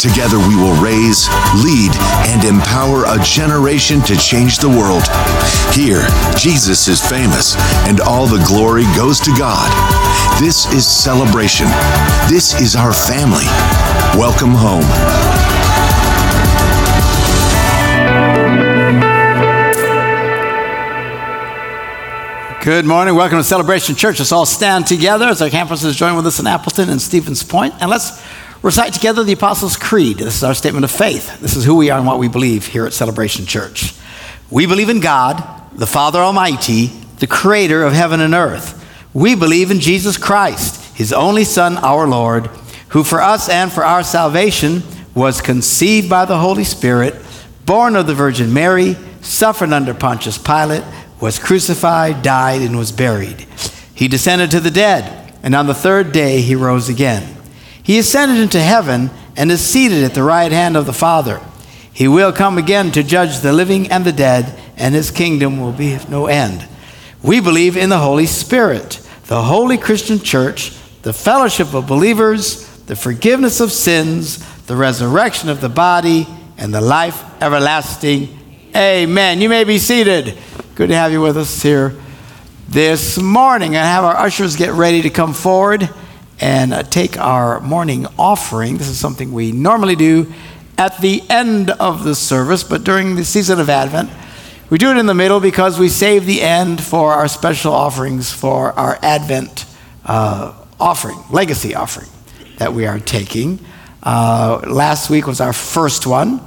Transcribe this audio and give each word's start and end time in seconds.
Together 0.00 0.38
we 0.38 0.56
will 0.56 0.72
raise, 0.80 1.28
lead, 1.62 1.92
and 2.24 2.42
empower 2.44 3.04
a 3.04 3.22
generation 3.22 4.00
to 4.00 4.16
change 4.16 4.56
the 4.56 4.68
world. 4.68 5.04
Here, 5.76 6.06
Jesus 6.38 6.88
is 6.88 7.06
famous, 7.06 7.54
and 7.86 8.00
all 8.00 8.26
the 8.26 8.42
glory 8.48 8.84
goes 8.96 9.20
to 9.20 9.30
God. 9.36 9.68
This 10.40 10.72
is 10.72 10.86
celebration. 10.88 11.66
This 12.30 12.58
is 12.62 12.74
our 12.74 12.94
family. 12.94 13.44
Welcome 14.16 14.52
home. 14.56 14.88
Good 22.64 22.86
morning. 22.86 23.14
Welcome 23.14 23.36
to 23.36 23.44
Celebration 23.44 23.96
Church. 23.96 24.18
Let's 24.18 24.32
all 24.32 24.46
stand 24.46 24.86
together 24.86 25.26
as 25.26 25.42
our 25.42 25.50
campuses 25.50 25.94
join 25.94 26.16
with 26.16 26.26
us 26.26 26.40
in 26.40 26.46
Appleton 26.46 26.88
and 26.88 27.02
Stevens 27.02 27.42
Point. 27.42 27.74
And 27.80 27.90
let's 27.90 28.22
recite 28.62 28.92
together 28.92 29.24
the 29.24 29.32
Apostles' 29.32 29.76
Creed. 29.76 30.18
This 30.18 30.36
is 30.36 30.44
our 30.44 30.54
statement 30.54 30.84
of 30.84 30.90
faith. 30.90 31.40
This 31.40 31.56
is 31.56 31.64
who 31.64 31.76
we 31.76 31.90
are 31.90 31.98
and 31.98 32.06
what 32.06 32.18
we 32.18 32.28
believe 32.28 32.66
here 32.66 32.86
at 32.86 32.92
Celebration 32.92 33.46
Church. 33.46 33.94
We 34.50 34.66
believe 34.66 34.88
in 34.88 35.00
God, 35.00 35.42
the 35.72 35.86
Father 35.86 36.18
Almighty, 36.18 36.86
the 37.18 37.26
creator 37.26 37.84
of 37.84 37.92
heaven 37.92 38.20
and 38.20 38.34
earth. 38.34 38.76
We 39.14 39.34
believe 39.34 39.70
in 39.70 39.80
Jesus 39.80 40.16
Christ, 40.16 40.96
his 40.96 41.12
only 41.12 41.44
Son, 41.44 41.76
our 41.78 42.06
Lord, 42.06 42.46
who 42.88 43.04
for 43.04 43.20
us 43.20 43.48
and 43.48 43.72
for 43.72 43.84
our 43.84 44.02
salvation 44.02 44.82
was 45.14 45.40
conceived 45.40 46.08
by 46.08 46.24
the 46.24 46.38
Holy 46.38 46.64
Spirit, 46.64 47.14
born 47.66 47.96
of 47.96 48.06
the 48.06 48.14
Virgin 48.14 48.52
Mary, 48.52 48.96
suffered 49.20 49.72
under 49.72 49.94
Pontius 49.94 50.38
Pilate 50.38 50.84
was 51.20 51.38
crucified, 51.38 52.22
died, 52.22 52.62
and 52.62 52.76
was 52.76 52.92
buried. 52.92 53.46
He 53.94 54.08
descended 54.08 54.50
to 54.52 54.60
the 54.60 54.70
dead, 54.70 55.34
and 55.42 55.54
on 55.54 55.66
the 55.66 55.74
third 55.74 56.12
day 56.12 56.40
he 56.40 56.54
rose 56.54 56.88
again. 56.88 57.36
He 57.82 57.98
ascended 57.98 58.38
into 58.38 58.60
heaven 58.60 59.10
and 59.36 59.50
is 59.50 59.60
seated 59.60 60.04
at 60.04 60.14
the 60.14 60.22
right 60.22 60.52
hand 60.52 60.76
of 60.76 60.86
the 60.86 60.92
Father. 60.92 61.40
He 61.92 62.08
will 62.08 62.32
come 62.32 62.58
again 62.58 62.92
to 62.92 63.02
judge 63.02 63.40
the 63.40 63.52
living 63.52 63.90
and 63.90 64.04
the 64.04 64.12
dead, 64.12 64.58
and 64.76 64.94
his 64.94 65.10
kingdom 65.10 65.60
will 65.60 65.72
be 65.72 65.94
of 65.94 66.08
no 66.08 66.26
end. 66.26 66.66
We 67.22 67.40
believe 67.40 67.76
in 67.76 67.90
the 67.90 67.98
Holy 67.98 68.26
Spirit, 68.26 69.06
the 69.26 69.42
holy 69.42 69.76
Christian 69.76 70.18
church, 70.18 70.72
the 71.02 71.12
fellowship 71.12 71.74
of 71.74 71.86
believers, 71.86 72.66
the 72.84 72.96
forgiveness 72.96 73.60
of 73.60 73.72
sins, 73.72 74.38
the 74.66 74.76
resurrection 74.76 75.48
of 75.48 75.60
the 75.60 75.68
body, 75.68 76.26
and 76.56 76.72
the 76.72 76.80
life 76.80 77.22
everlasting. 77.42 78.38
Amen. 78.74 79.40
You 79.40 79.48
may 79.48 79.64
be 79.64 79.78
seated. 79.78 80.36
Good 80.74 80.88
to 80.88 80.94
have 80.94 81.12
you 81.12 81.20
with 81.20 81.36
us 81.36 81.62
here 81.62 81.94
this 82.68 83.18
morning. 83.18 83.74
And 83.74 83.84
have 83.84 84.04
our 84.04 84.16
ushers 84.16 84.56
get 84.56 84.72
ready 84.72 85.02
to 85.02 85.10
come 85.10 85.34
forward 85.34 85.88
and 86.40 86.72
uh, 86.72 86.82
take 86.82 87.18
our 87.18 87.60
morning 87.60 88.06
offering. 88.18 88.78
This 88.78 88.88
is 88.88 88.98
something 88.98 89.32
we 89.32 89.52
normally 89.52 89.96
do 89.96 90.32
at 90.78 90.98
the 91.00 91.22
end 91.28 91.70
of 91.70 92.04
the 92.04 92.14
service, 92.14 92.64
but 92.64 92.84
during 92.84 93.16
the 93.16 93.24
season 93.24 93.60
of 93.60 93.68
Advent, 93.68 94.10
we 94.70 94.78
do 94.78 94.90
it 94.90 94.96
in 94.96 95.06
the 95.06 95.14
middle 95.14 95.40
because 95.40 95.78
we 95.78 95.88
save 95.88 96.26
the 96.26 96.40
end 96.40 96.82
for 96.82 97.12
our 97.12 97.28
special 97.28 97.72
offerings 97.72 98.32
for 98.32 98.72
our 98.72 98.98
Advent 99.02 99.66
uh, 100.04 100.54
offering, 100.78 101.18
legacy 101.30 101.74
offering 101.74 102.08
that 102.58 102.72
we 102.72 102.86
are 102.86 102.98
taking. 102.98 103.58
Uh, 104.02 104.60
last 104.66 105.10
week 105.10 105.26
was 105.26 105.40
our 105.40 105.52
first 105.52 106.06
one. 106.06 106.40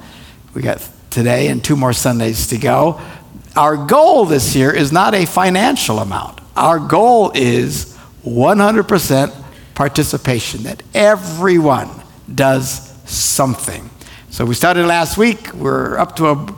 We 0.53 0.61
got 0.61 0.87
today 1.09 1.49
and 1.49 1.63
two 1.63 1.75
more 1.75 1.93
Sundays 1.93 2.47
to 2.47 2.57
go 2.57 2.99
our 3.55 3.77
goal 3.77 4.25
this 4.25 4.55
year 4.55 4.71
is 4.71 4.91
not 4.91 5.13
a 5.13 5.25
financial 5.25 5.99
amount. 5.99 6.41
Our 6.55 6.79
goal 6.79 7.31
is 7.35 7.97
100% 8.25 9.42
participation, 9.75 10.63
that 10.63 10.83
everyone 10.93 11.89
does 12.33 12.91
something. 13.05 13.89
So 14.29 14.45
we 14.45 14.55
started 14.55 14.85
last 14.85 15.17
week. 15.17 15.53
We're 15.53 15.97
up 15.97 16.15
to 16.17 16.27
a 16.27 16.55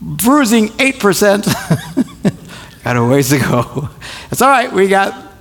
bruising 0.00 0.68
8%. 0.68 2.34
got 2.84 2.96
a 2.96 3.04
ways 3.04 3.30
to 3.30 3.38
go. 3.38 3.88
It's 4.30 4.42
all 4.42 4.50
right. 4.50 4.72
We 4.72 4.88
got 4.88 5.32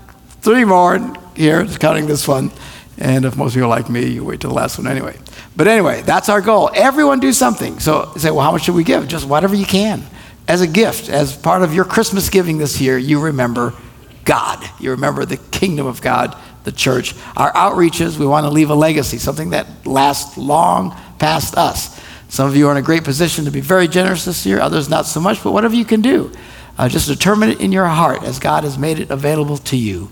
three 0.42 0.66
more 0.66 1.14
here, 1.36 1.66
counting 1.66 2.08
this 2.08 2.28
one. 2.28 2.52
And 2.98 3.26
if 3.26 3.36
most 3.36 3.52
of 3.52 3.56
people 3.56 3.70
like 3.70 3.90
me, 3.90 4.08
you 4.08 4.24
wait 4.24 4.42
till 4.42 4.52
the 4.52 4.56
last 4.56 4.78
one 4.78 4.88
anyway. 4.88 5.18
But 5.56 5.68
anyway, 5.68 6.02
that's 6.04 6.30
our 6.30 6.42
goal. 6.42 6.70
Everyone 6.74 7.20
do 7.20 7.34
something. 7.34 7.80
So 7.80 8.14
say, 8.18 8.32
well, 8.32 8.42
how 8.42 8.52
much 8.52 8.64
should 8.64 8.76
we 8.76 8.84
give? 8.84 9.08
Just 9.08 9.28
whatever 9.28 9.56
you 9.56 9.66
can 9.66 10.04
as 10.48 10.62
a 10.62 10.68
gift, 10.68 11.10
as 11.10 11.36
part 11.36 11.64
of 11.64 11.74
your 11.74 11.86
Christmas 11.86 12.30
giving 12.30 12.58
this 12.58 12.82
year, 12.82 12.98
you 12.98 13.20
remember 13.20 13.74
God. 14.26 14.64
You 14.80 14.92
remember 14.92 15.26
the 15.26 15.38
kingdom 15.38 15.88
of 15.88 16.02
God, 16.02 16.38
the 16.64 16.72
church. 16.72 17.16
Our 17.36 17.52
outreaches, 17.54 18.18
we 18.18 18.26
want 18.26 18.46
to 18.46 18.50
leave 18.50 18.70
a 18.70 18.76
legacy, 18.76 19.18
something 19.18 19.52
that 19.52 19.86
lasts 19.86 20.38
long 20.38 20.96
past 21.20 21.58
us. 21.58 22.00
Some 22.30 22.48
of 22.48 22.56
you 22.56 22.68
are 22.68 22.72
in 22.72 22.78
a 22.78 22.82
great 22.82 23.04
position 23.04 23.46
to 23.46 23.52
be 23.52 23.62
very 23.62 23.88
generous 23.88 24.26
this 24.26 24.46
year, 24.46 24.60
others 24.60 24.90
not 24.90 25.06
so 25.06 25.20
much, 25.20 25.44
but 25.44 25.52
whatever 25.52 25.76
you 25.76 25.86
can 25.86 26.02
do, 26.02 26.32
uh, 26.78 26.90
just 26.90 27.08
determine 27.08 27.50
it 27.50 27.62
in 27.62 27.72
your 27.72 27.86
heart 27.86 28.24
as 28.24 28.40
God 28.40 28.64
has 28.64 28.78
made 28.78 29.00
it 29.00 29.12
available 29.12 29.58
to 29.58 29.78
you. 29.78 30.10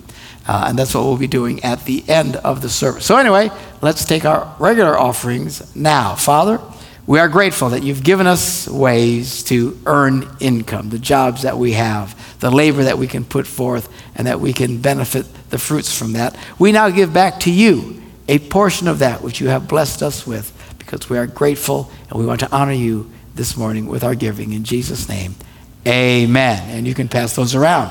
Uh, 0.48 0.66
and 0.68 0.78
that's 0.78 0.94
what 0.94 1.04
we'll 1.04 1.18
be 1.18 1.28
doing 1.28 1.64
at 1.64 1.86
the 1.86 2.04
end 2.08 2.36
of 2.38 2.62
the 2.62 2.70
service. 2.70 3.06
So, 3.06 3.18
anyway, 3.18 3.50
let's 3.82 4.06
take 4.06 4.26
our 4.26 4.56
regular 4.60 4.98
offerings 4.98 5.76
now. 5.76 6.16
Father, 6.16 6.60
we 7.08 7.20
are 7.20 7.28
grateful 7.28 7.70
that 7.70 7.84
you've 7.84 8.04
given 8.04 8.28
us 8.28 8.68
ways 8.68 9.44
to 9.44 9.80
earn 9.86 10.30
income, 10.40 10.90
the 10.90 11.00
jobs 11.00 11.42
that 11.42 11.58
we 11.58 11.74
have, 11.74 12.40
the 12.40 12.52
labor 12.52 12.84
that 12.84 12.98
we 12.98 13.08
can 13.08 13.26
put 13.26 13.48
forth, 13.48 13.90
and 14.16 14.28
that 14.28 14.40
we 14.40 14.54
can 14.54 14.78
benefit 14.78 15.26
the 15.52 15.60
fruits 15.60 15.98
from 15.98 16.14
that. 16.14 16.36
We 16.58 16.72
now 16.72 16.90
give 16.90 17.14
back 17.14 17.40
to 17.42 17.52
you 17.52 18.02
a 18.28 18.40
portion 18.40 18.88
of 18.88 19.00
that 19.00 19.22
which 19.22 19.40
you 19.40 19.50
have 19.50 19.68
blessed 19.68 20.02
us 20.02 20.26
with 20.26 20.58
because 20.80 21.10
we 21.10 21.18
are 21.18 21.28
grateful 21.28 21.92
and 22.10 22.20
we 22.20 22.26
want 22.26 22.40
to 22.40 22.52
honor 22.52 22.74
you 22.74 23.12
this 23.36 23.56
morning 23.56 23.86
with 23.86 24.04
our 24.04 24.16
giving. 24.16 24.54
In 24.54 24.64
Jesus' 24.64 25.08
name, 25.08 25.36
amen. 25.88 26.70
And 26.70 26.88
you 26.88 26.94
can 26.94 27.08
pass 27.08 27.36
those 27.36 27.56
around. 27.56 27.90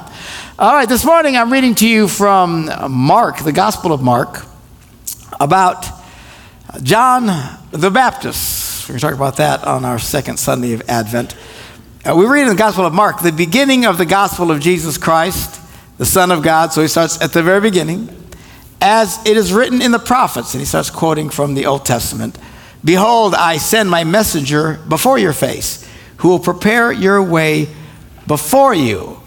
All 0.59 0.75
right, 0.75 0.89
this 0.89 1.05
morning 1.05 1.37
I'm 1.37 1.53
reading 1.53 1.75
to 1.77 1.89
you 1.89 2.09
from 2.09 2.71
Mark, 2.91 3.39
the 3.39 3.53
Gospel 3.53 3.93
of 3.93 4.03
Mark, 4.03 4.45
about 5.39 5.87
John 6.83 7.27
the 7.71 7.91
Baptist. 7.91 8.89
We're 8.89 8.95
going 8.95 9.01
to 9.01 9.07
talk 9.07 9.15
about 9.15 9.37
that 9.37 9.65
on 9.65 9.85
our 9.85 9.99
second 9.99 10.39
Sunday 10.39 10.73
of 10.73 10.83
Advent. 10.89 11.37
Uh, 12.05 12.17
we 12.17 12.27
read 12.27 12.43
in 12.43 12.49
the 12.49 12.55
Gospel 12.55 12.87
of 12.87 12.95
Mark 12.95 13.21
the 13.21 13.31
beginning 13.31 13.85
of 13.85 13.99
the 13.99 14.07
gospel 14.07 14.51
of 14.51 14.61
Jesus 14.61 14.97
Christ, 14.97 15.60
the 16.01 16.07
Son 16.07 16.31
of 16.31 16.43
God. 16.43 16.73
So 16.73 16.81
he 16.81 16.89
starts 16.89 17.21
at 17.21 17.35
the 17.35 17.43
very 17.43 17.61
beginning. 17.61 18.09
As 18.81 19.19
it 19.27 19.37
is 19.37 19.53
written 19.53 19.83
in 19.83 19.93
the 19.93 19.99
prophets, 19.99 20.55
and 20.55 20.61
he 20.63 20.65
starts 20.65 20.89
quoting 20.89 21.29
from 21.29 21.53
the 21.53 21.67
Old 21.67 21.85
Testament 21.85 22.39
Behold, 22.83 23.35
I 23.35 23.59
send 23.59 23.91
my 23.91 24.05
messenger 24.05 24.81
before 24.89 25.19
your 25.19 25.35
face, 25.35 25.87
who 26.17 26.29
will 26.29 26.39
prepare 26.39 26.91
your 26.91 27.23
way 27.23 27.69
before 28.27 28.73
you. 28.75 29.21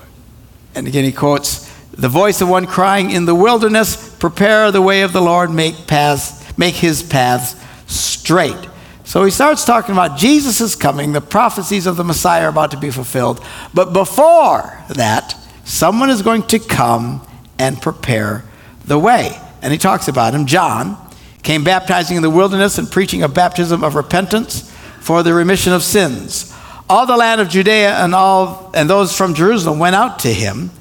And 0.74 0.88
again, 0.88 1.04
he 1.04 1.12
quotes 1.12 1.72
the 1.92 2.10
voice 2.10 2.42
of 2.42 2.50
one 2.50 2.66
crying 2.66 3.12
in 3.12 3.26
the 3.26 3.36
wilderness, 3.36 4.16
Prepare 4.18 4.72
the 4.72 4.82
way 4.82 5.04
of 5.04 5.14
the 5.14 5.22
Lord, 5.22 5.52
make 5.52 5.86
paths, 5.86 6.58
make 6.58 6.74
his 6.74 7.04
paths 7.04 7.56
straight. 7.86 8.58
So 9.04 9.24
he 9.24 9.30
starts 9.30 9.64
talking 9.64 9.94
about 9.94 10.18
Jesus 10.18 10.60
is 10.60 10.76
coming, 10.76 11.12
the 11.12 11.22
prophecies 11.22 11.86
of 11.86 11.98
the 11.98 12.04
Messiah 12.04 12.46
are 12.46 12.50
about 12.50 12.72
to 12.72 12.78
be 12.78 12.90
fulfilled. 12.90 13.46
But 13.76 13.94
before 13.94 14.84
that, 14.90 15.38
someone 15.64 16.10
is 16.10 16.22
going 16.22 16.44
to 16.44 16.60
come 16.60 17.26
and 17.60 17.82
prepare 17.82 18.44
the 18.86 19.00
way. 19.00 19.38
And 19.62 19.72
he 19.72 19.78
talks 19.78 20.08
about 20.08 20.34
him. 20.34 20.46
John 20.46 20.98
came 21.42 21.64
baptizing 21.64 22.18
in 22.18 22.24
the 22.24 22.30
wilderness 22.30 22.78
and 22.78 22.90
preaching 22.90 23.24
a 23.24 23.28
baptism 23.28 23.84
of 23.84 23.96
repentance 23.96 24.70
for 25.00 25.24
the 25.24 25.34
remission 25.34 25.74
of 25.74 25.84
sins. 25.84 26.54
All 26.90 27.06
the 27.06 27.18
land 27.18 27.42
of 27.42 27.50
Judea 27.50 27.98
and 27.98 28.14
all 28.14 28.72
and 28.74 28.90
those 28.90 29.16
from 29.16 29.34
Jerusalem 29.34 29.80
went 29.80 29.96
out 29.96 30.20
to 30.20 30.34
him 30.34 30.72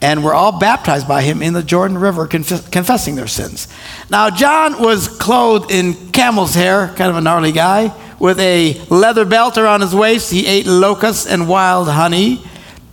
and 0.00 0.22
were 0.22 0.34
all 0.34 0.58
baptized 0.58 1.08
by 1.08 1.22
him 1.22 1.42
in 1.42 1.54
the 1.54 1.62
Jordan 1.62 1.98
River, 1.98 2.26
conf- 2.26 2.70
confessing 2.70 3.16
their 3.16 3.26
sins. 3.26 3.66
Now, 4.08 4.30
John 4.30 4.80
was 4.80 5.08
clothed 5.08 5.72
in 5.72 5.94
camel's 6.12 6.54
hair, 6.54 6.88
kind 6.96 7.10
of 7.10 7.16
a 7.16 7.20
gnarly 7.20 7.50
guy, 7.50 7.92
with 8.20 8.38
a 8.38 8.80
leather 8.90 9.24
belt 9.24 9.58
around 9.58 9.80
his 9.80 9.94
waist. 9.94 10.30
He 10.30 10.46
ate 10.46 10.66
locusts 10.66 11.26
and 11.26 11.48
wild 11.48 11.88
honey, 11.88 12.44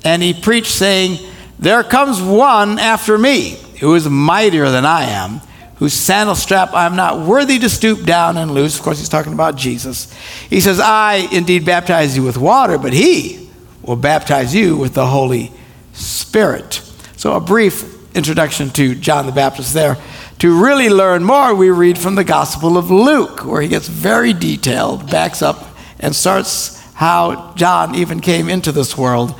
and 0.03 0.23
he 0.23 0.33
preached, 0.33 0.71
saying, 0.71 1.19
There 1.57 1.83
comes 1.83 2.21
one 2.21 2.79
after 2.79 3.17
me 3.17 3.57
who 3.79 3.95
is 3.95 4.07
mightier 4.07 4.69
than 4.69 4.85
I 4.85 5.03
am, 5.03 5.41
whose 5.77 5.93
sandal 5.93 6.35
strap 6.35 6.73
I 6.73 6.85
am 6.85 6.95
not 6.95 7.25
worthy 7.25 7.59
to 7.59 7.69
stoop 7.69 8.03
down 8.03 8.37
and 8.37 8.51
loose. 8.51 8.77
Of 8.77 8.83
course, 8.83 8.99
he's 8.99 9.09
talking 9.09 9.33
about 9.33 9.55
Jesus. 9.55 10.13
He 10.49 10.61
says, 10.61 10.79
I 10.79 11.27
indeed 11.31 11.65
baptize 11.65 12.15
you 12.15 12.23
with 12.23 12.37
water, 12.37 12.77
but 12.77 12.93
he 12.93 13.49
will 13.81 13.95
baptize 13.95 14.55
you 14.55 14.77
with 14.77 14.93
the 14.93 15.07
Holy 15.07 15.51
Spirit. 15.93 16.81
So, 17.17 17.33
a 17.33 17.39
brief 17.39 17.95
introduction 18.15 18.69
to 18.71 18.95
John 18.95 19.25
the 19.25 19.31
Baptist 19.31 19.73
there. 19.73 19.97
To 20.39 20.63
really 20.63 20.89
learn 20.89 21.23
more, 21.23 21.55
we 21.55 21.69
read 21.69 21.97
from 21.97 22.15
the 22.15 22.23
Gospel 22.23 22.77
of 22.77 22.91
Luke, 22.91 23.45
where 23.45 23.61
he 23.61 23.67
gets 23.67 23.87
very 23.87 24.33
detailed, 24.33 25.09
backs 25.09 25.41
up, 25.41 25.65
and 25.99 26.15
starts 26.15 26.79
how 26.93 27.53
John 27.55 27.95
even 27.95 28.19
came 28.19 28.49
into 28.49 28.71
this 28.71 28.97
world. 28.97 29.33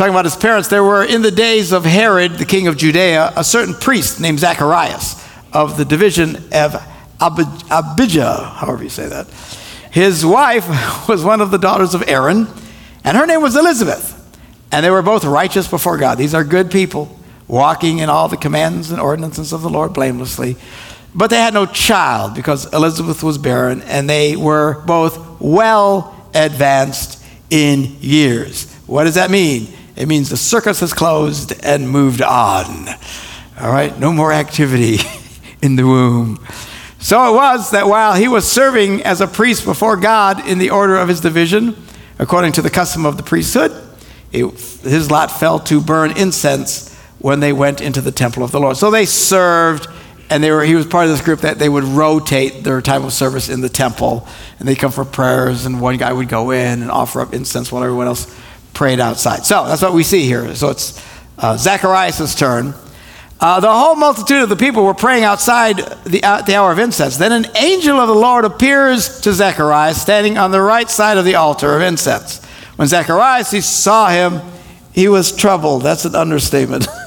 Talking 0.00 0.14
about 0.14 0.24
his 0.24 0.34
parents, 0.34 0.68
there 0.68 0.82
were 0.82 1.04
in 1.04 1.20
the 1.20 1.30
days 1.30 1.72
of 1.72 1.84
Herod, 1.84 2.38
the 2.38 2.46
king 2.46 2.68
of 2.68 2.78
Judea, 2.78 3.34
a 3.36 3.44
certain 3.44 3.74
priest 3.74 4.18
named 4.18 4.38
Zacharias 4.38 5.22
of 5.52 5.76
the 5.76 5.84
division 5.84 6.36
of 6.54 6.74
Abijah, 7.20 8.54
however 8.56 8.82
you 8.82 8.88
say 8.88 9.10
that. 9.10 9.26
His 9.90 10.24
wife 10.24 10.66
was 11.08 11.22
one 11.22 11.42
of 11.42 11.50
the 11.50 11.58
daughters 11.58 11.92
of 11.92 12.02
Aaron, 12.08 12.48
and 13.04 13.14
her 13.14 13.26
name 13.26 13.42
was 13.42 13.54
Elizabeth. 13.56 14.16
And 14.72 14.86
they 14.86 14.90
were 14.90 15.02
both 15.02 15.22
righteous 15.22 15.68
before 15.68 15.98
God. 15.98 16.16
These 16.16 16.32
are 16.32 16.44
good 16.44 16.70
people, 16.70 17.14
walking 17.46 17.98
in 17.98 18.08
all 18.08 18.28
the 18.28 18.38
commands 18.38 18.90
and 18.90 19.02
ordinances 19.02 19.52
of 19.52 19.60
the 19.60 19.68
Lord 19.68 19.92
blamelessly. 19.92 20.56
But 21.14 21.28
they 21.28 21.36
had 21.36 21.52
no 21.52 21.66
child 21.66 22.34
because 22.34 22.72
Elizabeth 22.72 23.22
was 23.22 23.36
barren, 23.36 23.82
and 23.82 24.08
they 24.08 24.34
were 24.34 24.80
both 24.86 25.42
well 25.42 26.26
advanced 26.32 27.22
in 27.50 27.98
years. 28.00 28.72
What 28.86 29.04
does 29.04 29.16
that 29.16 29.30
mean? 29.30 29.68
It 30.00 30.08
means 30.08 30.30
the 30.30 30.38
circus 30.38 30.80
has 30.80 30.94
closed 30.94 31.52
and 31.62 31.86
moved 31.86 32.22
on. 32.22 32.88
All 33.60 33.70
right, 33.70 33.96
no 33.98 34.14
more 34.14 34.32
activity 34.32 34.96
in 35.62 35.76
the 35.76 35.86
womb. 35.86 36.42
So 36.98 37.30
it 37.30 37.36
was 37.36 37.72
that 37.72 37.86
while 37.86 38.14
he 38.14 38.26
was 38.26 38.50
serving 38.50 39.02
as 39.02 39.20
a 39.20 39.26
priest 39.26 39.66
before 39.66 39.98
God 39.98 40.48
in 40.48 40.56
the 40.56 40.70
order 40.70 40.96
of 40.96 41.08
his 41.08 41.20
division, 41.20 41.76
according 42.18 42.52
to 42.52 42.62
the 42.62 42.70
custom 42.70 43.04
of 43.04 43.18
the 43.18 43.22
priesthood, 43.22 43.72
it, 44.32 44.46
his 44.82 45.10
lot 45.10 45.30
fell 45.30 45.58
to 45.60 45.82
burn 45.82 46.16
incense 46.16 46.94
when 47.18 47.40
they 47.40 47.52
went 47.52 47.82
into 47.82 48.00
the 48.00 48.10
temple 48.10 48.42
of 48.42 48.52
the 48.52 48.60
Lord. 48.60 48.78
So 48.78 48.90
they 48.90 49.04
served, 49.04 49.86
and 50.30 50.42
they 50.42 50.50
were, 50.50 50.64
he 50.64 50.76
was 50.76 50.86
part 50.86 51.04
of 51.04 51.10
this 51.10 51.20
group 51.20 51.40
that 51.40 51.58
they 51.58 51.68
would 51.68 51.84
rotate 51.84 52.64
their 52.64 52.80
time 52.80 53.04
of 53.04 53.12
service 53.12 53.50
in 53.50 53.60
the 53.60 53.68
temple, 53.68 54.26
and 54.58 54.66
they'd 54.66 54.78
come 54.78 54.92
for 54.92 55.04
prayers, 55.04 55.66
and 55.66 55.78
one 55.78 55.98
guy 55.98 56.10
would 56.10 56.30
go 56.30 56.52
in 56.52 56.80
and 56.80 56.90
offer 56.90 57.20
up 57.20 57.34
incense 57.34 57.70
while 57.70 57.84
everyone 57.84 58.06
else 58.06 58.34
prayed 58.74 59.00
outside. 59.00 59.44
So 59.44 59.66
that's 59.66 59.82
what 59.82 59.92
we 59.92 60.02
see 60.02 60.24
here. 60.24 60.54
So 60.54 60.70
it's 60.70 61.04
uh, 61.38 61.56
Zacharias' 61.56 62.34
turn. 62.34 62.74
Uh, 63.40 63.58
the 63.58 63.72
whole 63.72 63.94
multitude 63.94 64.42
of 64.42 64.48
the 64.50 64.56
people 64.56 64.84
were 64.84 64.92
praying 64.94 65.24
outside 65.24 65.78
the, 66.04 66.22
uh, 66.22 66.42
the 66.42 66.54
hour 66.54 66.72
of 66.72 66.78
incense. 66.78 67.16
Then 67.16 67.32
an 67.32 67.46
angel 67.56 67.98
of 67.98 68.08
the 68.08 68.14
Lord 68.14 68.44
appears 68.44 69.20
to 69.22 69.32
Zacharias 69.32 70.00
standing 70.00 70.36
on 70.36 70.50
the 70.50 70.60
right 70.60 70.90
side 70.90 71.16
of 71.16 71.24
the 71.24 71.36
altar 71.36 71.74
of 71.74 71.80
incense. 71.80 72.44
When 72.76 72.86
Zacharias 72.86 73.50
he 73.50 73.62
saw 73.62 74.10
him, 74.10 74.40
he 74.92 75.08
was 75.08 75.34
troubled. 75.34 75.82
That's 75.82 76.04
an 76.04 76.14
understatement. 76.14 76.86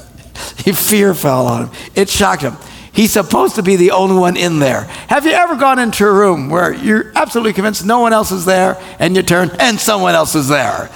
fear 0.74 1.14
fell 1.14 1.46
on 1.46 1.66
him. 1.66 1.74
It 1.94 2.08
shocked 2.08 2.42
him. 2.42 2.56
He's 2.92 3.12
supposed 3.12 3.56
to 3.56 3.62
be 3.62 3.76
the 3.76 3.90
only 3.90 4.16
one 4.16 4.36
in 4.36 4.60
there. 4.60 4.84
Have 5.08 5.26
you 5.26 5.32
ever 5.32 5.56
gone 5.56 5.78
into 5.78 6.06
a 6.06 6.12
room 6.12 6.48
where 6.48 6.72
you're 6.72 7.12
absolutely 7.16 7.52
convinced 7.52 7.84
no 7.84 7.98
one 7.98 8.12
else 8.12 8.30
is 8.30 8.44
there, 8.44 8.80
and 9.00 9.16
you 9.16 9.22
turn 9.22 9.50
and 9.58 9.78
someone 9.80 10.14
else 10.14 10.34
is 10.36 10.48
there? 10.48 10.90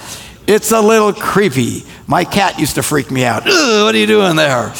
It's 0.51 0.71
a 0.71 0.81
little 0.81 1.13
creepy. 1.13 1.85
My 2.07 2.25
cat 2.25 2.57
used 2.57 2.73
to 2.73 2.81
freak 2.81 3.11
me 3.11 3.23
out. 3.23 3.45
what 3.45 3.93
are 3.93 3.97
you 3.97 4.07
doing 4.07 4.35
there? 4.35 4.73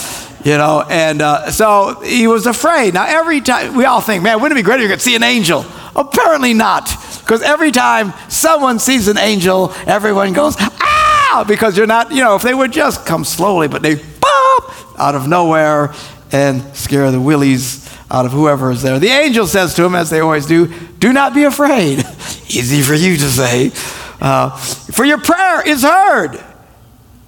You 0.44 0.57
know, 0.57 0.83
and 0.89 1.21
uh, 1.21 1.51
so 1.51 2.00
he 2.00 2.25
was 2.25 2.48
afraid. 2.48 2.95
Now, 2.95 3.06
every 3.07 3.39
time 3.39 3.75
we 3.75 3.86
all 3.86 4.01
think, 4.01 4.24
man, 4.24 4.42
wouldn't 4.42 4.57
it 4.57 4.63
be 4.63 4.66
great 4.66 4.80
if 4.80 4.86
you 4.86 4.89
could 4.89 5.00
see 5.00 5.16
an 5.16 5.21
angel? 5.21 5.63
Apparently 5.95 6.56
not, 6.56 6.86
because 7.19 7.44
every 7.44 7.69
time 7.69 8.13
someone 8.30 8.80
sees 8.80 9.07
an 9.07 9.19
angel, 9.19 9.71
everyone 9.86 10.33
goes, 10.33 10.56
ah, 10.57 11.45
because 11.48 11.77
you're 11.77 11.86
not, 11.86 12.12
you 12.12 12.24
know, 12.24 12.36
if 12.36 12.42
they 12.42 12.56
would 12.56 12.72
just 12.72 13.06
come 13.06 13.24
slowly, 13.24 13.68
but 13.68 13.83
they 13.83 13.98
pop 13.98 15.00
out 15.00 15.13
of 15.13 15.27
nowhere 15.27 15.94
and 16.31 16.63
scare 16.75 17.12
the 17.12 17.22
willies 17.22 17.88
out 18.10 18.25
of 18.25 18.31
whoever 18.31 18.72
is 18.72 18.81
there. 18.81 18.98
The 18.98 19.10
angel 19.10 19.45
says 19.45 19.75
to 19.75 19.86
him, 19.86 19.94
as 19.94 20.10
they 20.10 20.19
always 20.19 20.48
do, 20.48 20.74
do 20.98 21.13
not 21.13 21.36
be 21.36 21.44
afraid. 21.44 22.00
Easy 22.50 22.81
for 22.81 22.95
you 22.95 23.18
to 23.18 23.30
say. 23.30 23.72
Uh, 24.21 24.56
for 24.57 25.06
your 25.06 25.19
prayer 25.19 25.68
is 25.68 25.83
heard 25.83 26.44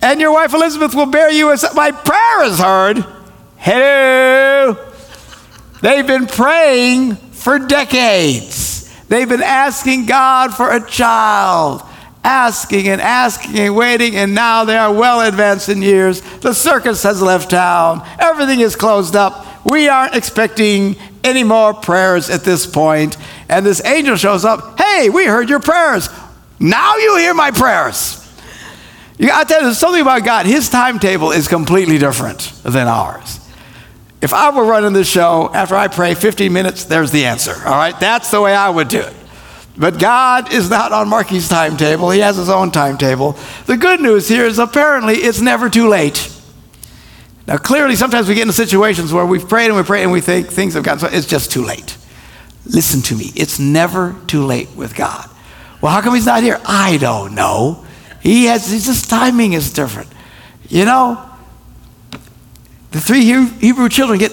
and 0.02 0.20
your 0.20 0.32
wife 0.34 0.54
Elizabeth 0.54 0.96
will 0.96 1.06
bear 1.06 1.32
you 1.32 1.52
as 1.52 1.64
my 1.76 1.92
prayer 1.92 2.44
is 2.44 2.60
heard. 2.60 3.06
Hello. 3.58 4.78
They've 5.82 6.06
been 6.06 6.28
praying 6.28 7.16
for 7.16 7.60
decades. 7.60 8.90
They've 9.08 9.30
been 9.30 9.44
asking 9.44 10.06
God 10.06 10.54
for 10.54 10.72
a 10.72 10.86
child, 10.86 11.84
asking 12.24 12.88
and 12.88 13.02
asking 13.02 13.60
and 13.60 13.76
waiting, 13.76 14.16
and 14.16 14.34
now 14.34 14.64
they 14.64 14.78
are 14.78 14.94
well 14.94 15.28
advanced 15.28 15.70
in 15.70 15.82
years. 15.82 16.22
The 16.40 16.54
circus 16.54 17.04
has 17.04 17.22
left 17.22 17.52
town, 17.52 18.08
everything 18.20 18.62
is 18.62 18.76
closed 18.76 19.16
up. 19.16 19.48
We 19.64 19.90
aren't 19.90 20.16
expecting 20.16 20.96
any 21.24 21.44
more 21.44 21.74
prayers 21.76 22.32
at 22.32 22.44
this 22.44 22.66
point. 22.66 23.16
And 23.48 23.64
this 23.64 23.84
angel 23.86 24.16
shows 24.16 24.44
up. 24.44 24.80
Hey, 24.80 25.10
we 25.10 25.26
heard 25.26 25.50
your 25.50 25.60
prayers. 25.60 26.10
Now 26.62 26.96
you 26.98 27.18
hear 27.18 27.34
my 27.34 27.50
prayers. 27.50 28.20
You 29.18 29.28
got 29.28 29.48
to 29.48 29.54
tell 29.54 29.68
you, 29.68 29.74
something 29.74 30.02
about 30.02 30.24
God. 30.24 30.46
His 30.46 30.70
timetable 30.70 31.32
is 31.32 31.48
completely 31.48 31.98
different 31.98 32.54
than 32.64 32.88
ours. 32.88 33.40
If 34.22 34.32
I 34.32 34.56
were 34.56 34.64
running 34.64 34.94
this 34.94 35.10
show, 35.10 35.50
after 35.54 35.76
I 35.76 35.88
pray 35.88 36.14
15 36.14 36.54
minutes, 36.54 36.86
there's 36.86 37.12
the 37.12 37.26
answer. 37.26 37.54
All 37.66 37.72
right? 37.72 38.00
That's 38.00 38.30
the 38.30 38.40
way 38.40 38.54
I 38.54 38.70
would 38.70 38.88
do 38.88 39.00
it. 39.00 39.14
But 39.76 39.98
God 39.98 40.54
is 40.54 40.70
not 40.70 40.92
on 40.92 41.10
Marky's 41.10 41.50
timetable. 41.50 42.12
He 42.12 42.20
has 42.20 42.38
his 42.38 42.50
own 42.50 42.70
timetable. 42.70 43.36
The 43.66 43.78
good 43.78 44.00
news 44.00 44.28
here 44.28 44.46
is 44.46 44.60
apparently 44.60 45.16
it's 45.16 45.42
never 45.42 45.68
too 45.68 45.88
late. 45.88 46.32
Now, 47.48 47.58
clearly, 47.58 47.96
sometimes 47.96 48.28
we 48.28 48.36
get 48.36 48.44
into 48.44 48.54
situations 48.54 49.12
where 49.12 49.26
we've 49.26 49.50
prayed 49.50 49.68
and 49.68 49.76
we 49.76 49.84
pray 49.84 50.04
and 50.04 50.12
we 50.12 50.22
think 50.22 50.50
things 50.50 50.76
have 50.76 50.84
gotten 50.84 51.00
so 51.00 51.08
it's 51.08 51.26
just 51.26 51.52
too 51.52 51.66
late. 51.66 51.98
Listen 52.68 53.02
to 53.02 53.16
me. 53.16 53.32
It's 53.36 53.58
never 53.58 54.16
too 54.28 54.46
late 54.46 54.70
with 54.76 54.96
God. 54.96 55.28
Well, 55.82 55.92
how 55.92 56.02
come 56.02 56.14
he's 56.14 56.28
not 56.28 56.44
here? 56.44 56.60
I 56.66 56.98
don't 56.98 57.34
know. 57.34 57.86
He 58.22 58.46
has, 58.46 58.70
his 58.70 59.06
timing 59.08 59.54
is 59.54 59.74
different. 59.74 60.10
You 60.70 60.86
know, 60.86 61.28
the 62.92 63.02
three 63.02 63.24
Hebrew 63.24 63.90
children 63.90 64.20
get, 64.20 64.32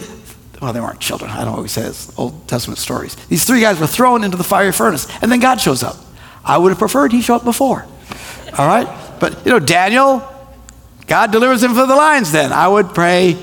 well, 0.60 0.72
they 0.72 0.80
weren't 0.80 1.00
children. 1.00 1.30
I 1.30 1.44
don't 1.44 1.56
know 1.56 1.62
what 1.62 1.70
he 1.70 2.12
Old 2.16 2.46
Testament 2.48 2.78
stories. 2.78 3.14
These 3.26 3.44
three 3.44 3.60
guys 3.60 3.80
were 3.80 3.86
thrown 3.86 4.24
into 4.24 4.36
the 4.36 4.44
fiery 4.44 4.72
furnace, 4.72 5.08
and 5.22 5.32
then 5.32 5.40
God 5.40 5.60
shows 5.60 5.82
up. 5.82 5.96
I 6.44 6.58
would 6.58 6.70
have 6.70 6.78
preferred 6.78 7.12
he 7.12 7.22
show 7.22 7.36
up 7.36 7.44
before. 7.44 7.86
All 8.56 8.66
right? 8.66 8.86
But, 9.20 9.44
you 9.46 9.52
know, 9.52 9.58
Daniel, 9.58 10.22
God 11.06 11.32
delivers 11.32 11.62
him 11.62 11.74
from 11.74 11.88
the 11.88 11.96
lions 11.96 12.30
then. 12.30 12.52
I 12.52 12.68
would 12.68 12.88
pray 12.90 13.34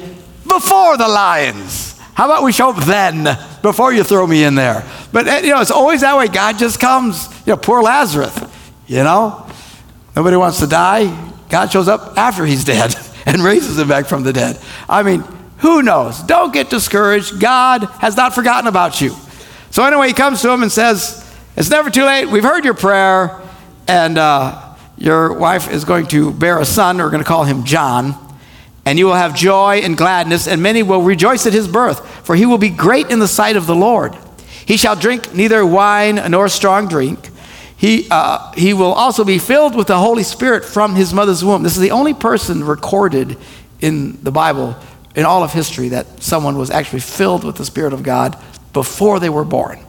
before 0.47 0.97
the 0.97 1.07
lions. 1.07 1.97
How 2.13 2.25
about 2.25 2.43
we 2.43 2.51
show 2.51 2.69
up 2.69 2.83
then, 2.85 3.25
before 3.65 3.91
you 3.91 4.03
throw 4.03 4.25
me 4.27 4.43
in 4.43 4.55
there? 4.55 4.85
But, 5.11 5.43
you 5.43 5.49
know, 5.49 5.59
it's 5.59 5.71
always 5.71 6.01
that 6.01 6.15
way. 6.17 6.27
God 6.27 6.57
just 6.57 6.79
comes. 6.79 7.27
You 7.45 7.53
know, 7.53 7.57
poor 7.57 7.81
Lazarus, 7.81 8.39
you 8.87 9.03
know? 9.03 9.49
Nobody 10.15 10.37
wants 10.37 10.59
to 10.59 10.67
die. 10.67 11.31
God 11.49 11.71
shows 11.71 11.87
up 11.87 12.17
after 12.17 12.45
he's 12.45 12.63
dead 12.63 12.95
and 13.25 13.41
raises 13.41 13.77
him 13.79 13.87
back 13.87 14.05
from 14.05 14.23
the 14.23 14.31
dead. 14.31 14.59
I 14.87 15.03
mean, 15.03 15.23
who 15.57 15.81
knows? 15.81 16.21
Don't 16.21 16.53
get 16.53 16.69
discouraged. 16.69 17.39
God 17.39 17.83
has 17.99 18.15
not 18.15 18.35
forgotten 18.35 18.67
about 18.67 19.01
you. 19.01 19.15
So, 19.71 19.83
anyway, 19.83 20.07
he 20.07 20.13
comes 20.13 20.41
to 20.43 20.51
him 20.51 20.61
and 20.61 20.71
says, 20.71 21.27
It's 21.57 21.69
never 21.69 21.89
too 21.89 22.05
late. 22.05 22.27
We've 22.27 22.43
heard 22.43 22.63
your 22.63 22.75
prayer, 22.75 23.41
and 23.87 24.17
uh, 24.17 24.75
your 24.97 25.33
wife 25.33 25.69
is 25.69 25.83
going 25.83 26.07
to 26.07 26.31
bear 26.31 26.59
a 26.59 26.65
son. 26.65 26.97
We're 26.97 27.09
going 27.09 27.23
to 27.23 27.27
call 27.27 27.43
him 27.45 27.65
John. 27.65 28.24
And 28.85 28.99
you 28.99 29.07
will 29.07 29.15
have 29.15 29.35
joy 29.35 29.81
and 29.83 29.97
gladness, 29.97 30.47
and 30.47 30.61
many 30.61 30.83
will 30.83 31.01
rejoice 31.01 31.47
at 31.47 31.53
his 31.53 31.67
birth, 31.67 32.07
for 32.25 32.35
he 32.35 32.45
will 32.45 32.59
be 32.59 32.69
great 32.69 33.09
in 33.09 33.19
the 33.19 33.27
sight 33.27 33.55
of 33.55 33.65
the 33.65 33.75
Lord. 33.75 34.15
He 34.65 34.77
shall 34.77 34.95
drink 34.95 35.33
neither 35.33 35.65
wine 35.65 36.15
nor 36.29 36.47
strong 36.49 36.87
drink 36.87 37.31
he, 37.77 38.07
uh, 38.09 38.51
he 38.53 38.73
will 38.73 38.93
also 38.93 39.23
be 39.23 39.37
filled 39.37 39.75
with 39.75 39.87
the 39.87 39.97
Holy 39.97 40.23
Spirit 40.23 40.63
from 40.63 40.95
his 40.95 41.13
mother's 41.13 41.43
womb. 41.43 41.63
This 41.63 41.75
is 41.75 41.81
the 41.81 41.91
only 41.91 42.13
person 42.13 42.63
recorded 42.63 43.37
in 43.81 44.21
the 44.23 44.31
Bible, 44.31 44.75
in 45.13 45.25
all 45.25 45.43
of 45.43 45.51
history, 45.51 45.89
that 45.89 46.23
someone 46.23 46.57
was 46.57 46.71
actually 46.71 47.01
filled 47.01 47.43
with 47.43 47.57
the 47.57 47.65
Spirit 47.65 47.93
of 47.93 48.01
God 48.01 48.37
before 48.71 49.19
they 49.19 49.29
were 49.29 49.43
born. 49.43 49.79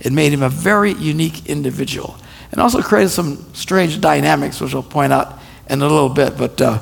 It 0.00 0.12
made 0.12 0.32
him 0.32 0.42
a 0.42 0.48
very 0.48 0.92
unique 0.92 1.46
individual 1.46 2.16
and 2.50 2.60
also 2.60 2.80
created 2.80 3.10
some 3.10 3.44
strange 3.54 4.00
dynamics, 4.00 4.60
which 4.60 4.74
I'll 4.74 4.82
point 4.82 5.12
out 5.12 5.38
in 5.68 5.82
a 5.82 5.86
little 5.86 6.08
bit. 6.08 6.36
But 6.36 6.60
uh, 6.60 6.78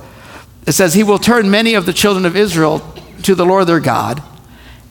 it 0.67 0.73
says, 0.73 0.95
He 0.95 1.03
will 1.03 1.19
turn 1.19 1.51
many 1.51 1.75
of 1.75 1.87
the 1.87 1.93
children 1.93 2.25
of 2.25 2.37
Israel 2.37 2.81
to 3.23 3.35
the 3.35 3.47
Lord 3.47 3.67
their 3.67 3.81
God, 3.81 4.23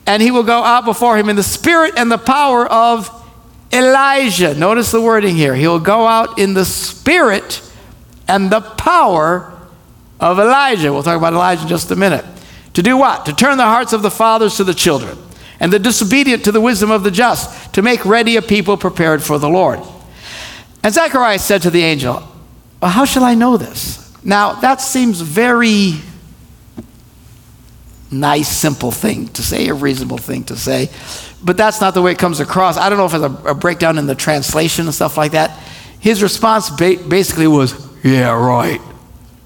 and 0.06 0.22
he 0.22 0.30
will 0.30 0.42
go 0.42 0.62
out 0.62 0.84
before 0.84 1.16
him 1.16 1.28
in 1.28 1.36
the 1.36 1.42
spirit 1.42 1.94
and 1.96 2.10
the 2.10 2.18
power 2.18 2.66
of 2.66 3.10
Elijah. 3.72 4.54
Notice 4.54 4.90
the 4.90 5.00
wording 5.00 5.36
here. 5.36 5.54
He'll 5.54 5.78
go 5.78 6.06
out 6.06 6.38
in 6.38 6.54
the 6.54 6.64
spirit 6.64 7.62
and 8.28 8.50
the 8.50 8.60
power 8.60 9.52
of 10.20 10.38
Elijah. 10.38 10.92
We'll 10.92 11.02
talk 11.02 11.16
about 11.16 11.32
Elijah 11.32 11.62
in 11.62 11.68
just 11.68 11.90
a 11.90 11.96
minute. 11.96 12.24
To 12.74 12.82
do 12.82 12.96
what? 12.96 13.26
To 13.26 13.34
turn 13.34 13.58
the 13.58 13.64
hearts 13.64 13.92
of 13.92 14.02
the 14.02 14.10
fathers 14.10 14.56
to 14.56 14.64
the 14.64 14.74
children, 14.74 15.18
and 15.60 15.72
the 15.72 15.78
disobedient 15.78 16.44
to 16.44 16.52
the 16.52 16.60
wisdom 16.60 16.90
of 16.90 17.04
the 17.04 17.10
just, 17.10 17.74
to 17.74 17.82
make 17.82 18.04
ready 18.04 18.36
a 18.36 18.42
people 18.42 18.76
prepared 18.76 19.22
for 19.22 19.38
the 19.38 19.48
Lord. 19.48 19.80
And 20.82 20.92
Zacharias 20.92 21.44
said 21.44 21.62
to 21.62 21.70
the 21.70 21.82
angel, 21.82 22.22
well, 22.80 22.90
How 22.90 23.04
shall 23.04 23.24
I 23.24 23.34
know 23.34 23.56
this? 23.56 24.01
Now, 24.24 24.54
that 24.54 24.80
seems 24.80 25.20
very 25.20 25.94
nice, 28.10 28.48
simple 28.48 28.90
thing 28.90 29.28
to 29.28 29.42
say, 29.42 29.68
a 29.68 29.74
reasonable 29.74 30.18
thing 30.18 30.44
to 30.44 30.56
say. 30.56 30.90
But 31.42 31.56
that's 31.56 31.80
not 31.80 31.94
the 31.94 32.02
way 32.02 32.12
it 32.12 32.18
comes 32.18 32.40
across. 32.40 32.76
I 32.76 32.88
don't 32.88 32.98
know 32.98 33.06
if 33.06 33.14
it's 33.14 33.44
a, 33.44 33.50
a 33.50 33.54
breakdown 33.54 33.98
in 33.98 34.06
the 34.06 34.14
translation 34.14 34.86
and 34.86 34.94
stuff 34.94 35.16
like 35.16 35.32
that. 35.32 35.58
His 35.98 36.22
response 36.22 36.70
ba- 36.70 37.02
basically 37.08 37.46
was, 37.46 37.74
Yeah, 38.04 38.30
right. 38.32 38.80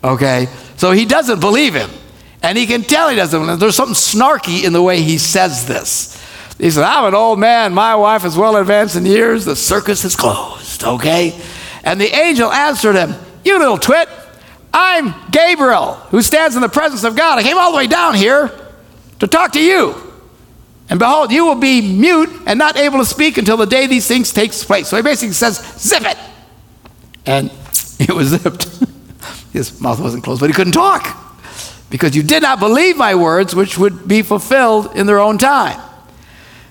Okay? 0.04 0.48
So 0.76 0.92
he 0.92 1.06
doesn't 1.06 1.40
believe 1.40 1.74
him. 1.74 1.90
And 2.42 2.58
he 2.58 2.66
can 2.66 2.82
tell 2.82 3.08
he 3.08 3.16
doesn't. 3.16 3.58
There's 3.58 3.74
something 3.74 3.94
snarky 3.94 4.64
in 4.64 4.72
the 4.72 4.82
way 4.82 5.00
he 5.00 5.18
says 5.18 5.66
this. 5.66 6.22
He 6.58 6.70
said, 6.70 6.84
I'm 6.84 7.06
an 7.06 7.14
old 7.14 7.38
man. 7.38 7.74
My 7.74 7.96
wife 7.96 8.24
is 8.24 8.36
well 8.36 8.56
advanced 8.56 8.96
in 8.96 9.04
years. 9.04 9.44
The 9.44 9.56
circus 9.56 10.04
is 10.04 10.16
closed. 10.16 10.84
Okay? 10.84 11.38
And 11.82 12.00
the 12.00 12.14
angel 12.14 12.50
answered 12.50 12.96
him, 12.96 13.14
You 13.44 13.58
little 13.58 13.78
twit. 13.78 14.08
I'm 14.78 15.14
Gabriel, 15.30 15.94
who 16.10 16.20
stands 16.20 16.54
in 16.54 16.60
the 16.60 16.68
presence 16.68 17.02
of 17.02 17.16
God. 17.16 17.38
I 17.38 17.42
came 17.42 17.56
all 17.56 17.70
the 17.70 17.78
way 17.78 17.86
down 17.86 18.14
here 18.14 18.50
to 19.20 19.26
talk 19.26 19.52
to 19.52 19.60
you. 19.60 19.94
And 20.90 20.98
behold, 20.98 21.32
you 21.32 21.46
will 21.46 21.54
be 21.54 21.80
mute 21.80 22.28
and 22.46 22.58
not 22.58 22.76
able 22.76 22.98
to 22.98 23.06
speak 23.06 23.38
until 23.38 23.56
the 23.56 23.64
day 23.64 23.86
these 23.86 24.06
things 24.06 24.34
takes 24.34 24.62
place. 24.62 24.88
So 24.88 24.98
he 24.98 25.02
basically 25.02 25.32
says, 25.32 25.56
zip 25.78 26.02
it. 26.02 26.18
And 27.24 27.50
it 27.98 28.10
was 28.10 28.28
zipped. 28.28 28.68
His 29.54 29.80
mouth 29.80 29.98
wasn't 29.98 30.22
closed, 30.22 30.40
but 30.40 30.50
he 30.50 30.54
couldn't 30.54 30.74
talk 30.74 31.24
because 31.88 32.14
you 32.14 32.22
did 32.22 32.42
not 32.42 32.60
believe 32.60 32.98
my 32.98 33.14
words, 33.14 33.54
which 33.54 33.78
would 33.78 34.06
be 34.06 34.20
fulfilled 34.20 34.94
in 34.94 35.06
their 35.06 35.20
own 35.20 35.38
time. 35.38 35.80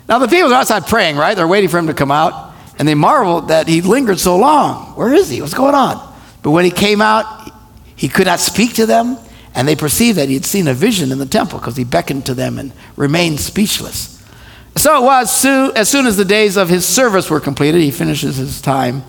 Now, 0.08 0.20
the 0.20 0.28
people 0.28 0.54
are 0.54 0.58
outside 0.58 0.86
praying, 0.86 1.16
right? 1.16 1.36
They're 1.36 1.48
waiting 1.48 1.72
for 1.72 1.80
him 1.80 1.88
to 1.88 1.96
come 1.96 2.12
out, 2.12 2.54
and 2.78 2.88
they 2.88 2.94
marveled 2.94 3.48
that 3.48 3.68
he 3.68 3.82
lingered 3.82 4.20
so 4.20 4.38
long. 4.38 4.96
Where 4.96 5.12
is 5.12 5.28
he? 5.28 5.42
What's 5.42 5.56
going 5.56 5.74
on? 5.74 6.14
But 6.44 6.52
when 6.52 6.64
he 6.64 6.70
came 6.70 7.02
out, 7.02 7.50
he 7.96 8.08
could 8.10 8.28
not 8.28 8.40
speak 8.40 8.74
to 8.76 8.86
them, 8.86 9.18
and 9.54 9.68
they 9.68 9.76
perceived 9.76 10.18
that 10.18 10.28
he 10.28 10.34
had 10.34 10.46
seen 10.46 10.68
a 10.68 10.74
vision 10.74 11.12
in 11.12 11.18
the 11.18 11.26
temple 11.26 11.60
because 11.60 11.78
he 11.78 11.84
beckoned 11.84 12.26
to 12.26 12.34
them 12.34 12.60
and 12.60 12.74
remained 12.96 13.40
speechless. 13.40 14.12
So 14.78 15.02
it 15.02 15.06
was 15.06 15.46
as 15.46 15.90
soon 15.90 16.06
as 16.06 16.18
the 16.18 16.26
days 16.26 16.58
of 16.58 16.68
his 16.68 16.86
service 16.86 17.30
were 17.30 17.40
completed, 17.40 17.82
he 17.82 17.92
finishes 17.92 18.36
his 18.36 18.62
time, 18.62 19.04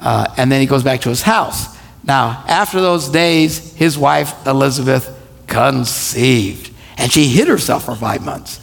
uh, 0.00 0.34
and 0.36 0.50
then 0.50 0.60
he 0.60 0.66
goes 0.66 0.82
back 0.82 1.02
to 1.02 1.08
his 1.08 1.22
house. 1.22 1.74
Now, 2.02 2.44
after 2.48 2.80
those 2.80 3.08
days, 3.08 3.74
his 3.74 3.96
wife 3.96 4.46
Elizabeth 4.46 5.08
conceived, 5.46 6.72
and 6.98 7.12
she 7.12 7.28
hid 7.28 7.48
herself 7.48 7.84
for 7.84 7.94
five 7.94 8.24
months. 8.24 8.60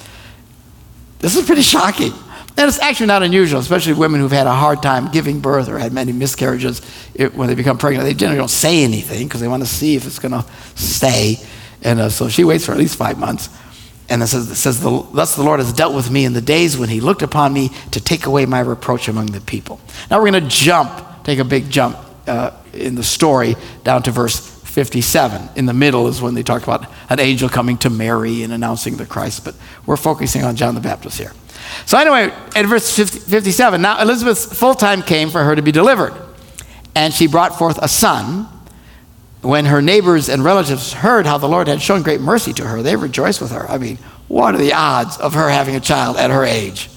This 1.19 1.35
is 1.37 1.45
pretty 1.45 1.61
shocking. 1.61 2.13
And 2.58 2.67
it's 2.67 2.79
actually 2.79 3.08
not 3.08 3.24
unusual, 3.24 3.60
especially 3.60 3.93
women 3.93 4.20
who've 4.20 4.31
had 4.31 4.48
a 4.48 4.53
hard 4.53 4.84
time 4.84 5.10
giving 5.12 5.39
birth 5.39 5.70
or 5.70 5.77
had 5.77 5.93
many 5.93 6.12
miscarriages. 6.12 6.81
It, 7.15 7.34
when 7.34 7.48
they 7.48 7.55
become 7.55 7.77
pregnant, 7.77 8.05
they 8.05 8.13
generally 8.13 8.38
don't 8.38 8.50
say 8.50 8.84
anything 8.84 9.27
because 9.27 9.41
they 9.41 9.48
want 9.48 9.63
to 9.63 9.70
see 9.70 9.96
if 9.96 10.05
it's 10.05 10.20
going 10.20 10.34
to 10.34 10.46
stay. 10.75 11.38
And 11.81 12.00
uh, 12.00 12.10
so 12.10 12.29
she 12.29 12.43
waits 12.43 12.65
for 12.65 12.74
at 12.74 12.77
least 12.77 12.98
five 12.98 13.17
months. 13.17 13.50
And 14.10 14.22
it 14.22 14.27
says, 14.27 14.51
it 14.51 14.55
says 14.55 14.81
the, 14.81 15.08
Thus 15.13 15.36
the 15.36 15.43
Lord 15.43 15.62
has 15.62 15.72
dealt 15.72 15.96
with 15.96 16.12
me 16.12 16.25
in 16.25 16.34
the 16.34 16.41
days 16.41 16.77
when 16.77 16.89
he 16.89 17.00
looked 17.00 17.22
upon 17.22 17.53
me 17.53 17.70
to 17.91 18.01
take 18.01 18.25
away 18.25 18.46
my 18.46 18.60
reproach 18.60 19.08
among 19.08 19.27
the 19.27 19.39
people. 19.39 19.79
Now 20.10 20.22
we're 20.22 20.31
going 20.31 20.43
to 20.43 20.50
jump, 20.50 21.24
take 21.24 21.39
a 21.39 21.46
big 21.46 21.70
jump 21.70 21.98
uh, 22.27 22.51
in 22.74 22.96
the 22.96 23.03
story 23.03 23.55
down 23.86 24.03
to 24.03 24.12
verse 24.12 24.38
57. 24.38 25.50
In 25.55 25.65
the 25.65 25.74
middle 25.74 26.08
is 26.08 26.22
when 26.22 26.34
they 26.34 26.43
talk 26.43 26.63
about 26.63 26.91
an 27.10 27.20
angel 27.20 27.50
coming 27.50 27.77
to 27.79 27.89
Mary 27.89 28.43
and 28.43 28.53
announcing 28.53 28.98
the 28.98 29.05
Christ, 29.05 29.46
but 29.46 29.55
we're 29.86 29.98
focusing 29.98 30.43
on 30.43 30.55
John 30.55 30.75
the 30.75 30.81
Baptist 30.81 31.17
here. 31.17 31.34
So, 31.86 31.98
anyway, 31.98 32.34
at 32.56 32.65
verse 32.65 32.96
50, 32.96 33.20
57, 33.20 33.82
now 33.82 34.01
Elizabeth's 34.01 34.46
full 34.46 34.74
time 34.74 35.01
came 35.01 35.30
for 35.30 35.44
her 35.44 35.56
to 35.56 35.62
be 35.62 35.72
delivered, 35.72 36.13
and 36.96 37.13
she 37.13 37.27
brought 37.27 37.58
forth 37.58 37.80
a 37.82 37.88
son. 37.88 38.48
When 39.41 39.65
her 39.65 39.82
neighbors 39.82 40.30
and 40.30 40.44
relatives 40.44 40.94
heard 40.94 41.25
how 41.25 41.39
the 41.39 41.50
Lord 41.50 41.68
had 41.68 41.82
shown 41.82 42.03
great 42.03 42.22
mercy 42.22 42.53
to 42.53 42.68
her, 42.68 42.84
they 42.84 42.96
rejoiced 42.96 43.41
with 43.41 43.50
her. 43.51 43.68
I 43.68 43.80
mean, 43.80 43.98
what 44.27 44.53
are 44.53 44.60
the 44.60 44.74
odds 44.74 45.18
of 45.18 45.34
her 45.34 45.50
having 45.50 45.75
a 45.75 45.80
child 45.80 46.18
at 46.18 46.30
her 46.30 46.46
age? 46.46 46.91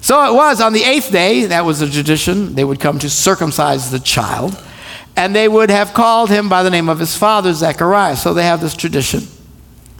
So 0.00 0.28
it 0.28 0.34
was 0.34 0.60
on 0.60 0.72
the 0.72 0.82
eighth 0.82 1.12
day, 1.12 1.44
that 1.46 1.64
was 1.64 1.78
the 1.78 1.88
tradition, 1.88 2.56
they 2.56 2.64
would 2.64 2.80
come 2.80 2.98
to 2.98 3.08
circumcise 3.08 3.92
the 3.92 4.00
child 4.00 4.60
and 5.18 5.34
they 5.34 5.48
would 5.48 5.68
have 5.68 5.94
called 5.94 6.30
him 6.30 6.48
by 6.48 6.62
the 6.62 6.70
name 6.70 6.88
of 6.88 7.00
his 7.00 7.16
father, 7.16 7.52
Zechariah. 7.52 8.14
So 8.14 8.34
they 8.34 8.44
have 8.44 8.60
this 8.60 8.76
tradition. 8.76 9.24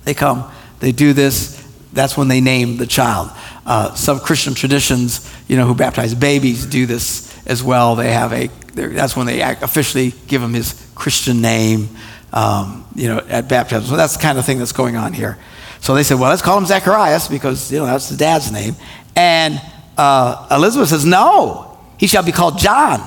They 0.04 0.14
come, 0.14 0.48
they 0.78 0.92
do 0.92 1.12
this, 1.12 1.60
that's 1.92 2.16
when 2.16 2.28
they 2.28 2.40
name 2.40 2.76
the 2.76 2.86
child. 2.86 3.32
Uh, 3.68 3.92
some 3.94 4.18
Christian 4.18 4.54
traditions, 4.54 5.30
you 5.46 5.58
know, 5.58 5.66
who 5.66 5.74
baptize 5.74 6.14
babies 6.14 6.64
do 6.64 6.86
this 6.86 7.28
as 7.46 7.62
well. 7.62 7.96
They 7.96 8.10
have 8.12 8.32
a, 8.32 8.48
that's 8.72 9.14
when 9.14 9.26
they 9.26 9.42
officially 9.42 10.14
give 10.26 10.42
him 10.42 10.54
his 10.54 10.90
Christian 10.94 11.42
name, 11.42 11.90
um, 12.32 12.86
you 12.94 13.08
know, 13.08 13.18
at 13.28 13.46
baptism. 13.46 13.84
So 13.84 13.94
that's 13.94 14.16
the 14.16 14.22
kind 14.22 14.38
of 14.38 14.46
thing 14.46 14.58
that's 14.58 14.72
going 14.72 14.96
on 14.96 15.12
here. 15.12 15.36
So 15.80 15.94
they 15.94 16.02
said, 16.02 16.18
well, 16.18 16.30
let's 16.30 16.40
call 16.40 16.56
him 16.56 16.64
Zacharias 16.64 17.28
because, 17.28 17.70
you 17.70 17.78
know, 17.78 17.84
that's 17.84 18.08
the 18.08 18.16
dad's 18.16 18.50
name. 18.50 18.74
And 19.14 19.60
uh, 19.98 20.46
Elizabeth 20.50 20.88
says, 20.88 21.04
no, 21.04 21.78
he 21.98 22.06
shall 22.06 22.22
be 22.22 22.32
called 22.32 22.58
John. 22.58 23.00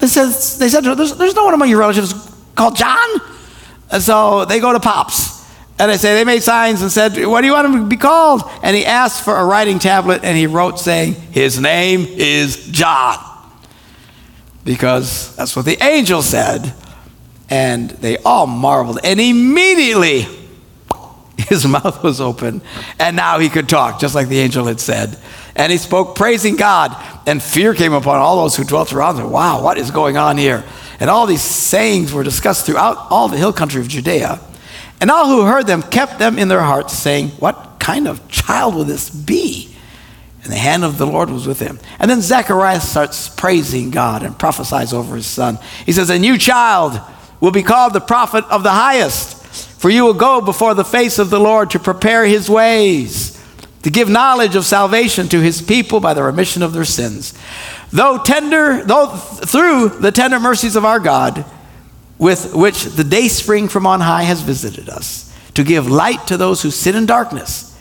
They 0.00 0.06
said, 0.06 0.26
they 0.58 0.68
said 0.68 0.84
there's, 0.84 1.16
there's 1.16 1.34
no 1.34 1.44
one 1.46 1.54
among 1.54 1.70
your 1.70 1.78
relatives 1.78 2.12
called 2.56 2.76
John. 2.76 3.08
And 3.90 4.02
so 4.02 4.44
they 4.44 4.60
go 4.60 4.74
to 4.74 4.80
Pops. 4.80 5.41
And 5.82 5.90
they 5.90 5.96
say, 5.96 6.14
they 6.14 6.22
made 6.22 6.44
signs 6.44 6.80
and 6.80 6.92
said, 6.92 7.26
What 7.26 7.40
do 7.40 7.48
you 7.48 7.54
want 7.54 7.66
him 7.66 7.82
to 7.82 7.88
be 7.88 7.96
called? 7.96 8.42
And 8.62 8.76
he 8.76 8.86
asked 8.86 9.24
for 9.24 9.36
a 9.36 9.44
writing 9.44 9.80
tablet 9.80 10.22
and 10.22 10.38
he 10.38 10.46
wrote, 10.46 10.78
saying, 10.78 11.14
His 11.14 11.58
name 11.58 12.06
is 12.06 12.68
John. 12.68 13.18
Because 14.62 15.34
that's 15.34 15.56
what 15.56 15.64
the 15.64 15.82
angel 15.82 16.22
said. 16.22 16.72
And 17.50 17.90
they 17.90 18.18
all 18.18 18.46
marveled. 18.46 19.00
And 19.02 19.20
immediately 19.20 20.28
his 21.36 21.66
mouth 21.66 22.00
was 22.04 22.20
open. 22.20 22.62
And 23.00 23.16
now 23.16 23.40
he 23.40 23.48
could 23.48 23.68
talk, 23.68 23.98
just 23.98 24.14
like 24.14 24.28
the 24.28 24.38
angel 24.38 24.66
had 24.66 24.78
said. 24.78 25.18
And 25.56 25.72
he 25.72 25.78
spoke, 25.78 26.14
praising 26.14 26.54
God. 26.54 26.96
And 27.26 27.42
fear 27.42 27.74
came 27.74 27.92
upon 27.92 28.18
all 28.18 28.40
those 28.40 28.54
who 28.54 28.62
dwelt 28.62 28.92
around 28.92 29.16
him. 29.16 29.32
Wow, 29.32 29.64
what 29.64 29.78
is 29.78 29.90
going 29.90 30.16
on 30.16 30.38
here? 30.38 30.62
And 31.00 31.10
all 31.10 31.26
these 31.26 31.42
sayings 31.42 32.12
were 32.12 32.22
discussed 32.22 32.66
throughout 32.66 32.98
all 33.10 33.26
the 33.26 33.36
hill 33.36 33.52
country 33.52 33.80
of 33.80 33.88
Judea. 33.88 34.38
And 35.02 35.10
all 35.10 35.26
who 35.26 35.42
heard 35.42 35.66
them 35.66 35.82
kept 35.82 36.20
them 36.20 36.38
in 36.38 36.46
their 36.46 36.60
hearts, 36.60 36.96
saying, 36.96 37.30
What 37.40 37.80
kind 37.80 38.06
of 38.06 38.28
child 38.28 38.76
will 38.76 38.84
this 38.84 39.10
be? 39.10 39.74
And 40.44 40.52
the 40.52 40.56
hand 40.56 40.84
of 40.84 40.96
the 40.96 41.08
Lord 41.08 41.28
was 41.28 41.44
with 41.44 41.58
him. 41.58 41.80
And 41.98 42.08
then 42.08 42.20
Zacharias 42.20 42.88
starts 42.88 43.28
praising 43.28 43.90
God 43.90 44.22
and 44.22 44.38
prophesies 44.38 44.92
over 44.92 45.16
his 45.16 45.26
son. 45.26 45.58
He 45.84 45.90
says, 45.90 46.08
A 46.08 46.20
new 46.20 46.38
child 46.38 47.00
will 47.40 47.50
be 47.50 47.64
called 47.64 47.94
the 47.94 48.00
prophet 48.00 48.44
of 48.44 48.62
the 48.62 48.70
highest, 48.70 49.44
for 49.80 49.90
you 49.90 50.04
will 50.04 50.14
go 50.14 50.40
before 50.40 50.74
the 50.74 50.84
face 50.84 51.18
of 51.18 51.30
the 51.30 51.40
Lord 51.40 51.70
to 51.70 51.80
prepare 51.80 52.24
his 52.24 52.48
ways 52.48 53.40
to 53.82 53.90
give 53.90 54.08
knowledge 54.08 54.54
of 54.54 54.64
salvation 54.64 55.28
to 55.30 55.40
his 55.40 55.60
people 55.60 55.98
by 55.98 56.14
the 56.14 56.22
remission 56.22 56.62
of 56.62 56.72
their 56.72 56.84
sins. 56.84 57.34
Though 57.90 58.18
tender, 58.18 58.84
though 58.84 59.08
through 59.08 59.88
the 59.88 60.12
tender 60.12 60.38
mercies 60.38 60.76
of 60.76 60.84
our 60.84 61.00
God, 61.00 61.44
with 62.22 62.54
which 62.54 62.84
the 62.84 63.02
day 63.02 63.26
spring 63.26 63.66
from 63.66 63.84
on 63.84 63.98
high 63.98 64.22
has 64.22 64.42
visited 64.42 64.88
us, 64.88 65.36
to 65.54 65.64
give 65.64 65.90
light 65.90 66.24
to 66.24 66.36
those 66.36 66.62
who 66.62 66.70
sit 66.70 66.94
in 66.94 67.04
darkness 67.04 67.76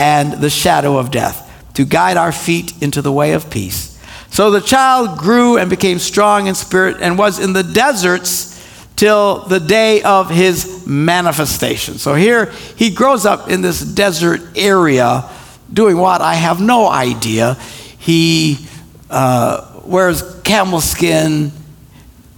and 0.00 0.32
the 0.32 0.50
shadow 0.50 0.98
of 0.98 1.12
death, 1.12 1.48
to 1.74 1.84
guide 1.84 2.16
our 2.16 2.32
feet 2.32 2.72
into 2.82 3.00
the 3.00 3.12
way 3.12 3.34
of 3.34 3.48
peace. 3.50 3.96
So 4.30 4.50
the 4.50 4.60
child 4.60 5.16
grew 5.16 5.58
and 5.58 5.70
became 5.70 6.00
strong 6.00 6.48
in 6.48 6.56
spirit 6.56 6.96
and 7.00 7.16
was 7.16 7.38
in 7.38 7.52
the 7.52 7.62
deserts 7.62 8.50
till 8.96 9.44
the 9.44 9.60
day 9.60 10.02
of 10.02 10.28
his 10.28 10.84
manifestation. 10.84 11.98
So 11.98 12.14
here 12.14 12.46
he 12.74 12.90
grows 12.90 13.24
up 13.24 13.48
in 13.48 13.62
this 13.62 13.80
desert 13.80 14.40
area 14.56 15.30
doing 15.72 15.96
what? 15.96 16.20
I 16.20 16.34
have 16.34 16.60
no 16.60 16.88
idea. 16.88 17.54
He 17.98 18.66
uh, 19.08 19.82
wears 19.84 20.40
camel 20.40 20.80
skin, 20.80 21.52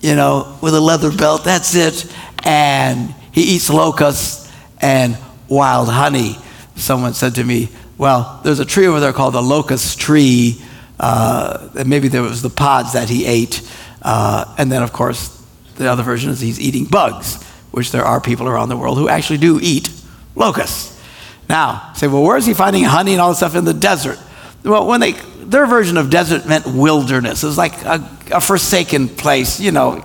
you 0.01 0.15
know, 0.15 0.57
with 0.61 0.75
a 0.75 0.81
leather 0.81 1.11
belt. 1.11 1.45
That's 1.45 1.75
it. 1.75 2.13
And 2.45 3.15
he 3.33 3.43
eats 3.43 3.71
locusts 3.71 4.53
and 4.81 5.17
wild 5.49 5.89
honey. 5.89 6.37
Someone 6.77 7.15
said 7.15 7.35
to 7.37 7.45
me, 7.45 7.71
Well, 7.99 8.41
there's 8.45 8.61
a 8.61 8.65
tree 8.65 8.87
over 8.87 9.01
there 9.01 9.13
called 9.13 9.35
the 9.35 9.43
locust 9.43 9.99
tree. 9.99 10.61
Uh, 10.99 11.69
and 11.79 11.89
maybe 11.89 12.09
there 12.09 12.23
was 12.23 12.43
the 12.43 12.51
pods 12.51 12.93
that 12.95 13.09
he 13.09 13.27
ate. 13.27 13.61
Uh, 14.03 14.55
and 14.59 14.71
then, 14.71 14.83
of 14.83 14.93
course, 14.93 15.33
the 15.77 15.91
other 15.91 16.03
version 16.03 16.31
is 16.31 16.41
he's 16.41 16.61
eating 16.61 16.85
bugs, 16.85 17.43
which 17.71 17.93
there 17.93 18.05
are 18.05 18.21
people 18.21 18.49
around 18.49 18.69
the 18.69 18.77
world 18.77 18.97
who 18.99 19.09
actually 19.09 19.39
do 19.39 19.59
eat 19.63 19.91
locusts. 20.35 20.97
Now, 21.49 21.93
say, 21.95 22.07
well, 22.07 22.23
where 22.23 22.37
is 22.37 22.47
he 22.47 22.55
finding 22.55 22.85
honey 22.85 23.13
and 23.13 23.21
all 23.21 23.31
this 23.31 23.39
stuff 23.39 23.55
in 23.55 23.65
the 23.65 23.75
desert? 23.75 24.19
Well, 24.67 24.87
when 24.87 25.01
they, 25.01 25.13
their 25.13 25.67
version 25.67 25.97
of 25.97 26.11
desert 26.11 26.47
meant 26.47 26.67
wilderness. 26.67 27.43
It 27.45 27.47
was 27.47 27.57
like 27.57 27.81
a, 27.85 28.07
a 28.33 28.41
forsaken 28.41 29.09
place, 29.09 29.61
you 29.61 29.71
know, 29.71 30.05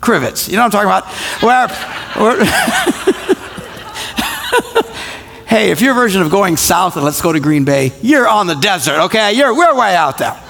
crivets. 0.00 0.48
You 0.48 0.54
know 0.56 0.64
what 0.64 0.74
I'm 0.74 0.86
talking 0.86 0.88
about? 0.88 1.06
Where, 1.42 1.68
where 2.16 2.44
hey, 5.46 5.72
if 5.72 5.80
your 5.80 5.94
version 5.94 6.22
of 6.22 6.30
going 6.30 6.56
south 6.56 6.94
and 6.96 7.04
let's 7.04 7.20
go 7.20 7.32
to 7.32 7.40
Green 7.40 7.64
Bay, 7.64 7.92
you're 8.00 8.28
on 8.28 8.46
the 8.46 8.54
desert, 8.54 9.06
okay? 9.06 9.32
You're, 9.32 9.52
we're 9.54 9.76
way 9.76 9.96
out 9.96 10.18
there. 10.18 10.40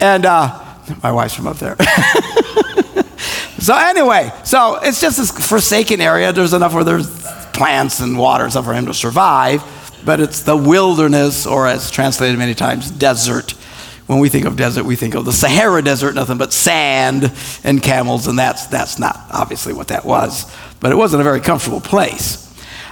And 0.00 0.24
uh, 0.24 0.64
my 1.02 1.10
wife's 1.10 1.34
from 1.34 1.48
up 1.48 1.56
there. 1.56 1.76
so 3.58 3.76
anyway, 3.76 4.32
so 4.44 4.78
it's 4.82 5.00
just 5.00 5.18
this 5.18 5.30
forsaken 5.30 6.00
area. 6.00 6.32
There's 6.32 6.52
enough 6.52 6.74
where 6.74 6.84
there's 6.84 7.24
plants 7.52 7.98
and 8.00 8.18
water 8.18 8.44
and 8.44 8.52
stuff 8.52 8.66
for 8.66 8.74
him 8.74 8.86
to 8.86 8.94
survive, 8.94 9.62
but 10.04 10.20
it's 10.20 10.42
the 10.42 10.56
wilderness, 10.56 11.46
or 11.46 11.66
as 11.66 11.90
translated 11.90 12.38
many 12.38 12.54
times, 12.54 12.90
desert. 12.90 13.52
When 14.06 14.18
we 14.18 14.28
think 14.28 14.44
of 14.44 14.56
desert, 14.56 14.84
we 14.84 14.96
think 14.96 15.14
of 15.14 15.24
the 15.24 15.32
Sahara 15.32 15.82
Desert, 15.82 16.14
nothing 16.14 16.36
but 16.36 16.52
sand 16.52 17.32
and 17.64 17.82
camels, 17.82 18.26
and 18.26 18.38
that's, 18.38 18.66
that's 18.66 18.98
not 18.98 19.18
obviously 19.32 19.72
what 19.72 19.88
that 19.88 20.04
was. 20.04 20.54
But 20.80 20.92
it 20.92 20.96
wasn't 20.96 21.22
a 21.22 21.24
very 21.24 21.40
comfortable 21.40 21.80
place. 21.80 22.40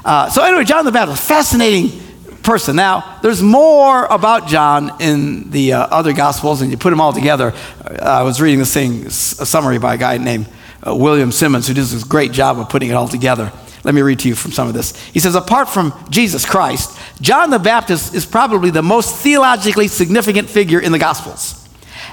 Uh, 0.05 0.31
so, 0.31 0.43
anyway, 0.43 0.65
John 0.65 0.85
the 0.85 0.93
Baptist, 0.93 1.23
fascinating 1.23 2.01
person. 2.43 2.77
Now, 2.77 3.19
there's 3.23 3.43
more 3.43 4.07
about 4.07 4.49
John 4.49 5.01
in 5.01 5.51
the 5.51 5.75
uh, 5.75 5.87
other 5.87 6.13
Gospels, 6.13 6.63
and 6.63 6.71
you 6.71 6.77
put 6.77 6.91
them 6.91 7.01
all 7.01 7.13
together. 7.13 7.53
Uh, 7.85 7.99
I 8.03 8.23
was 8.23 8.41
reading 8.41 8.59
this 8.59 8.73
thing, 8.73 9.07
a 9.07 9.11
summary 9.11 9.79
by 9.79 9.95
a 9.95 9.99
guy 9.99 10.19
named 10.19 10.49
uh, 10.85 10.95
William 10.95 11.31
Simmons, 11.31 11.69
who 11.69 11.75
does 11.75 11.93
this 11.93 12.05
great 12.05 12.33
job 12.33 12.59
of 12.59 12.69
putting 12.69 12.89
it 12.89 12.95
all 12.95 13.09
together. 13.09 13.53
Let 13.85 13.95
me 13.95 14.03
read 14.03 14.21
to 14.21 14.29
you 14.29 14.35
from 14.35 14.53
some 14.53 14.69
of 14.69 14.75
this. 14.75 14.97
He 15.07 15.19
says, 15.19 15.35
apart 15.35 15.69
from 15.69 15.93
Jesus 16.09 16.47
Christ, 16.47 16.97
John 17.21 17.51
the 17.51 17.59
Baptist 17.59 18.15
is 18.15 18.25
probably 18.25 18.71
the 18.71 18.83
most 18.83 19.17
theologically 19.17 19.89
significant 19.89 20.49
figure 20.49 20.81
in 20.81 20.93
the 20.93 20.99
Gospels. 20.99 21.59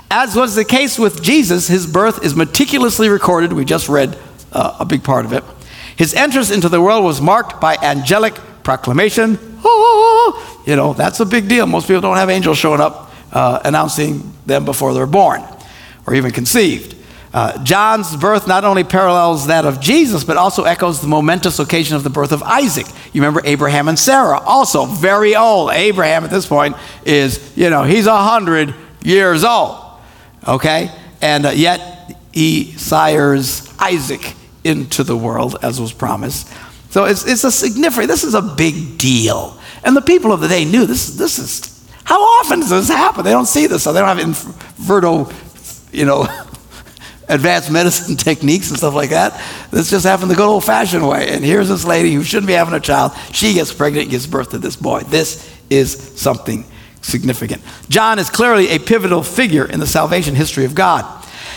As 0.09 0.35
was 0.35 0.55
the 0.55 0.65
case 0.65 0.97
with 0.97 1.21
Jesus, 1.21 1.67
his 1.67 1.85
birth 1.85 2.23
is 2.23 2.35
meticulously 2.35 3.09
recorded. 3.09 3.53
We 3.53 3.65
just 3.65 3.87
read 3.87 4.17
uh, 4.51 4.77
a 4.79 4.85
big 4.85 5.03
part 5.03 5.25
of 5.25 5.33
it. 5.33 5.43
His 5.95 6.15
entrance 6.15 6.49
into 6.49 6.69
the 6.69 6.81
world 6.81 7.03
was 7.03 7.21
marked 7.21 7.61
by 7.61 7.75
angelic 7.75 8.33
proclamation. 8.63 9.37
Oh, 9.63 10.63
you 10.65 10.75
know, 10.75 10.93
that's 10.93 11.19
a 11.19 11.25
big 11.25 11.47
deal. 11.47 11.67
Most 11.67 11.87
people 11.87 12.01
don't 12.01 12.17
have 12.17 12.29
angels 12.29 12.57
showing 12.57 12.81
up 12.81 13.11
uh, 13.31 13.59
announcing 13.63 14.33
them 14.45 14.65
before 14.65 14.93
they're 14.93 15.05
born 15.05 15.43
or 16.07 16.15
even 16.15 16.31
conceived. 16.31 16.95
Uh, 17.31 17.63
John's 17.63 18.15
birth 18.15 18.47
not 18.47 18.65
only 18.65 18.83
parallels 18.83 19.47
that 19.47 19.65
of 19.65 19.79
Jesus, 19.79 20.23
but 20.23 20.35
also 20.35 20.63
echoes 20.63 20.99
the 20.99 21.07
momentous 21.07 21.59
occasion 21.59 21.95
of 21.95 22.03
the 22.03 22.09
birth 22.09 22.31
of 22.31 22.41
Isaac. 22.41 22.87
You 23.13 23.21
remember 23.21 23.41
Abraham 23.45 23.87
and 23.87 23.99
Sarah, 23.99 24.39
also 24.39 24.85
very 24.85 25.35
old. 25.35 25.71
Abraham 25.71 26.23
at 26.23 26.31
this 26.31 26.47
point 26.47 26.75
is, 27.05 27.55
you 27.55 27.69
know, 27.69 27.83
he's 27.83 28.07
a 28.07 28.13
100 28.13 28.73
years 29.03 29.43
old, 29.43 29.77
okay? 30.47 30.91
And 31.21 31.45
uh, 31.45 31.49
yet 31.49 32.15
he 32.33 32.71
sires 32.73 33.71
Isaac 33.79 34.35
into 34.63 35.03
the 35.03 35.15
world 35.15 35.57
as 35.61 35.79
was 35.79 35.93
promised. 35.93 36.51
So 36.89 37.05
it's, 37.05 37.27
it's 37.27 37.43
a 37.43 37.51
significant, 37.51 38.07
this 38.07 38.23
is 38.23 38.33
a 38.33 38.41
big 38.41 38.97
deal. 38.97 39.59
And 39.83 39.95
the 39.95 40.01
people 40.01 40.31
of 40.31 40.41
the 40.41 40.47
day 40.47 40.65
knew 40.65 40.87
this, 40.87 41.15
this 41.15 41.37
is, 41.37 41.87
how 42.03 42.19
often 42.39 42.61
does 42.61 42.71
this 42.71 42.87
happen? 42.87 43.23
They 43.23 43.31
don't 43.31 43.45
see 43.45 43.67
this, 43.67 43.83
so 43.83 43.93
they 43.93 43.99
don't 43.99 44.09
have 44.09 44.19
in 44.19 44.33
vitro, 44.33 45.29
you 45.91 46.05
know, 46.05 46.27
advanced 47.29 47.71
medicine 47.71 48.17
techniques 48.17 48.69
and 48.69 48.77
stuff 48.77 48.93
like 48.93 49.11
that. 49.11 49.41
This 49.71 49.89
just 49.89 50.05
happened 50.05 50.31
the 50.31 50.35
good 50.35 50.47
old 50.47 50.65
fashioned 50.65 51.07
way. 51.07 51.29
And 51.29 51.43
here's 51.43 51.69
this 51.69 51.85
lady 51.85 52.13
who 52.13 52.23
shouldn't 52.23 52.47
be 52.47 52.53
having 52.53 52.73
a 52.73 52.79
child. 52.79 53.13
She 53.31 53.53
gets 53.53 53.73
pregnant 53.73 54.03
and 54.03 54.11
gives 54.11 54.27
birth 54.27 54.51
to 54.51 54.57
this 54.57 54.75
boy. 54.75 55.01
This 55.01 55.49
is 55.69 56.19
something 56.19 56.65
significant. 57.01 57.61
John 57.87 58.19
is 58.19 58.29
clearly 58.29 58.69
a 58.69 58.79
pivotal 58.79 59.23
figure 59.23 59.65
in 59.65 59.79
the 59.79 59.87
salvation 59.87 60.35
history 60.35 60.65
of 60.65 60.75
God. 60.75 61.05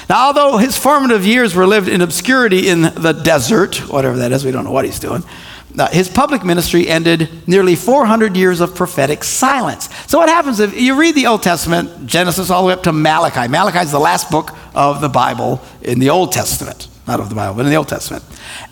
Now, 0.09 0.27
although 0.27 0.59
his 0.59 0.77
formative 0.77 1.25
years 1.25 1.55
were 1.55 1.67
lived 1.67 1.89
in 1.89 2.01
obscurity 2.01 2.69
in 2.69 2.83
the 2.83 3.13
desert, 3.13 3.77
whatever 3.91 4.19
that 4.19 4.33
is, 4.33 4.45
we 4.45 4.51
don't 4.51 4.65
know 4.65 4.73
what 4.73 4.85
he's 4.85 4.99
doing. 4.99 5.23
Uh, 5.79 5.89
his 5.89 6.09
public 6.09 6.45
ministry 6.45 6.87
ended 6.87 7.49
nearly 7.49 7.75
400 7.75 8.37
years 8.37 8.61
of 8.61 8.75
prophetic 8.75 9.25
silence. 9.25 9.89
So, 10.07 10.19
what 10.19 10.29
happens 10.29 10.61
if 10.61 10.79
you 10.79 10.99
read 10.99 11.15
the 11.15 11.27
Old 11.27 11.43
Testament, 11.43 12.07
Genesis 12.07 12.51
all 12.51 12.63
the 12.63 12.69
way 12.69 12.75
up 12.75 12.83
to 12.83 12.93
Malachi? 12.93 13.49
Malachi 13.49 13.79
is 13.79 13.91
the 13.91 13.99
last 13.99 14.31
book 14.31 14.51
of 14.75 15.01
the 15.01 15.09
Bible 15.09 15.63
in 15.81 15.99
the 15.99 16.11
Old 16.11 16.33
Testament, 16.33 16.89
not 17.07 17.21
of 17.21 17.31
the 17.31 17.35
Bible, 17.35 17.55
but 17.57 17.65
in 17.65 17.71
the 17.71 17.77
Old 17.77 17.89
Testament. 17.89 18.23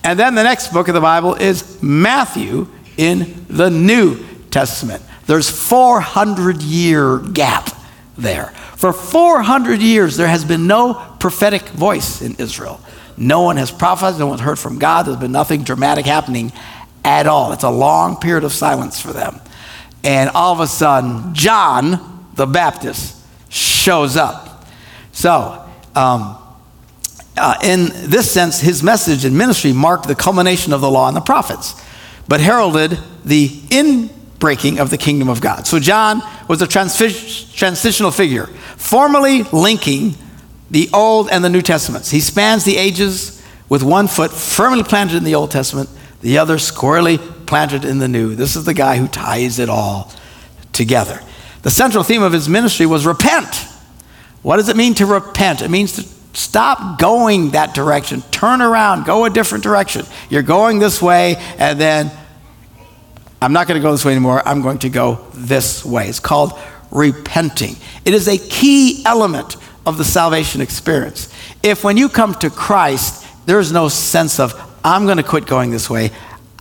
And 0.04 0.18
then 0.18 0.34
the 0.34 0.42
next 0.42 0.72
book 0.72 0.88
of 0.88 0.94
the 0.94 1.00
Bible 1.00 1.34
is 1.34 1.82
Matthew 1.82 2.66
in 2.98 3.46
the 3.48 3.70
New 3.70 4.22
Testament. 4.50 5.02
There's 5.26 5.48
400 5.48 6.60
year 6.60 7.18
gap 7.18 7.70
there. 8.18 8.46
For 8.76 8.92
400 8.92 9.80
years, 9.80 10.16
there 10.16 10.28
has 10.28 10.44
been 10.44 10.66
no 10.66 10.94
prophetic 11.18 11.62
voice 11.68 12.20
in 12.20 12.34
Israel. 12.36 12.80
No 13.16 13.42
one 13.42 13.58
has 13.58 13.70
prophesied, 13.70 14.18
no 14.18 14.26
one's 14.26 14.40
heard 14.40 14.58
from 14.58 14.78
God. 14.78 15.04
There's 15.04 15.18
been 15.18 15.32
nothing 15.32 15.62
dramatic 15.62 16.06
happening 16.06 16.52
at 17.04 17.26
all. 17.26 17.52
It's 17.52 17.64
a 17.64 17.70
long 17.70 18.16
period 18.16 18.44
of 18.44 18.52
silence 18.52 19.00
for 19.00 19.12
them. 19.12 19.40
And 20.02 20.30
all 20.30 20.52
of 20.52 20.60
a 20.60 20.66
sudden, 20.66 21.34
John 21.34 22.26
the 22.34 22.46
Baptist 22.46 23.16
shows 23.48 24.16
up. 24.16 24.64
So, 25.12 25.64
um, 25.94 26.36
uh, 27.36 27.54
in 27.62 27.86
this 28.10 28.30
sense, 28.30 28.60
his 28.60 28.82
message 28.82 29.24
and 29.24 29.36
ministry 29.36 29.72
marked 29.72 30.08
the 30.08 30.14
culmination 30.14 30.72
of 30.72 30.80
the 30.80 30.90
law 30.90 31.08
and 31.08 31.16
the 31.16 31.20
prophets, 31.20 31.74
but 32.28 32.40
heralded 32.40 32.98
the 33.24 33.48
inbreaking 33.48 34.78
of 34.78 34.90
the 34.90 34.98
kingdom 34.98 35.28
of 35.28 35.40
God. 35.40 35.66
So, 35.66 35.78
John 35.78 36.22
was 36.48 36.62
a 36.62 36.66
transitional 36.66 38.10
figure, 38.10 38.46
formally 38.76 39.42
linking 39.44 40.14
the 40.70 40.88
Old 40.92 41.28
and 41.30 41.44
the 41.44 41.48
New 41.48 41.62
Testaments. 41.62 42.10
He 42.10 42.20
spans 42.20 42.64
the 42.64 42.76
ages 42.76 43.42
with 43.68 43.82
one 43.82 44.06
foot 44.06 44.32
firmly 44.32 44.82
planted 44.82 45.16
in 45.16 45.24
the 45.24 45.34
Old 45.34 45.50
Testament 45.50 45.88
the 46.20 46.38
other 46.38 46.58
squarely 46.58 47.18
planted 47.18 47.84
in 47.84 47.98
the 47.98 48.08
new. 48.08 48.34
This 48.34 48.56
is 48.56 48.64
the 48.64 48.74
guy 48.74 48.96
who 48.96 49.08
ties 49.08 49.58
it 49.58 49.68
all 49.68 50.12
together. 50.72 51.20
The 51.62 51.70
central 51.70 52.04
theme 52.04 52.22
of 52.22 52.32
his 52.32 52.48
ministry 52.48 52.86
was 52.86 53.06
repent. 53.06 53.66
What 54.42 54.56
does 54.56 54.68
it 54.68 54.76
mean 54.76 54.94
to 54.94 55.06
repent? 55.06 55.62
It 55.62 55.70
means 55.70 55.92
to 55.92 56.02
stop 56.32 56.98
going 56.98 57.50
that 57.50 57.74
direction, 57.74 58.22
turn 58.30 58.62
around, 58.62 59.04
go 59.04 59.24
a 59.24 59.30
different 59.30 59.64
direction. 59.64 60.06
You're 60.28 60.42
going 60.42 60.78
this 60.78 61.02
way, 61.02 61.36
and 61.58 61.78
then 61.78 62.10
I'm 63.42 63.52
not 63.52 63.66
going 63.66 63.80
to 63.80 63.82
go 63.82 63.92
this 63.92 64.04
way 64.04 64.12
anymore. 64.12 64.42
I'm 64.46 64.62
going 64.62 64.78
to 64.80 64.88
go 64.88 65.26
this 65.34 65.84
way. 65.84 66.08
It's 66.08 66.20
called 66.20 66.58
repenting. 66.90 67.76
It 68.04 68.14
is 68.14 68.28
a 68.28 68.38
key 68.38 69.02
element 69.04 69.56
of 69.86 69.98
the 69.98 70.04
salvation 70.04 70.60
experience. 70.60 71.32
If 71.62 71.84
when 71.84 71.96
you 71.96 72.08
come 72.08 72.34
to 72.36 72.50
Christ, 72.50 73.26
there's 73.46 73.72
no 73.72 73.88
sense 73.88 74.38
of, 74.38 74.52
I'm 74.84 75.04
going 75.04 75.18
to 75.18 75.22
quit 75.22 75.46
going 75.46 75.70
this 75.70 75.90
way, 75.90 76.10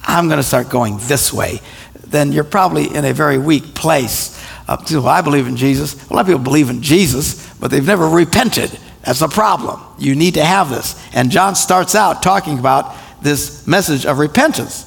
I'm 0.04 0.28
going 0.28 0.38
to 0.38 0.44
start 0.44 0.70
going 0.70 0.98
this 1.02 1.32
way, 1.32 1.62
then 1.96 2.32
you're 2.32 2.44
probably 2.44 2.94
in 2.94 3.06
a 3.06 3.14
very 3.14 3.38
weak 3.38 3.76
place. 3.76 4.40
Uh, 4.68 4.78
well, 4.92 5.08
I 5.08 5.22
believe 5.22 5.48
in 5.48 5.56
Jesus. 5.56 6.10
A 6.10 6.14
lot 6.14 6.22
of 6.22 6.28
people 6.28 6.44
believe 6.44 6.70
in 6.70 6.82
Jesus, 6.82 7.52
but 7.56 7.72
they've 7.72 7.86
never 7.86 8.08
repented. 8.08 8.78
That's 9.04 9.22
a 9.22 9.28
problem. 9.28 9.82
You 9.98 10.16
need 10.16 10.36
to 10.36 10.46
have 10.46 10.70
this. 10.70 11.02
And 11.14 11.32
John 11.32 11.56
starts 11.56 11.96
out 11.96 12.22
talking 12.22 12.60
about 12.60 12.96
this 13.22 13.66
message 13.66 14.06
of 14.06 14.20
repentance. 14.20 14.86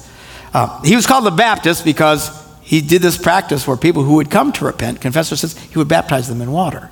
Uh, 0.53 0.81
he 0.83 0.95
was 0.95 1.07
called 1.07 1.25
the 1.25 1.31
Baptist 1.31 1.83
because 1.83 2.29
he 2.61 2.79
did 2.79 3.01
this 3.01 3.17
practice 3.17 3.67
where 3.67 3.75
people 3.75 4.03
who 4.03 4.15
would 4.15 4.31
come 4.31 4.53
to 4.53 4.65
repent, 4.65 5.01
confessor 5.01 5.35
says, 5.35 5.57
he 5.57 5.77
would 5.77 5.87
baptize 5.87 6.27
them 6.29 6.41
in 6.41 6.51
water. 6.51 6.89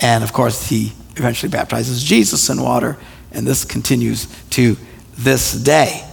And 0.00 0.24
of 0.24 0.32
course, 0.32 0.68
he 0.68 0.92
eventually 1.16 1.50
baptizes 1.50 2.02
Jesus 2.02 2.48
in 2.48 2.60
water, 2.60 2.96
and 3.30 3.46
this 3.46 3.64
continues 3.64 4.26
to 4.50 4.76
this 5.16 5.52
day. 5.52 6.04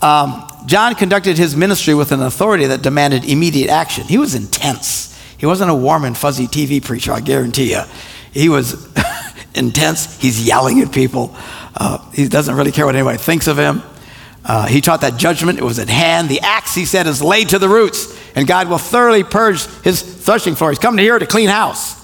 Um, 0.00 0.48
John 0.66 0.94
conducted 0.94 1.38
his 1.38 1.56
ministry 1.56 1.94
with 1.94 2.12
an 2.12 2.22
authority 2.22 2.66
that 2.66 2.82
demanded 2.82 3.24
immediate 3.24 3.70
action. 3.70 4.04
He 4.04 4.18
was 4.18 4.34
intense. 4.34 5.18
He 5.38 5.46
wasn't 5.46 5.70
a 5.70 5.74
warm 5.74 6.04
and 6.04 6.16
fuzzy 6.16 6.46
TV 6.46 6.82
preacher, 6.82 7.12
I 7.12 7.20
guarantee 7.20 7.70
you. 7.70 7.82
He 8.32 8.48
was 8.48 8.88
intense. 9.54 10.20
He's 10.20 10.46
yelling 10.46 10.80
at 10.80 10.92
people. 10.92 11.34
Uh, 11.76 11.98
he 12.12 12.28
doesn't 12.28 12.54
really 12.54 12.72
care 12.72 12.86
what 12.86 12.94
anybody 12.94 13.18
thinks 13.18 13.46
of 13.46 13.58
him. 13.58 13.82
Uh, 14.44 14.66
he 14.66 14.80
taught 14.80 15.02
that 15.02 15.16
judgment 15.16 15.58
it 15.58 15.64
was 15.64 15.78
at 15.78 15.88
hand. 15.88 16.28
The 16.28 16.40
axe, 16.40 16.74
he 16.74 16.84
said, 16.84 17.06
is 17.06 17.22
laid 17.22 17.50
to 17.50 17.58
the 17.58 17.68
roots, 17.68 18.18
and 18.34 18.48
God 18.48 18.68
will 18.68 18.78
thoroughly 18.78 19.22
purge 19.22 19.64
his 19.82 20.00
threshing 20.00 20.54
floor. 20.54 20.70
He's 20.70 20.78
come 20.78 20.96
here 20.96 21.18
to 21.18 21.26
clean 21.26 21.48
house. 21.48 21.97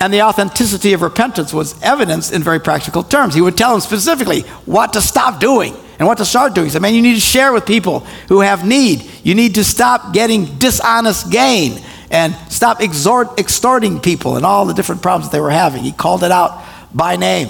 And 0.00 0.12
the 0.12 0.22
authenticity 0.22 0.92
of 0.92 1.02
repentance 1.02 1.52
was 1.52 1.80
evidenced 1.82 2.32
in 2.32 2.42
very 2.42 2.60
practical 2.60 3.02
terms. 3.02 3.34
He 3.34 3.40
would 3.40 3.56
tell 3.56 3.72
them 3.72 3.80
specifically 3.80 4.40
what 4.66 4.92
to 4.94 5.00
stop 5.00 5.40
doing 5.40 5.74
and 5.98 6.08
what 6.08 6.18
to 6.18 6.24
start 6.24 6.54
doing. 6.54 6.66
He 6.66 6.70
said, 6.70 6.82
Man, 6.82 6.94
you 6.94 7.02
need 7.02 7.14
to 7.14 7.20
share 7.20 7.52
with 7.52 7.64
people 7.64 8.00
who 8.28 8.40
have 8.40 8.66
need. 8.66 9.08
You 9.22 9.34
need 9.34 9.54
to 9.54 9.64
stop 9.64 10.12
getting 10.12 10.58
dishonest 10.58 11.30
gain 11.30 11.80
and 12.10 12.34
stop 12.50 12.80
exhort, 12.80 13.38
extorting 13.38 14.00
people 14.00 14.36
and 14.36 14.44
all 14.44 14.66
the 14.66 14.74
different 14.74 15.02
problems 15.02 15.30
that 15.30 15.36
they 15.36 15.40
were 15.40 15.50
having. 15.50 15.82
He 15.82 15.92
called 15.92 16.22
it 16.22 16.30
out 16.30 16.62
by 16.92 17.16
name. 17.16 17.48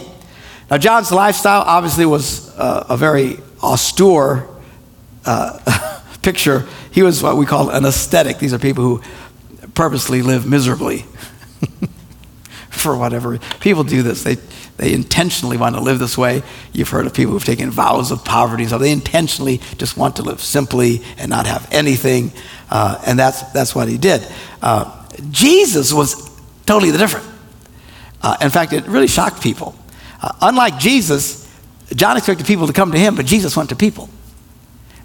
Now, 0.70 0.78
John's 0.78 1.12
lifestyle 1.12 1.62
obviously 1.62 2.06
was 2.06 2.56
uh, 2.56 2.86
a 2.88 2.96
very 2.96 3.38
austere 3.62 4.48
uh, 5.24 6.00
picture. 6.22 6.66
He 6.90 7.02
was 7.02 7.22
what 7.22 7.36
we 7.36 7.46
call 7.46 7.70
an 7.70 7.84
ascetic. 7.84 8.38
These 8.38 8.54
are 8.54 8.58
people 8.58 8.84
who 8.84 9.02
purposely 9.74 10.22
live 10.22 10.46
miserably. 10.46 11.04
For 12.84 12.96
whatever. 12.96 13.38
People 13.58 13.82
do 13.82 14.02
this. 14.02 14.22
They, 14.22 14.36
they 14.76 14.92
intentionally 14.92 15.56
want 15.56 15.74
to 15.74 15.80
live 15.80 15.98
this 15.98 16.16
way. 16.16 16.42
You've 16.72 16.90
heard 16.90 17.06
of 17.06 17.14
people 17.14 17.32
who've 17.32 17.44
taken 17.44 17.70
vows 17.70 18.12
of 18.12 18.24
poverty. 18.24 18.66
So 18.66 18.78
they 18.78 18.92
intentionally 18.92 19.58
just 19.78 19.96
want 19.96 20.16
to 20.16 20.22
live 20.22 20.40
simply 20.40 21.02
and 21.18 21.28
not 21.30 21.46
have 21.46 21.66
anything. 21.72 22.30
Uh, 22.70 23.02
and 23.06 23.18
that's, 23.18 23.42
that's 23.52 23.74
what 23.74 23.88
he 23.88 23.98
did. 23.98 24.24
Uh, 24.62 25.04
Jesus 25.30 25.92
was 25.92 26.30
totally 26.66 26.92
different. 26.96 27.26
Uh, 28.22 28.36
in 28.40 28.50
fact, 28.50 28.72
it 28.72 28.86
really 28.86 29.08
shocked 29.08 29.42
people. 29.42 29.74
Uh, 30.22 30.32
unlike 30.40 30.78
Jesus, 30.78 31.50
John 31.94 32.16
expected 32.16 32.46
people 32.46 32.66
to 32.66 32.72
come 32.72 32.92
to 32.92 32.98
him, 32.98 33.16
but 33.16 33.26
Jesus 33.26 33.56
went 33.56 33.70
to 33.70 33.76
people. 33.76 34.08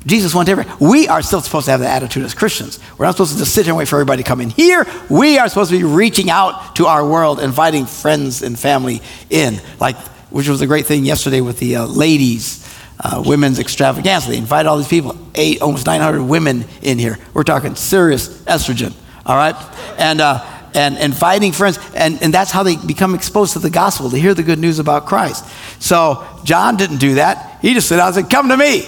Jesus 0.05 0.33
went 0.33 0.47
everywhere. 0.47 0.73
We 0.79 1.07
are 1.07 1.21
still 1.21 1.41
supposed 1.41 1.65
to 1.65 1.71
have 1.71 1.81
that 1.81 1.95
attitude 1.95 2.23
as 2.23 2.33
Christians. 2.33 2.79
We're 2.97 3.05
not 3.05 3.15
supposed 3.15 3.33
to 3.33 3.39
just 3.39 3.53
sit 3.53 3.65
here 3.65 3.71
and 3.71 3.77
wait 3.77 3.87
for 3.87 3.97
everybody 3.97 4.23
to 4.23 4.27
come 4.27 4.39
in 4.39 4.49
here. 4.49 4.85
We 5.09 5.37
are 5.37 5.49
supposed 5.49 5.71
to 5.71 5.77
be 5.77 5.83
reaching 5.83 6.29
out 6.29 6.77
to 6.77 6.87
our 6.87 7.05
world, 7.05 7.39
inviting 7.39 7.85
friends 7.85 8.41
and 8.41 8.57
family 8.57 9.01
in, 9.29 9.59
like 9.79 9.97
which 10.29 10.47
was 10.47 10.61
a 10.61 10.67
great 10.67 10.85
thing 10.85 11.05
yesterday 11.05 11.41
with 11.41 11.59
the 11.59 11.77
uh, 11.77 11.85
ladies. 11.85 12.65
Uh, 13.01 13.23
women's 13.25 13.59
extravaganza. 13.59 14.29
They 14.29 14.37
invited 14.37 14.67
all 14.67 14.75
these 14.77 14.89
people, 14.89 15.17
eight, 15.33 15.61
almost 15.61 15.85
900 15.85 16.21
women 16.21 16.65
in 16.81 16.99
here. 16.99 17.17
We're 17.33 17.43
talking 17.43 17.75
serious 17.75 18.41
estrogen, 18.41 18.93
all 19.25 19.37
right? 19.37 19.55
And, 19.97 20.19
uh, 20.19 20.45
and 20.73 20.97
inviting 20.97 21.53
friends, 21.53 21.79
and, 21.95 22.21
and 22.21 22.33
that's 22.33 22.51
how 22.51 22.63
they 22.63 22.75
become 22.75 23.15
exposed 23.15 23.53
to 23.53 23.59
the 23.59 23.69
gospel, 23.69 24.09
to 24.09 24.17
hear 24.17 24.33
the 24.33 24.43
good 24.43 24.59
news 24.59 24.79
about 24.79 25.05
Christ. 25.05 25.45
So 25.81 26.27
John 26.43 26.75
didn't 26.75 26.97
do 26.97 27.15
that. 27.15 27.59
He 27.61 27.73
just 27.73 27.87
said, 27.87 27.99
I 27.99 28.11
said, 28.11 28.29
come 28.29 28.49
to 28.49 28.57
me. 28.57 28.85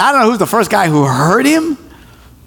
I 0.00 0.12
don't 0.12 0.22
know 0.22 0.30
who's 0.30 0.38
the 0.38 0.46
first 0.46 0.70
guy 0.70 0.88
who 0.88 1.04
heard 1.04 1.46
him, 1.46 1.76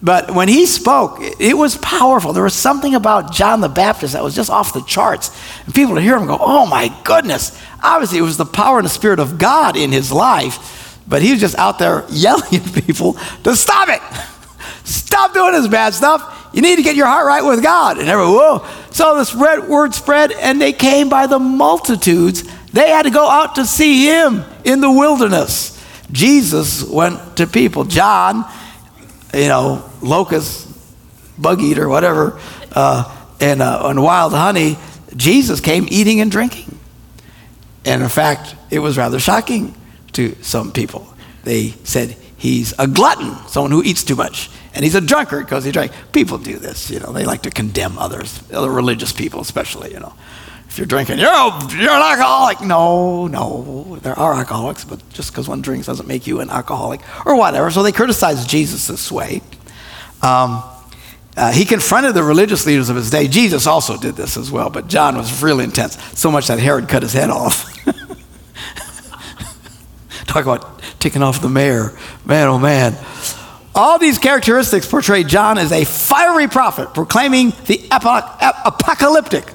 but 0.02 0.32
when 0.32 0.50
he 0.50 0.66
spoke, 0.66 1.20
it 1.22 1.58
was 1.58 1.78
powerful. 1.78 2.34
There 2.34 2.44
was 2.44 2.54
something 2.54 2.94
about 2.94 3.32
John 3.32 3.62
the 3.62 3.70
Baptist 3.70 4.14
that 4.14 4.24
was 4.24 4.36
just 4.36 4.50
off 4.50 4.74
the 4.74 4.82
charts. 4.82 5.32
And 5.66 5.74
people 5.74 5.94
would 5.94 6.04
hear 6.04 6.18
him 6.18 6.28
go, 6.28 6.38
oh 6.40 6.66
my 6.66 6.94
goodness. 7.06 7.58
Obviously, 7.82 8.18
it 8.18 8.22
was 8.22 8.36
the 8.36 8.46
power 8.46 8.80
and 8.80 8.86
the 8.86 8.90
Spirit 8.90 9.20
of 9.20 9.38
God 9.38 9.78
in 9.78 9.94
his 9.94 10.12
life, 10.12 11.00
but 11.08 11.22
he 11.22 11.32
was 11.32 11.40
just 11.40 11.58
out 11.58 11.80
there 11.80 12.04
yelling 12.10 12.56
at 12.56 12.86
people 12.86 13.14
to 13.44 13.56
stop 13.56 13.88
it. 13.90 14.02
Stop 14.86 15.34
doing 15.34 15.54
this 15.54 15.68
bad 15.68 15.94
stuff. 15.94 16.50
You 16.54 16.62
need 16.62 16.76
to 16.76 16.82
get 16.82 16.98
your 16.98 17.08
heart 17.08 17.26
right 17.26 17.44
with 17.44 17.64
God. 17.64 17.98
And 17.98 18.10
everyone, 18.10 18.34
whoa. 18.34 18.68
So 18.92 19.18
this 19.18 19.34
word 19.34 19.94
spread, 19.94 20.34
and 20.34 20.60
they 20.60 20.74
came 20.74 21.08
by 21.08 21.28
the 21.28 21.40
multitudes. 21.40 22.44
They 22.74 22.90
had 22.90 23.04
to 23.04 23.10
go 23.10 23.30
out 23.30 23.56
to 23.56 23.66
see 23.66 24.06
him 24.08 24.44
in 24.66 24.82
the 24.82 24.92
wilderness. 24.92 25.73
Jesus 26.14 26.84
went 26.84 27.38
to 27.38 27.48
people. 27.48 27.84
John, 27.84 28.46
you 29.34 29.48
know, 29.48 29.84
locust, 30.02 30.70
bug 31.38 31.62
eater, 31.62 31.90
whatever, 31.90 32.40
uh, 32.72 33.14
and, 33.42 33.62
uh, 33.62 33.82
and 33.86 34.02
wild 34.02 34.32
honey, 34.32 34.78
Jesus 35.16 35.60
came 35.60 35.88
eating 35.90 36.22
and 36.22 36.32
drinking. 36.32 36.78
And 37.84 38.02
in 38.02 38.10
fact, 38.10 38.56
it 38.70 38.80
was 38.80 38.98
rather 38.98 39.20
shocking 39.20 39.76
to 40.14 40.36
some 40.42 40.72
people. 40.72 41.12
They 41.44 41.72
said 41.84 42.16
he's 42.38 42.74
a 42.80 42.88
glutton, 42.88 43.36
someone 43.48 43.72
who 43.72 43.84
eats 43.84 44.04
too 44.04 44.16
much. 44.16 44.50
And 44.76 44.84
he's 44.84 44.96
a 44.96 45.02
drunkard 45.02 45.46
because 45.46 45.66
he 45.66 45.72
drank. 45.72 45.92
People 46.14 46.38
do 46.38 46.58
this, 46.58 46.90
you 46.90 47.00
know. 47.00 47.12
They 47.12 47.26
like 47.26 47.44
to 47.44 47.52
condemn 47.52 47.98
others, 47.98 48.42
other 48.52 48.72
religious 48.72 49.12
people 49.12 49.42
especially, 49.42 49.92
you 49.92 50.00
know. 50.00 50.14
If 50.74 50.80
you're 50.80 50.88
drinking, 50.88 51.20
you're, 51.20 51.30
a, 51.30 51.68
you're 51.70 51.92
an 51.92 52.02
alcoholic. 52.02 52.62
No, 52.62 53.28
no, 53.28 54.00
there 54.02 54.18
are 54.18 54.34
alcoholics, 54.34 54.84
but 54.84 55.08
just 55.10 55.32
because 55.32 55.48
one 55.48 55.62
drinks 55.62 55.86
doesn't 55.86 56.08
make 56.08 56.26
you 56.26 56.40
an 56.40 56.50
alcoholic 56.50 57.00
or 57.28 57.36
whatever. 57.36 57.70
So 57.70 57.84
they 57.84 57.92
criticized 57.92 58.50
Jesus 58.50 58.88
this 58.88 59.12
way. 59.12 59.44
Um, 60.24 60.64
uh, 61.38 61.52
he 61.52 61.66
confronted 61.66 62.16
the 62.16 62.24
religious 62.24 62.66
leaders 62.66 62.90
of 62.90 62.96
his 62.96 63.12
day. 63.12 63.28
Jesus 63.28 63.68
also 63.68 63.98
did 63.98 64.16
this 64.16 64.36
as 64.36 64.50
well, 64.50 64.72
but 64.72 64.88
John 64.88 65.16
was 65.16 65.44
really 65.44 65.64
intense, 65.64 65.96
so 66.18 66.32
much 66.32 66.48
that 66.48 66.58
Herod 66.58 66.90
cut 66.90 67.04
his 67.04 67.14
head 67.14 67.30
off. 67.30 67.72
Talk 70.26 70.42
about 70.42 70.82
taking 71.00 71.22
off 71.22 71.40
the 71.40 71.50
mayor. 71.50 71.96
Man, 72.26 72.48
oh 72.48 72.58
man. 72.58 72.98
All 73.76 74.00
these 74.00 74.18
characteristics 74.18 74.88
portray 74.88 75.24
John 75.24 75.60
as 75.60 75.72
a 75.72 75.86
fiery 75.86 76.48
prophet 76.48 76.96
proclaiming 76.96 77.52
the 77.68 77.88
apocalyptic 77.92 79.54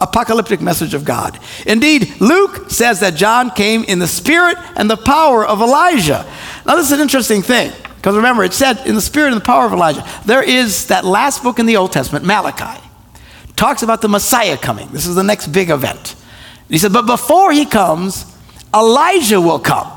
apocalyptic 0.00 0.60
message 0.60 0.94
of 0.94 1.04
God. 1.04 1.38
Indeed, 1.66 2.20
Luke 2.20 2.70
says 2.70 3.00
that 3.00 3.14
John 3.14 3.50
came 3.50 3.84
in 3.84 3.98
the 3.98 4.06
spirit 4.06 4.56
and 4.76 4.90
the 4.90 4.96
power 4.96 5.46
of 5.46 5.60
Elijah. 5.60 6.26
Now, 6.64 6.76
this 6.76 6.86
is 6.86 6.92
an 6.92 7.00
interesting 7.00 7.42
thing 7.42 7.72
because 7.96 8.14
remember, 8.14 8.44
it 8.44 8.52
said 8.52 8.86
in 8.86 8.94
the 8.94 9.00
spirit 9.00 9.32
and 9.32 9.40
the 9.40 9.44
power 9.44 9.66
of 9.66 9.72
Elijah. 9.72 10.06
There 10.24 10.42
is 10.42 10.86
that 10.86 11.04
last 11.04 11.42
book 11.42 11.58
in 11.58 11.66
the 11.66 11.76
Old 11.76 11.92
Testament, 11.92 12.24
Malachi, 12.24 12.80
talks 13.56 13.82
about 13.82 14.00
the 14.02 14.08
Messiah 14.08 14.56
coming. 14.56 14.88
This 14.90 15.06
is 15.06 15.16
the 15.16 15.24
next 15.24 15.48
big 15.48 15.70
event. 15.70 16.14
He 16.68 16.78
said, 16.78 16.92
but 16.92 17.06
before 17.06 17.52
he 17.52 17.64
comes, 17.64 18.24
Elijah 18.74 19.40
will 19.40 19.58
come. 19.58 19.90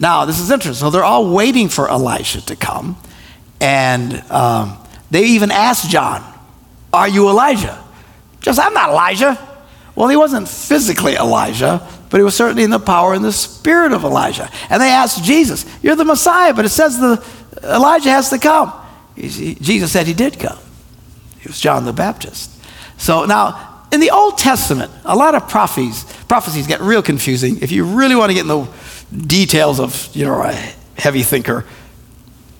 Now, 0.00 0.24
this 0.24 0.40
is 0.40 0.50
interesting. 0.50 0.80
So 0.80 0.90
they're 0.90 1.04
all 1.04 1.32
waiting 1.32 1.68
for 1.68 1.88
Elijah 1.88 2.44
to 2.46 2.56
come. 2.56 2.96
And 3.60 4.14
um, 4.30 4.76
they 5.10 5.22
even 5.22 5.50
asked 5.50 5.88
John, 5.88 6.24
Are 6.92 7.08
you 7.08 7.28
Elijah? 7.28 7.81
Just, 8.42 8.58
I'm 8.58 8.74
not 8.74 8.90
Elijah. 8.90 9.38
Well, 9.94 10.08
he 10.08 10.16
wasn't 10.16 10.48
physically 10.48 11.14
Elijah, 11.14 11.86
but 12.10 12.18
he 12.18 12.24
was 12.24 12.34
certainly 12.34 12.64
in 12.64 12.70
the 12.70 12.78
power 12.78 13.14
and 13.14 13.24
the 13.24 13.32
spirit 13.32 13.92
of 13.92 14.04
Elijah. 14.04 14.50
And 14.68 14.82
they 14.82 14.90
asked 14.90 15.22
Jesus, 15.24 15.64
You're 15.82 15.96
the 15.96 16.04
Messiah, 16.04 16.54
but 16.54 16.64
it 16.64 16.70
says 16.70 16.98
the 16.98 17.24
Elijah 17.62 18.10
has 18.10 18.30
to 18.30 18.38
come. 18.38 18.72
He, 19.14 19.54
Jesus 19.54 19.92
said 19.92 20.06
he 20.06 20.14
did 20.14 20.38
come. 20.38 20.58
He 21.40 21.48
was 21.48 21.60
John 21.60 21.84
the 21.84 21.92
Baptist. 21.92 22.50
So 22.96 23.24
now, 23.26 23.86
in 23.92 24.00
the 24.00 24.10
Old 24.10 24.38
Testament, 24.38 24.90
a 25.04 25.14
lot 25.14 25.34
of 25.34 25.48
prophecies, 25.48 26.04
prophecies 26.26 26.66
get 26.66 26.80
real 26.80 27.02
confusing. 27.02 27.58
If 27.60 27.72
you 27.72 27.84
really 27.84 28.16
want 28.16 28.30
to 28.30 28.34
get 28.34 28.42
in 28.42 28.48
the 28.48 28.68
details 29.26 29.80
of, 29.80 30.08
you 30.14 30.24
know, 30.24 30.42
a 30.42 30.52
heavy 30.96 31.22
thinker, 31.22 31.66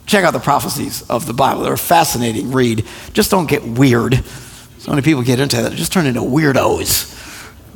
check 0.05 0.25
out 0.25 0.33
the 0.33 0.41
prophecies 0.41 1.03
of 1.09 1.27
the 1.27 1.33
Bible. 1.33 1.63
They're 1.63 1.73
a 1.73 1.79
fascinating 1.79 2.53
read. 2.53 2.85
Just 3.15 3.31
don't 3.31 3.49
get 3.49 3.65
weird. 3.65 4.23
So 4.83 4.91
many 4.91 5.03
people 5.03 5.23
get 5.23 5.39
into 5.39 5.63
that, 5.63 5.75
just 5.75 5.93
turn 5.93 6.07
into 6.07 6.23
weirdos. 6.23 7.09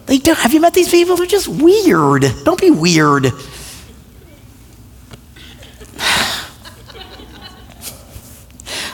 They 0.06 0.18
do. 0.18 0.34
Have 0.34 0.52
you 0.52 0.60
met 0.60 0.74
these 0.74 0.90
people? 0.90 1.14
They're 1.14 1.24
just 1.24 1.46
weird. 1.46 2.24
Don't 2.42 2.60
be 2.60 2.72
weird. 2.72 3.26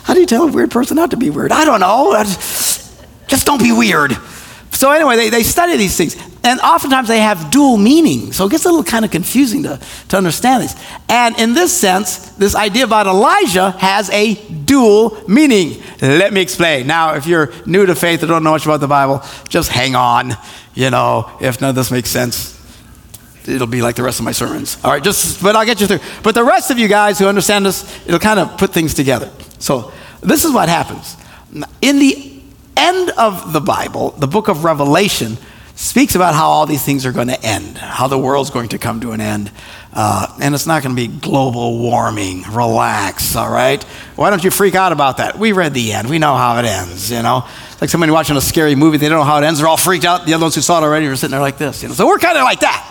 How 0.03 0.13
do 0.13 0.21
you 0.21 0.27
tell 0.27 0.43
a 0.47 0.53
weird 0.53 0.71
person 0.71 0.97
not 0.97 1.13
to 1.13 1.17
be 1.17 1.31
weird? 1.31 1.53
I 1.53 1.65
don't 1.65 1.81
know. 1.81 2.23
Just 2.23 3.47
don't 3.47 3.63
be 3.63 3.73
weird. 3.73 4.13
So, 4.73 4.91
anyway, 4.91 5.17
they, 5.17 5.31
they 5.31 5.43
study 5.43 5.79
these 5.79 5.97
things. 5.97 6.15
And 6.45 6.59
oftentimes 6.61 7.07
they 7.07 7.21
have 7.21 7.51
dual 7.51 7.77
meaning. 7.77 8.33
So 8.33 8.47
it 8.47 8.51
gets 8.51 8.65
a 8.65 8.69
little 8.69 8.83
kind 8.83 9.05
of 9.05 9.13
confusing 9.13 9.63
to, 9.63 9.81
to 10.09 10.17
understand 10.17 10.65
this. 10.65 10.75
And 11.09 11.39
in 11.39 11.55
this 11.55 11.77
sense, 11.77 12.31
this 12.31 12.57
idea 12.57 12.85
about 12.85 13.07
Elijah 13.07 13.71
has 13.73 14.11
a 14.11 14.35
dual 14.35 15.23
meaning. 15.29 15.81
Let 16.01 16.33
me 16.33 16.41
explain. 16.41 16.89
Now, 16.89 17.15
if 17.15 17.27
you're 17.27 17.53
new 17.65 17.87
to 17.87 17.95
faith 17.95 18.25
or 18.25 18.27
don't 18.27 18.43
know 18.43 18.51
much 18.51 18.65
about 18.65 18.81
the 18.81 18.89
Bible, 18.89 19.23
just 19.49 19.71
hang 19.71 19.95
on. 19.95 20.33
You 20.75 20.91
know, 20.91 21.31
if 21.41 21.61
none 21.61 21.71
of 21.71 21.77
this 21.77 21.93
makes 21.93 22.11
sense, 22.11 22.59
it'll 23.47 23.69
be 23.69 23.83
like 23.83 23.95
the 23.95 24.03
rest 24.03 24.19
of 24.19 24.25
my 24.25 24.33
sermons. 24.33 24.79
All 24.83 24.91
right, 24.91 25.03
just, 25.03 25.41
but 25.43 25.55
I'll 25.55 25.67
get 25.67 25.81
you 25.81 25.87
through. 25.87 26.01
But 26.25 26.35
the 26.35 26.45
rest 26.45 26.73
of 26.73 26.79
you 26.79 26.89
guys 26.89 27.21
who 27.21 27.27
understand 27.27 27.67
this, 27.67 27.85
it'll 28.05 28.19
kind 28.19 28.41
of 28.41 28.59
put 28.59 28.73
things 28.73 28.95
together. 28.95 29.31
So 29.61 29.93
this 30.23 30.45
is 30.45 30.53
what 30.53 30.69
happens. 30.69 31.17
In 31.81 32.01
the 32.01 32.41
end 32.77 33.11
of 33.11 33.53
the 33.53 33.61
Bible, 33.61 34.11
the 34.11 34.27
book 34.27 34.49
of 34.49 34.65
Revelation, 34.65 35.37
speaks 35.83 36.15
about 36.15 36.33
how 36.33 36.49
all 36.49 36.65
these 36.65 36.85
things 36.85 37.05
are 37.05 37.11
going 37.11 37.27
to 37.27 37.45
end, 37.45 37.77
how 37.77 38.07
the 38.07 38.17
world's 38.17 38.51
going 38.51 38.69
to 38.69 38.79
come 38.79 39.01
to 39.01 39.11
an 39.11 39.21
end. 39.21 39.51
Uh, 39.93 40.27
and 40.41 40.55
it's 40.55 40.67
not 40.67 40.83
going 40.83 40.95
to 40.95 41.09
be 41.09 41.09
global 41.09 41.79
warming. 41.79 42.43
Relax, 42.43 43.35
all 43.35 43.51
right? 43.51 43.83
Why 44.15 44.31
don't 44.31 44.45
you 44.45 44.51
freak 44.53 44.77
out 44.77 44.93
about 44.93 45.17
that? 45.17 45.37
We 45.37 45.51
read 45.51 45.75
the 45.75 45.93
end. 45.93 46.09
We 46.09 46.21
know 46.21 46.37
how 46.37 46.57
it 46.59 46.65
ends, 46.65 47.11
you 47.11 47.21
know? 47.21 47.45
It's 47.73 47.81
like 47.81 47.91
somebody 47.91 48.13
watching 48.13 48.37
a 48.37 48.41
scary 48.41 48.77
movie, 48.77 48.97
they 48.97 49.09
don't 49.09 49.19
know 49.19 49.25
how 49.25 49.39
it 49.39 49.45
ends. 49.45 49.59
They're 49.59 49.69
all 49.69 49.77
freaked 49.77 50.05
out. 50.05 50.25
The 50.25 50.35
other 50.35 50.45
ones 50.45 50.55
who 50.55 50.61
saw 50.61 50.79
it 50.79 50.85
already 50.85 51.07
are 51.07 51.17
sitting 51.17 51.33
there 51.33 51.41
like 51.41 51.59
this, 51.59 51.83
you 51.83 51.89
know? 51.89 51.95
So 51.95 52.07
we're 52.07 52.19
kind 52.19 52.39
of 52.39 52.45
like 52.45 52.61
that. 52.61 52.89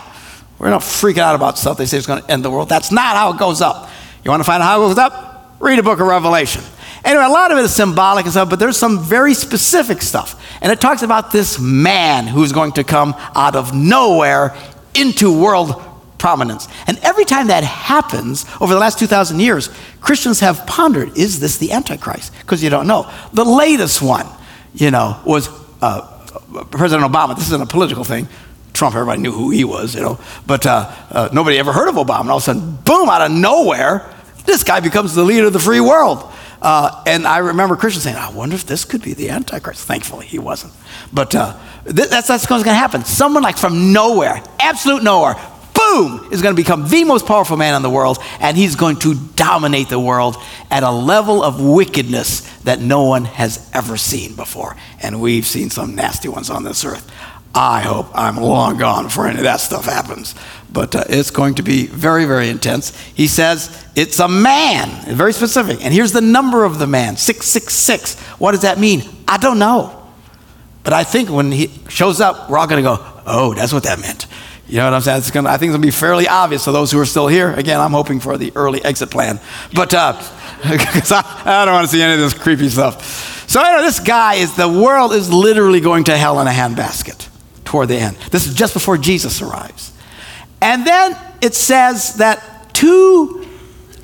We're 0.58 0.68
not 0.68 0.82
freaking 0.82 1.18
out 1.18 1.34
about 1.34 1.58
stuff 1.58 1.78
they 1.78 1.86
say 1.86 1.96
is 1.96 2.06
going 2.06 2.22
to 2.22 2.30
end 2.30 2.44
the 2.44 2.50
world. 2.50 2.68
That's 2.68 2.92
not 2.92 3.16
how 3.16 3.32
it 3.32 3.38
goes 3.38 3.62
up. 3.62 3.88
You 4.22 4.30
want 4.30 4.40
to 4.40 4.44
find 4.44 4.62
out 4.62 4.66
how 4.66 4.84
it 4.84 4.88
goes 4.88 4.98
up? 4.98 5.56
Read 5.60 5.78
a 5.78 5.82
book 5.82 5.98
of 5.98 6.06
Revelation. 6.06 6.62
Anyway, 7.04 7.24
a 7.24 7.28
lot 7.28 7.50
of 7.50 7.58
it 7.58 7.64
is 7.64 7.74
symbolic 7.74 8.24
and 8.24 8.32
stuff, 8.32 8.48
but 8.48 8.58
there's 8.58 8.76
some 8.76 9.02
very 9.02 9.34
specific 9.34 10.02
stuff. 10.02 10.40
And 10.60 10.70
it 10.70 10.80
talks 10.80 11.02
about 11.02 11.32
this 11.32 11.58
man 11.58 12.26
who's 12.26 12.52
going 12.52 12.72
to 12.72 12.84
come 12.84 13.14
out 13.34 13.56
of 13.56 13.74
nowhere 13.74 14.56
into 14.94 15.36
world 15.36 15.82
prominence. 16.18 16.68
And 16.86 16.98
every 16.98 17.24
time 17.24 17.48
that 17.48 17.64
happens 17.64 18.46
over 18.60 18.72
the 18.72 18.78
last 18.78 19.00
2,000 19.00 19.40
years, 19.40 19.68
Christians 20.00 20.38
have 20.40 20.64
pondered 20.68 21.18
is 21.18 21.40
this 21.40 21.58
the 21.58 21.72
Antichrist? 21.72 22.32
Because 22.38 22.62
you 22.62 22.70
don't 22.70 22.86
know. 22.86 23.10
The 23.32 23.44
latest 23.44 24.00
one, 24.00 24.26
you 24.72 24.92
know, 24.92 25.20
was 25.26 25.48
uh, 25.80 26.02
President 26.70 27.12
Obama. 27.12 27.34
This 27.34 27.48
isn't 27.48 27.62
a 27.62 27.66
political 27.66 28.04
thing. 28.04 28.28
Trump, 28.72 28.94
everybody 28.94 29.20
knew 29.20 29.32
who 29.32 29.50
he 29.50 29.64
was, 29.64 29.94
you 29.96 30.00
know, 30.00 30.18
but 30.46 30.64
uh, 30.64 30.94
uh, 31.10 31.28
nobody 31.32 31.58
ever 31.58 31.72
heard 31.72 31.88
of 31.88 31.96
Obama. 31.96 32.20
And 32.20 32.30
all 32.30 32.36
of 32.36 32.42
a 32.42 32.46
sudden, 32.46 32.76
boom, 32.84 33.08
out 33.08 33.22
of 33.22 33.32
nowhere, 33.32 34.08
this 34.46 34.62
guy 34.62 34.80
becomes 34.80 35.14
the 35.14 35.24
leader 35.24 35.48
of 35.48 35.52
the 35.52 35.60
free 35.60 35.80
world. 35.80 36.24
Uh, 36.62 37.02
and 37.06 37.26
I 37.26 37.38
remember 37.38 37.74
Christians 37.74 38.04
saying, 38.04 38.16
I 38.16 38.30
wonder 38.30 38.54
if 38.54 38.64
this 38.64 38.84
could 38.84 39.02
be 39.02 39.14
the 39.14 39.30
Antichrist. 39.30 39.84
Thankfully, 39.84 40.26
he 40.26 40.38
wasn't. 40.38 40.72
But 41.12 41.34
uh, 41.34 41.58
th- 41.84 42.08
that's, 42.08 42.28
that's 42.28 42.48
what's 42.48 42.62
going 42.62 42.64
to 42.66 42.74
happen. 42.74 43.04
Someone 43.04 43.42
like 43.42 43.58
from 43.58 43.92
nowhere, 43.92 44.40
absolute 44.60 45.02
nowhere, 45.02 45.34
boom, 45.74 46.28
is 46.30 46.40
going 46.40 46.54
to 46.54 46.62
become 46.62 46.88
the 46.88 47.02
most 47.02 47.26
powerful 47.26 47.56
man 47.56 47.74
in 47.74 47.82
the 47.82 47.90
world, 47.90 48.18
and 48.38 48.56
he's 48.56 48.76
going 48.76 48.96
to 49.00 49.14
dominate 49.34 49.88
the 49.88 49.98
world 49.98 50.36
at 50.70 50.84
a 50.84 50.90
level 50.90 51.42
of 51.42 51.60
wickedness 51.60 52.42
that 52.60 52.78
no 52.80 53.02
one 53.02 53.24
has 53.24 53.68
ever 53.74 53.96
seen 53.96 54.36
before. 54.36 54.76
And 55.02 55.20
we've 55.20 55.46
seen 55.46 55.68
some 55.68 55.96
nasty 55.96 56.28
ones 56.28 56.48
on 56.48 56.62
this 56.62 56.84
earth. 56.84 57.10
I 57.54 57.82
hope 57.82 58.06
I'm 58.14 58.36
long 58.36 58.78
gone 58.78 59.04
before 59.04 59.26
any 59.26 59.38
of 59.38 59.44
that 59.44 59.60
stuff 59.60 59.84
happens. 59.84 60.34
But 60.72 60.96
uh, 60.96 61.04
it's 61.08 61.30
going 61.30 61.56
to 61.56 61.62
be 61.62 61.86
very, 61.86 62.24
very 62.24 62.48
intense. 62.48 62.98
He 63.08 63.26
says 63.26 63.86
it's 63.94 64.18
a 64.20 64.28
man, 64.28 65.14
very 65.14 65.34
specific. 65.34 65.84
And 65.84 65.92
here's 65.92 66.12
the 66.12 66.22
number 66.22 66.64
of 66.64 66.78
the 66.78 66.86
man 66.86 67.16
666. 67.16 68.18
What 68.38 68.52
does 68.52 68.62
that 68.62 68.78
mean? 68.78 69.02
I 69.28 69.36
don't 69.36 69.58
know. 69.58 69.98
But 70.82 70.94
I 70.94 71.04
think 71.04 71.28
when 71.28 71.52
he 71.52 71.70
shows 71.88 72.20
up, 72.20 72.48
we're 72.48 72.58
all 72.58 72.66
going 72.66 72.82
to 72.82 72.88
go, 72.88 73.22
oh, 73.26 73.54
that's 73.54 73.72
what 73.72 73.82
that 73.84 74.00
meant. 74.00 74.26
You 74.66 74.78
know 74.78 74.84
what 74.84 74.94
I'm 74.94 75.02
saying? 75.02 75.18
It's 75.18 75.30
gonna, 75.30 75.50
I 75.50 75.58
think 75.58 75.68
it's 75.68 75.74
going 75.74 75.82
to 75.82 75.86
be 75.86 75.92
fairly 75.92 76.26
obvious 76.26 76.64
to 76.64 76.72
those 76.72 76.90
who 76.90 76.98
are 76.98 77.04
still 77.04 77.28
here. 77.28 77.52
Again, 77.52 77.78
I'm 77.78 77.90
hoping 77.90 78.20
for 78.20 78.38
the 78.38 78.52
early 78.56 78.82
exit 78.82 79.10
plan. 79.10 79.38
But 79.74 79.90
because 79.90 81.12
uh, 81.12 81.22
I, 81.44 81.62
I, 81.62 81.64
don't 81.66 81.74
want 81.74 81.86
to 81.86 81.92
see 81.92 82.02
any 82.02 82.14
of 82.14 82.20
this 82.20 82.32
creepy 82.32 82.70
stuff. 82.70 83.46
So, 83.48 83.62
know, 83.62 83.82
this 83.82 84.00
guy 84.00 84.36
is, 84.36 84.56
the 84.56 84.68
world 84.68 85.12
is 85.12 85.30
literally 85.30 85.80
going 85.80 86.04
to 86.04 86.16
hell 86.16 86.40
in 86.40 86.46
a 86.46 86.50
handbasket 86.50 87.28
toward 87.72 87.88
the 87.88 87.96
end. 87.96 88.18
This 88.30 88.46
is 88.46 88.54
just 88.54 88.74
before 88.74 88.98
Jesus 88.98 89.40
arrives. 89.40 89.92
And 90.60 90.86
then 90.86 91.16
it 91.40 91.54
says 91.54 92.16
that 92.16 92.74
two 92.74 93.48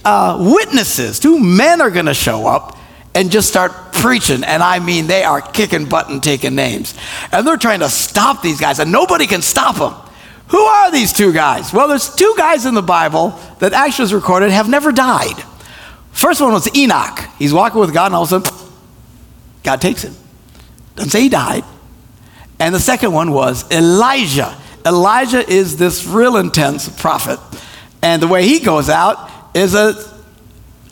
uh, 0.06 0.38
witnesses, 0.40 1.20
two 1.20 1.38
men 1.38 1.82
are 1.82 1.90
going 1.90 2.06
to 2.06 2.14
show 2.14 2.46
up 2.46 2.78
and 3.14 3.30
just 3.30 3.46
start 3.46 3.92
preaching. 3.92 4.42
And 4.42 4.62
I 4.62 4.78
mean, 4.78 5.06
they 5.06 5.22
are 5.22 5.42
kicking 5.42 5.84
butt 5.84 6.08
and 6.08 6.22
taking 6.22 6.54
names. 6.54 6.94
And 7.30 7.46
they're 7.46 7.58
trying 7.58 7.80
to 7.80 7.90
stop 7.90 8.40
these 8.40 8.58
guys, 8.58 8.78
and 8.78 8.90
nobody 8.90 9.26
can 9.26 9.42
stop 9.42 9.76
them. 9.76 9.92
Who 10.48 10.60
are 10.60 10.90
these 10.90 11.12
two 11.12 11.34
guys? 11.34 11.70
Well, 11.70 11.88
there's 11.88 12.14
two 12.14 12.34
guys 12.38 12.64
in 12.64 12.72
the 12.72 12.80
Bible 12.80 13.38
that 13.58 13.74
actually 13.74 14.04
is 14.04 14.14
recorded 14.14 14.50
have 14.50 14.68
never 14.68 14.92
died. 14.92 15.44
First 16.12 16.40
one 16.40 16.54
was 16.54 16.74
Enoch. 16.74 17.20
He's 17.38 17.52
walking 17.52 17.80
with 17.80 17.92
God, 17.92 18.06
and 18.06 18.14
all 18.14 18.22
of 18.22 18.32
a 18.32 18.40
sudden, 18.40 18.70
God 19.62 19.82
takes 19.82 20.02
him. 20.02 20.14
Doesn't 20.96 21.10
say 21.10 21.20
he 21.20 21.28
died. 21.28 21.64
And 22.60 22.74
the 22.74 22.80
second 22.80 23.12
one 23.12 23.32
was 23.32 23.70
Elijah. 23.70 24.56
Elijah 24.84 25.48
is 25.48 25.76
this 25.76 26.06
real 26.06 26.36
intense 26.36 26.88
prophet. 27.00 27.38
And 28.02 28.22
the 28.22 28.28
way 28.28 28.46
he 28.46 28.60
goes 28.60 28.88
out 28.88 29.30
is 29.54 29.74
a 29.74 29.94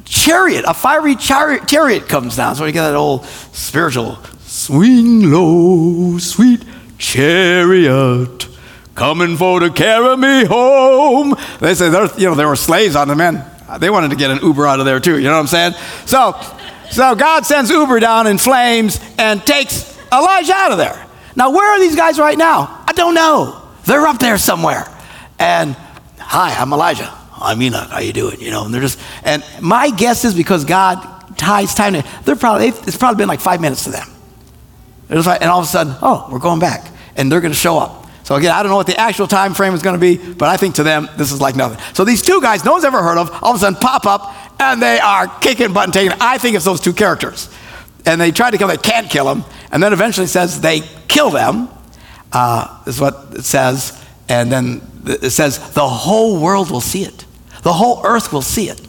chariot, 0.05 0.65
a 0.67 0.75
fiery 0.75 1.17
chariot, 1.17 2.09
comes 2.09 2.37
down. 2.37 2.57
So 2.57 2.65
you 2.65 2.73
get 2.73 2.83
that 2.83 2.95
old 2.95 3.25
spiritual 3.27 4.19
swing 4.41 5.31
low, 5.31 6.19
sweet 6.19 6.65
chariot 6.99 8.49
coming 8.95 9.37
for 9.37 9.61
to 9.61 9.71
carry 9.71 10.17
me 10.17 10.45
home. 10.47 11.35
They 11.61 11.75
say, 11.75 11.87
you 11.87 12.27
know, 12.27 12.35
there 12.35 12.49
were 12.49 12.57
slaves 12.57 12.97
on 12.97 13.09
the 13.09 13.15
men. 13.15 13.45
They 13.79 13.91
wanted 13.91 14.11
to 14.11 14.17
get 14.17 14.31
an 14.31 14.39
Uber 14.43 14.67
out 14.67 14.81
of 14.81 14.87
there 14.87 15.01
too. 15.01 15.19
You 15.19 15.25
know 15.25 15.35
what 15.35 15.41
I'm 15.41 15.47
saying? 15.47 15.75
So, 16.07 16.41
so 16.91 17.15
God 17.15 17.45
sends 17.45 17.71
Uber 17.71 18.01
down 18.01 18.27
in 18.27 18.39
flames 18.39 19.01
and 19.19 19.45
takes 19.45 19.97
Elijah 20.13 20.55
out 20.55 20.73
of 20.73 20.79
there. 20.79 21.06
Now, 21.37 21.51
where 21.51 21.71
are 21.71 21.79
these 21.79 21.95
guys 21.95 22.19
right 22.19 22.37
now? 22.37 22.85
I 22.89 22.93
don't 22.93 23.15
know. 23.15 23.63
They're 23.85 24.07
up 24.07 24.19
there 24.19 24.39
somewhere. 24.39 24.89
And 25.39 25.77
hi, 26.19 26.55
I'm 26.55 26.73
Elijah. 26.73 27.13
I'm 27.39 27.61
Enoch. 27.61 27.91
How 27.91 28.01
you 28.01 28.15
doing? 28.15 28.41
You 28.41 28.51
know, 28.51 28.65
and 28.65 28.73
they're 28.73 28.81
just. 28.81 28.99
And 29.23 29.45
my 29.61 29.91
guess 29.91 30.25
is 30.25 30.35
because 30.35 30.65
God 30.65 31.37
ties 31.37 31.75
time 31.75 31.93
to. 31.93 32.05
They're 32.25 32.37
probably. 32.37 32.69
It's 32.69 32.97
probably 32.97 33.19
been 33.19 33.29
like 33.29 33.41
five 33.41 33.61
minutes 33.61 33.85
to 33.85 33.91
them. 33.91 34.09
Like, 35.09 35.43
and 35.43 35.51
all 35.51 35.61
of 35.61 35.67
a 35.67 35.69
sudden, 35.69 35.95
oh, 36.03 36.27
we're 36.33 36.41
going 36.41 36.59
back, 36.59 36.91
and 37.17 37.31
they're 37.31 37.43
going 37.43 37.53
to 37.53 37.59
show 37.59 37.79
up. 37.79 38.07
So 38.25 38.35
again, 38.35 38.53
I 38.53 38.63
don't 38.63 38.71
know 38.71 38.77
what 38.77 38.89
the 38.89 38.99
actual 38.99 39.29
time 39.29 39.55
frame 39.55 39.73
is 39.73 39.83
going 39.83 39.95
to 39.95 40.01
be, 40.01 40.17
but 40.17 40.49
I 40.49 40.57
think 40.57 40.75
to 40.77 40.83
them 40.83 41.09
this 41.17 41.31
is 41.31 41.41
like 41.41 41.55
nothing. 41.55 41.79
So 41.95 42.05
these 42.05 42.23
two 42.23 42.41
guys, 42.41 42.65
no 42.65 42.73
one's 42.73 42.85
ever 42.85 43.01
heard 43.01 43.19
of, 43.19 43.31
all 43.41 43.51
of 43.51 43.57
a 43.57 43.61
sudden 43.61 43.79
pop 43.79 44.05
up, 44.05 44.35
and 44.61 44.83
they 44.83 44.99
are 44.99 45.29
kicking 45.39 45.73
butt 45.73 45.85
and 45.85 45.93
taking. 45.93 46.11
I 46.21 46.37
think 46.39 46.57
it's 46.57 46.65
those 46.65 46.81
two 46.81 46.93
characters, 46.93 47.49
and 48.07 48.21
they 48.21 48.31
try 48.31 48.51
to 48.51 48.57
kill. 48.57 48.69
Them. 48.69 48.77
They 48.77 48.91
can't 48.91 49.11
kill 49.11 49.27
them, 49.27 49.45
and 49.71 49.83
then 49.83 49.93
eventually 49.93 50.27
says 50.27 50.61
they 50.61 50.81
kill 51.09 51.31
them. 51.31 51.69
Uh, 52.33 52.83
is 52.87 53.01
what 53.01 53.29
it 53.33 53.45
says, 53.45 54.03
and 54.29 54.51
then 54.51 54.83
it 55.07 55.31
says 55.31 55.59
the 55.73 55.87
whole 55.87 56.41
world 56.41 56.71
will 56.71 56.81
see 56.81 57.03
it. 57.03 57.25
The 57.63 57.73
whole 57.73 58.01
earth 58.05 58.33
will 58.33 58.43
see 58.43 58.69
it. 58.69 58.81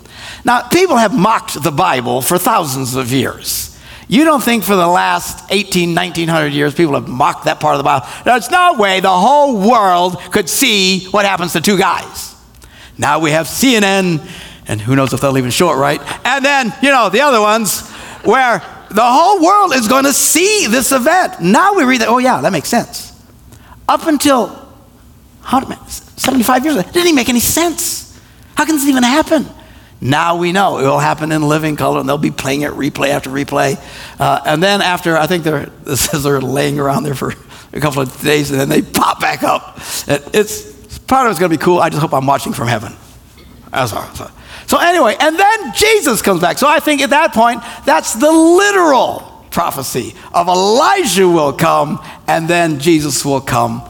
Now, 0.43 0.67
people 0.67 0.97
have 0.97 1.13
mocked 1.13 1.62
the 1.62 1.71
Bible 1.71 2.21
for 2.21 2.38
thousands 2.38 2.95
of 2.95 3.12
years. 3.12 3.77
You 4.08 4.23
don't 4.23 4.41
think 4.41 4.63
for 4.63 4.75
the 4.75 4.88
last 4.88 5.51
18, 5.51 5.93
1900 5.93 6.53
years 6.53 6.73
people 6.73 6.93
have 6.93 7.08
mocked 7.08 7.45
that 7.45 7.60
part 7.60 7.75
of 7.75 7.80
the 7.80 7.84
Bible? 7.84 8.08
There's 8.23 8.49
no 8.49 8.75
way 8.77 8.99
the 8.99 9.10
whole 9.10 9.67
world 9.69 10.17
could 10.32 10.47
see 10.47 11.06
what 11.08 11.25
happens 11.25 11.53
to 11.53 11.62
two 11.62 11.77
guys. 11.77 12.36
Now 12.97 13.19
we 13.19 13.32
have 13.32 13.47
CNN, 13.47 14.25
and 14.67 14.82
who 14.82 14.95
knows 14.95 15.13
if 15.13 15.21
they'll 15.21 15.38
even 15.38 15.51
show 15.51 15.71
it 15.71 15.75
right. 15.75 16.01
And 16.25 16.43
then, 16.43 16.73
you 16.82 16.89
know, 16.89 17.10
the 17.10 17.21
other 17.21 17.41
ones 17.41 17.89
where 18.23 18.62
the 18.89 19.04
whole 19.04 19.43
world 19.43 19.73
is 19.73 19.88
going 19.88 20.06
to 20.06 20.13
see 20.13 20.67
this 20.67 20.91
event. 20.91 21.41
Now 21.41 21.73
we 21.73 21.84
read 21.84 22.02
that, 22.02 22.08
oh, 22.08 22.17
yeah, 22.17 22.41
that 22.41 22.52
makes 22.52 22.69
sense. 22.69 23.13
Up 23.88 24.08
until 24.08 24.47
75 25.43 26.63
years 26.63 26.76
ago, 26.76 26.88
it 26.88 26.93
didn't 26.93 27.08
even 27.08 27.15
make 27.15 27.30
any 27.30 27.39
sense. 27.39 28.19
How 28.56 28.65
can 28.65 28.76
this 28.76 28.88
even 28.88 29.04
happen? 29.04 29.45
Now 30.00 30.38
we 30.38 30.52
know 30.52 30.78
it 30.78 30.84
will 30.84 31.00
happen 31.00 31.32
in 31.32 31.41
living 31.41 31.76
color, 31.76 32.00
and 32.00 32.08
they'll 32.08 32.17
be 32.17 32.32
playing 32.32 32.62
it 32.62 32.71
replay 32.71 33.10
after 33.10 33.30
replay. 33.30 33.80
Uh, 34.19 34.41
and 34.45 34.62
then 34.62 34.82
after, 34.82 35.17
I 35.17 35.28
think 35.28 35.43
they're, 35.43 35.65
this 35.84 36.02
says 36.02 36.23
they're 36.23 36.41
laying 36.41 36.80
around 36.80 37.04
there 37.04 37.15
for 37.15 37.34
a 37.73 37.80
couple 37.80 38.02
of 38.02 38.21
days, 38.21 38.52
and 38.52 38.60
then 38.60 38.69
they 38.69 38.82
pop 38.82 39.19
back 39.19 39.43
up. 39.43 39.80
It's 40.08 41.00
part 41.00 41.28
of 41.28 41.32
it's 41.32 41.39
going 41.39 41.52
to 41.52 41.58
be 41.58 41.63
cool. 41.63 41.80
I 41.80 41.89
just 41.89 42.02
hope 42.02 42.13
I'm 42.13 42.26
watching 42.26 42.54
from 42.54 42.67
heaven. 42.67 42.93
That's 43.71 43.93
all. 43.93 44.32
So, 44.67 44.77
anyway, 44.77 45.15
and 45.19 45.38
then 45.38 45.73
Jesus 45.73 46.21
comes 46.21 46.41
back. 46.41 46.58
So 46.58 46.67
I 46.67 46.80
think 46.80 47.01
at 47.01 47.10
that 47.10 47.34
point, 47.34 47.62
that's 47.86 48.13
the 48.13 48.32
literal 48.32 49.45
prophecy 49.49 50.13
of 50.34 50.47
Elijah 50.47 51.27
will 51.27 51.53
come, 51.53 51.99
and 52.27 52.47
then 52.47 52.80
Jesus 52.80 53.25
will 53.25 53.41
come. 53.41 53.82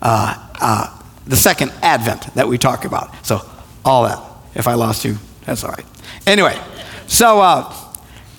Uh, 0.00 0.42
uh, 0.60 0.96
the 1.26 1.36
second 1.36 1.72
advent 1.82 2.22
that 2.34 2.46
we 2.48 2.58
talk 2.58 2.84
about. 2.84 3.26
So 3.26 3.40
all 3.84 4.04
that. 4.04 4.22
If 4.54 4.68
I 4.68 4.74
lost 4.74 5.04
you, 5.04 5.18
that's 5.44 5.64
all 5.64 5.70
right. 5.70 5.84
Anyway, 6.26 6.58
so 7.06 7.40
uh, 7.40 7.74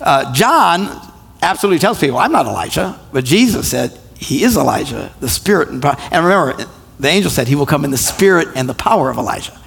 uh, 0.02 0.34
John 0.34 1.14
absolutely 1.42 1.80
tells 1.80 2.00
people, 2.00 2.18
I'm 2.18 2.32
not 2.32 2.46
Elijah, 2.46 3.00
but 3.12 3.24
Jesus 3.24 3.70
said 3.70 3.98
he 4.18 4.44
is 4.44 4.58
Elijah, 4.58 5.14
the 5.20 5.30
spirit 5.30 5.70
and 5.70 5.82
power. 5.82 5.96
And 6.12 6.26
remember, 6.26 6.66
the 7.00 7.08
angel 7.08 7.30
said 7.30 7.48
he 7.48 7.56
will 7.56 7.66
come 7.66 7.86
in 7.86 7.92
the 7.92 7.98
spirit 7.98 8.50
and 8.56 8.68
the 8.68 8.74
power 8.74 9.10
of 9.10 9.18
Elijah. 9.18 9.58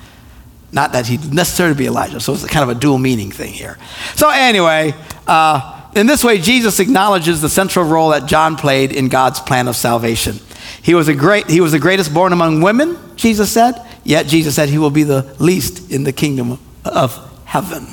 Not 0.73 0.93
that 0.93 1.07
he'd 1.07 1.33
necessarily 1.33 1.75
be 1.75 1.87
Elijah. 1.87 2.21
So 2.21 2.33
it's 2.33 2.47
kind 2.47 2.69
of 2.69 2.77
a 2.77 2.79
dual 2.79 2.99
meaning 2.99 3.31
thing 3.33 3.53
here. 3.53 3.77
So 4.15 4.31
anyway, 4.31 4.95
uh, 5.27 5.91
in 5.95 6.07
this 6.07 6.23
way, 6.23 6.39
Jesus 6.39 6.79
acknowledges 6.79 7.41
the 7.41 7.49
central 7.49 7.85
role 7.85 8.11
that 8.11 8.27
John 8.27 8.57
played 8.57 8.93
in 8.93 9.09
God's 9.09 9.41
plan 9.41 9.67
of 9.67 9.75
salvation. 9.75 10.39
He 10.83 10.95
was, 10.95 11.09
a 11.09 11.15
great, 11.15 11.51
he 11.51 11.61
was 11.61 11.73
the 11.73 11.81
greatest 11.81 12.15
born 12.15 12.33
among 12.33 12.61
women, 12.61 12.97
Jesus 13.17 13.51
said, 13.51 13.75
yet 14.05 14.27
Jesus 14.27 14.55
said 14.55 14.69
he 14.69 14.79
will 14.79 14.91
be 14.91 15.03
the 15.03 15.35
least 15.39 15.91
in 15.91 16.05
the 16.05 16.13
kingdom 16.13 16.59
of 16.85 17.43
heaven. 17.45 17.87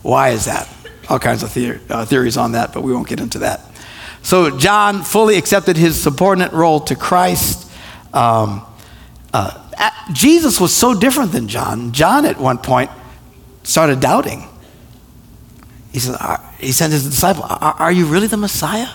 Why 0.00 0.30
is 0.30 0.46
that? 0.46 0.68
All 1.08 1.18
kinds 1.18 1.42
of 1.42 1.56
uh, 1.90 2.06
theories 2.06 2.36
on 2.36 2.52
that, 2.52 2.72
but 2.72 2.82
we 2.82 2.92
won't 2.92 3.06
get 3.06 3.20
into 3.20 3.40
that. 3.40 3.60
So 4.22 4.56
John 4.56 5.02
fully 5.02 5.36
accepted 5.36 5.76
his 5.76 6.00
subordinate 6.00 6.52
role 6.52 6.80
to 6.80 6.96
Christ. 6.96 7.70
Um, 8.12 8.64
uh, 9.32 9.70
Uh, 9.82 9.90
Jesus 10.12 10.60
was 10.60 10.72
so 10.72 10.94
different 10.94 11.32
than 11.32 11.48
John. 11.48 11.90
John, 11.90 12.24
at 12.24 12.38
one 12.38 12.58
point, 12.58 12.88
started 13.64 13.98
doubting. 13.98 14.46
He 15.90 15.98
said, 15.98 16.16
he 16.60 16.70
sent 16.70 16.92
his 16.92 17.04
disciple, 17.04 17.42
are, 17.42 17.74
are 17.74 17.90
you 17.90 18.06
really 18.06 18.28
the 18.28 18.36
Messiah? 18.36 18.86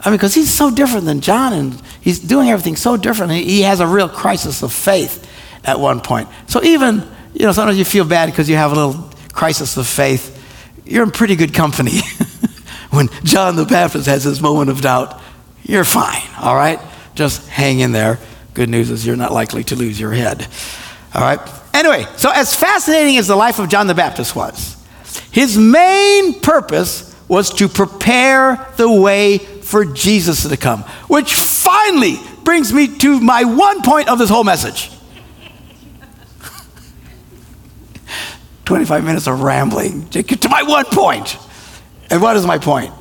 I 0.00 0.10
mean, 0.10 0.18
because 0.18 0.34
he's 0.34 0.52
so 0.52 0.70
different 0.70 1.06
than 1.06 1.22
John 1.22 1.54
and 1.54 1.82
he's 2.02 2.18
doing 2.18 2.50
everything 2.50 2.76
so 2.76 2.98
different. 2.98 3.32
He 3.32 3.62
has 3.62 3.80
a 3.80 3.86
real 3.86 4.08
crisis 4.08 4.62
of 4.62 4.70
faith 4.70 5.26
at 5.64 5.80
one 5.80 6.00
point. 6.02 6.28
So 6.46 6.62
even, 6.62 7.08
you 7.32 7.46
know, 7.46 7.52
sometimes 7.52 7.78
you 7.78 7.86
feel 7.86 8.04
bad 8.04 8.26
because 8.26 8.50
you 8.50 8.56
have 8.56 8.72
a 8.72 8.74
little 8.74 9.10
crisis 9.32 9.78
of 9.78 9.86
faith, 9.86 10.38
you're 10.84 11.04
in 11.04 11.10
pretty 11.10 11.36
good 11.36 11.54
company. 11.54 12.00
when 12.90 13.08
John 13.24 13.56
the 13.56 13.64
Baptist 13.64 14.06
has 14.08 14.24
his 14.24 14.42
moment 14.42 14.68
of 14.68 14.82
doubt, 14.82 15.18
you're 15.62 15.84
fine, 15.84 16.28
all 16.38 16.54
right? 16.54 16.80
Just 17.14 17.48
hang 17.48 17.80
in 17.80 17.92
there. 17.92 18.18
Good 18.54 18.68
news 18.68 18.90
is 18.90 19.06
you're 19.06 19.16
not 19.16 19.32
likely 19.32 19.64
to 19.64 19.76
lose 19.76 19.98
your 19.98 20.12
head, 20.12 20.46
all 21.14 21.22
right? 21.22 21.40
Anyway, 21.72 22.06
so 22.16 22.30
as 22.30 22.54
fascinating 22.54 23.16
as 23.16 23.26
the 23.26 23.36
life 23.36 23.58
of 23.58 23.68
John 23.68 23.86
the 23.86 23.94
Baptist 23.94 24.36
was, 24.36 24.76
his 25.30 25.56
main 25.56 26.40
purpose 26.40 27.08
was 27.28 27.50
to 27.54 27.68
prepare 27.68 28.68
the 28.76 28.90
way 28.90 29.38
for 29.38 29.86
Jesus 29.86 30.46
to 30.46 30.56
come, 30.56 30.82
which 31.08 31.34
finally 31.34 32.16
brings 32.44 32.72
me 32.72 32.98
to 32.98 33.20
my 33.20 33.44
one 33.44 33.82
point 33.82 34.08
of 34.08 34.18
this 34.18 34.28
whole 34.28 34.44
message. 34.44 34.90
25 38.66 39.04
minutes 39.04 39.26
of 39.26 39.40
rambling 39.40 40.08
to 40.10 40.22
get 40.22 40.42
to 40.42 40.50
my 40.50 40.62
one 40.62 40.84
point. 40.86 41.38
And 42.10 42.20
what 42.20 42.36
is 42.36 42.44
my 42.44 42.58
point? 42.58 42.92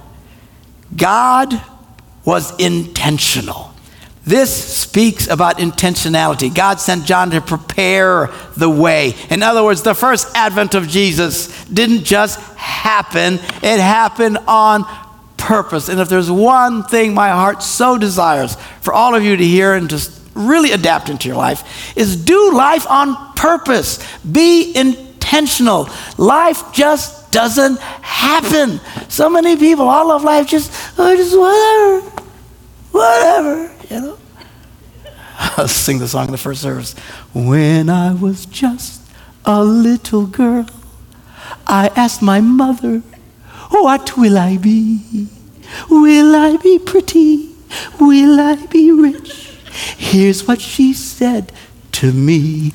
God 0.95 1.61
was 2.23 2.57
intentional. 2.57 3.70
This 4.25 4.53
speaks 4.53 5.27
about 5.27 5.57
intentionality. 5.57 6.53
God 6.53 6.79
sent 6.79 7.05
John 7.05 7.31
to 7.31 7.41
prepare 7.41 8.29
the 8.55 8.69
way. 8.69 9.15
In 9.29 9.41
other 9.41 9.63
words, 9.63 9.81
the 9.81 9.95
first 9.95 10.27
advent 10.35 10.75
of 10.75 10.87
Jesus 10.87 11.65
didn't 11.65 12.03
just 12.03 12.39
happen, 12.55 13.35
it 13.35 13.79
happened 13.79 14.37
on 14.47 14.85
purpose. 15.37 15.89
And 15.89 15.99
if 15.99 16.07
there's 16.07 16.29
one 16.29 16.83
thing 16.83 17.13
my 17.13 17.29
heart 17.29 17.63
so 17.63 17.97
desires 17.97 18.55
for 18.81 18.93
all 18.93 19.15
of 19.15 19.23
you 19.23 19.35
to 19.35 19.43
hear 19.43 19.73
and 19.73 19.89
just 19.89 20.21
really 20.35 20.71
adapt 20.71 21.09
into 21.09 21.27
your 21.27 21.37
life, 21.37 21.97
is 21.97 22.15
do 22.15 22.53
life 22.53 22.85
on 22.89 23.33
purpose. 23.33 23.99
Be 24.23 24.71
intentional. 24.75 25.89
Life 26.17 26.71
just 26.73 27.31
doesn't 27.31 27.79
happen. 27.79 28.79
So 29.09 29.29
many 29.29 29.57
people, 29.57 29.87
all 29.87 30.11
of 30.11 30.23
life 30.23 30.47
just, 30.47 30.71
oh, 30.97 31.15
just 31.15 31.37
whatever, 31.37 32.01
whatever, 32.91 33.80
I'll 35.57 35.67
sing 35.67 35.99
the 35.99 36.07
song 36.07 36.25
in 36.25 36.31
the 36.31 36.37
first 36.37 36.61
service. 36.61 36.93
When 37.33 37.89
I 37.89 38.13
was 38.13 38.45
just 38.45 39.01
a 39.45 39.63
little 39.63 40.25
girl, 40.25 40.67
I 41.67 41.91
asked 41.95 42.21
my 42.21 42.41
mother, 42.41 42.99
What 43.69 44.17
will 44.17 44.37
I 44.37 44.57
be? 44.57 45.27
Will 45.89 46.35
I 46.35 46.57
be 46.57 46.79
pretty? 46.79 47.55
Will 47.99 48.39
I 48.39 48.65
be 48.67 48.91
rich? 48.91 49.57
Here's 49.97 50.47
what 50.47 50.61
she 50.61 50.93
said 50.93 51.51
to 51.93 52.11
me. 52.11 52.73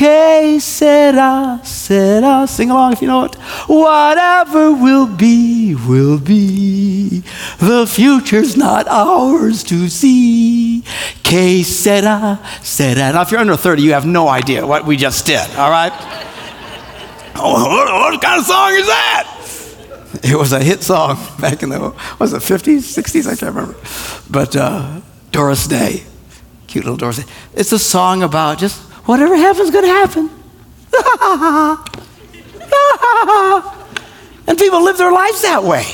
Que 0.00 0.58
sera, 0.60 1.60
sera. 1.62 2.46
Sing 2.46 2.70
along 2.70 2.94
if 2.94 3.02
you 3.02 3.08
know 3.08 3.24
it. 3.24 3.34
Whatever 3.68 4.72
will 4.72 5.06
be, 5.06 5.74
will 5.74 6.18
be. 6.18 7.22
The 7.58 7.86
future's 7.86 8.56
not 8.56 8.88
ours 8.88 9.62
to 9.64 9.90
see. 9.90 10.82
Que 11.22 11.62
sera, 11.64 12.40
sera. 12.62 13.12
Now, 13.12 13.20
if 13.20 13.30
you're 13.30 13.40
under 13.40 13.58
30, 13.58 13.82
you 13.82 13.92
have 13.92 14.06
no 14.06 14.28
idea 14.28 14.66
what 14.66 14.86
we 14.86 14.96
just 14.96 15.26
did, 15.26 15.46
all 15.56 15.70
right? 15.70 15.92
oh, 17.36 18.08
what 18.08 18.22
kind 18.22 18.40
of 18.40 18.46
song 18.46 18.72
is 18.72 18.86
that? 18.86 19.36
It 20.22 20.34
was 20.34 20.52
a 20.52 20.64
hit 20.64 20.82
song 20.82 21.18
back 21.38 21.62
in 21.62 21.68
the, 21.68 21.94
was 22.18 22.32
it 22.32 22.40
50s, 22.40 22.88
60s? 22.98 23.26
I 23.26 23.36
can't 23.36 23.54
remember. 23.54 23.76
But 24.30 24.56
uh, 24.56 25.02
Doris 25.30 25.66
Day, 25.66 26.04
cute 26.68 26.86
little 26.86 26.96
Doris 26.96 27.18
Day. 27.18 27.30
It's 27.52 27.72
a 27.72 27.78
song 27.78 28.22
about 28.22 28.56
just 28.56 28.89
whatever 29.10 29.34
happens, 29.34 29.72
going 29.72 29.84
to 29.84 29.90
happen. 29.90 30.30
and 34.46 34.56
people 34.56 34.84
live 34.84 34.98
their 34.98 35.10
lives 35.10 35.42
that 35.42 35.64
way. 35.64 35.84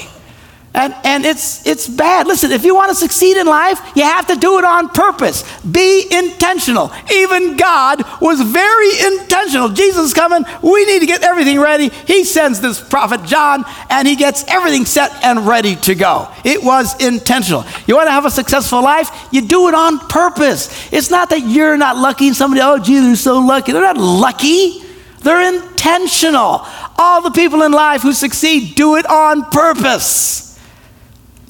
And, 0.76 0.94
and 1.04 1.24
it's, 1.24 1.66
it's 1.66 1.88
bad. 1.88 2.26
Listen, 2.26 2.52
if 2.52 2.62
you 2.62 2.74
want 2.74 2.90
to 2.90 2.94
succeed 2.94 3.38
in 3.38 3.46
life, 3.46 3.80
you 3.96 4.02
have 4.02 4.26
to 4.26 4.36
do 4.36 4.58
it 4.58 4.64
on 4.64 4.90
purpose. 4.90 5.42
Be 5.62 6.06
intentional. 6.10 6.92
Even 7.10 7.56
God 7.56 8.04
was 8.20 8.42
very 8.42 8.90
intentional. 9.14 9.70
Jesus 9.70 10.08
is 10.08 10.14
coming. 10.14 10.44
We 10.62 10.84
need 10.84 11.00
to 11.00 11.06
get 11.06 11.22
everything 11.22 11.58
ready. 11.58 11.88
He 11.88 12.24
sends 12.24 12.60
this 12.60 12.78
prophet 12.78 13.24
John, 13.24 13.64
and 13.88 14.06
he 14.06 14.16
gets 14.16 14.44
everything 14.48 14.84
set 14.84 15.24
and 15.24 15.46
ready 15.46 15.76
to 15.76 15.94
go. 15.94 16.28
It 16.44 16.62
was 16.62 17.02
intentional. 17.02 17.64
You 17.86 17.96
want 17.96 18.08
to 18.08 18.12
have 18.12 18.26
a 18.26 18.30
successful 18.30 18.82
life? 18.82 19.08
You 19.32 19.40
do 19.48 19.68
it 19.68 19.74
on 19.74 19.98
purpose. 19.98 20.92
It's 20.92 21.10
not 21.10 21.30
that 21.30 21.40
you're 21.40 21.78
not 21.78 21.96
lucky 21.96 22.26
and 22.26 22.36
somebody, 22.36 22.60
oh, 22.62 22.78
they're 22.78 23.16
so 23.16 23.38
lucky. 23.38 23.72
They're 23.72 23.80
not 23.80 23.96
lucky, 23.96 24.82
they're 25.22 25.54
intentional. 25.54 26.66
All 26.98 27.22
the 27.22 27.30
people 27.30 27.62
in 27.62 27.72
life 27.72 28.02
who 28.02 28.12
succeed 28.12 28.74
do 28.74 28.96
it 28.96 29.06
on 29.06 29.46
purpose. 29.46 30.45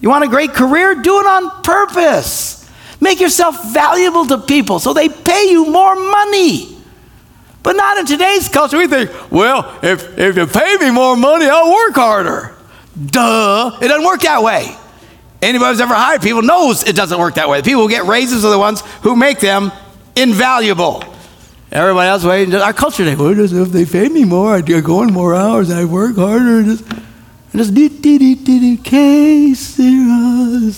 You 0.07 0.11
want 0.11 0.23
a 0.23 0.29
great 0.29 0.55
career? 0.55 0.95
Do 0.95 1.19
it 1.19 1.27
on 1.27 1.65
purpose. 1.65 2.65
Make 3.01 3.19
yourself 3.19 3.73
valuable 3.73 4.25
to 4.27 4.39
people 4.39 4.79
so 4.79 4.93
they 4.93 5.09
pay 5.09 5.51
you 5.51 5.69
more 5.69 5.97
money. 5.97 6.79
But 7.65 7.73
not 7.73 7.99
in 7.99 8.07
today's 8.07 8.49
culture. 8.49 8.79
We 8.79 8.87
think, 8.87 9.11
well, 9.33 9.77
if, 9.83 10.17
if 10.17 10.37
you 10.37 10.47
pay 10.47 10.77
me 10.77 10.93
more 10.93 11.17
money, 11.17 11.47
I'll 11.47 11.73
work 11.73 11.97
harder. 11.97 12.55
Duh. 13.05 13.77
It 13.83 13.89
doesn't 13.89 14.07
work 14.07 14.21
that 14.21 14.45
way. 14.45 14.77
Anybody 15.43 15.73
who's 15.73 15.81
ever 15.81 15.95
hired 15.95 16.23
people 16.23 16.43
knows 16.43 16.85
it 16.85 16.95
doesn't 16.95 17.19
work 17.19 17.35
that 17.35 17.49
way. 17.49 17.61
The 17.61 17.65
people 17.65 17.83
who 17.83 17.91
get 17.91 18.05
raises 18.05 18.45
are 18.45 18.53
the 18.53 18.61
ones 18.61 18.83
who 19.03 19.17
make 19.17 19.41
them 19.41 19.73
invaluable. 20.15 21.03
Everybody 21.73 22.09
else 22.11 22.23
waiting. 22.23 22.55
Our 22.55 22.73
culture 22.73 23.05
today, 23.05 23.17
well, 23.17 23.37
if 23.41 23.73
they 23.73 23.85
pay 23.85 24.09
me 24.09 24.23
more, 24.25 24.55
I 24.55 24.61
go 24.61 25.03
in 25.03 25.13
more 25.13 25.35
hours, 25.35 25.69
I 25.73 25.85
work 25.85 26.15
harder. 26.15 26.63
Just, 26.63 26.85
just 27.53 27.75
do, 27.75 27.89
do, 27.89 28.19
do, 28.19 28.35
do, 28.37 28.77
do, 28.77 29.55
sera. 29.55 30.77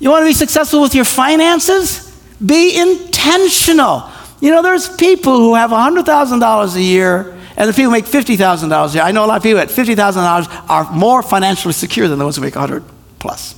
You 0.00 0.10
want 0.10 0.22
to 0.22 0.26
be 0.26 0.32
successful 0.32 0.80
with 0.80 0.94
your 0.94 1.04
finances? 1.04 2.04
Be 2.44 2.78
intentional. 2.78 4.10
You 4.40 4.50
know, 4.50 4.62
there's 4.62 4.88
people 4.88 5.36
who 5.38 5.54
have 5.54 5.70
$100,000 5.70 6.76
a 6.76 6.82
year 6.82 7.38
and 7.56 7.68
the 7.68 7.72
people 7.72 7.86
who 7.86 7.90
make 7.90 8.04
$50,000 8.04 8.90
a 8.90 8.94
year. 8.94 9.02
I 9.02 9.10
know 9.10 9.24
a 9.24 9.26
lot 9.26 9.36
of 9.38 9.42
people 9.42 9.58
at 9.58 9.68
$50,000 9.68 10.70
are 10.70 10.92
more 10.92 11.22
financially 11.22 11.74
secure 11.74 12.06
than 12.06 12.18
those 12.18 12.36
who 12.36 12.42
make 12.42 12.54
100 12.54 12.84
plus. 13.18 13.54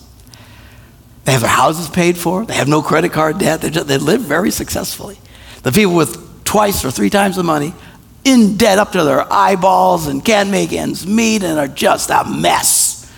They 1.24 1.32
have 1.32 1.42
their 1.42 1.50
houses 1.50 1.88
paid 1.88 2.16
for. 2.16 2.46
They 2.46 2.54
have 2.54 2.68
no 2.68 2.80
credit 2.80 3.12
card 3.12 3.38
debt. 3.38 3.60
Just, 3.60 3.86
they 3.86 3.98
live 3.98 4.22
very 4.22 4.50
successfully. 4.50 5.18
The 5.62 5.72
people 5.72 5.94
with 5.94 6.44
twice 6.44 6.84
or 6.84 6.90
three 6.90 7.10
times 7.10 7.36
the 7.36 7.42
money 7.42 7.74
in 8.24 8.56
debt 8.56 8.78
up 8.78 8.92
to 8.92 9.04
their 9.04 9.30
eyeballs 9.32 10.06
and 10.06 10.24
can't 10.24 10.50
make 10.50 10.72
ends 10.72 11.06
meet 11.06 11.42
and 11.42 11.58
are 11.58 11.68
just 11.68 12.10
a 12.10 12.24
mess. 12.24 13.10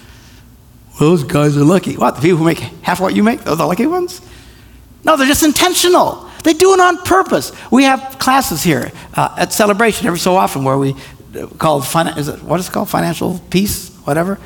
Those 0.98 1.24
guys 1.24 1.56
are 1.56 1.64
lucky. 1.64 1.96
What? 1.96 2.16
The 2.16 2.22
people 2.22 2.38
who 2.38 2.44
make 2.44 2.58
half 2.58 3.00
what 3.00 3.14
you 3.14 3.22
make? 3.22 3.40
Those 3.40 3.54
are 3.54 3.56
the 3.56 3.66
lucky 3.66 3.86
ones? 3.86 4.20
No, 5.04 5.16
they're 5.16 5.26
just 5.26 5.42
intentional. 5.42 6.28
They 6.44 6.54
do 6.54 6.74
it 6.74 6.80
on 6.80 6.98
purpose. 6.98 7.52
We 7.70 7.84
have 7.84 8.18
classes 8.18 8.62
here 8.62 8.92
uh, 9.14 9.34
at 9.38 9.52
Celebration 9.52 10.06
every 10.06 10.18
so 10.18 10.36
often 10.36 10.64
where 10.64 10.78
we 10.78 10.94
uh, 11.34 11.46
call 11.58 11.82
is 11.82 12.28
it 12.28 12.42
what 12.42 12.60
is 12.60 12.68
it 12.68 12.72
called 12.72 12.88
financial 12.88 13.40
peace, 13.50 13.90
whatever. 14.04 14.38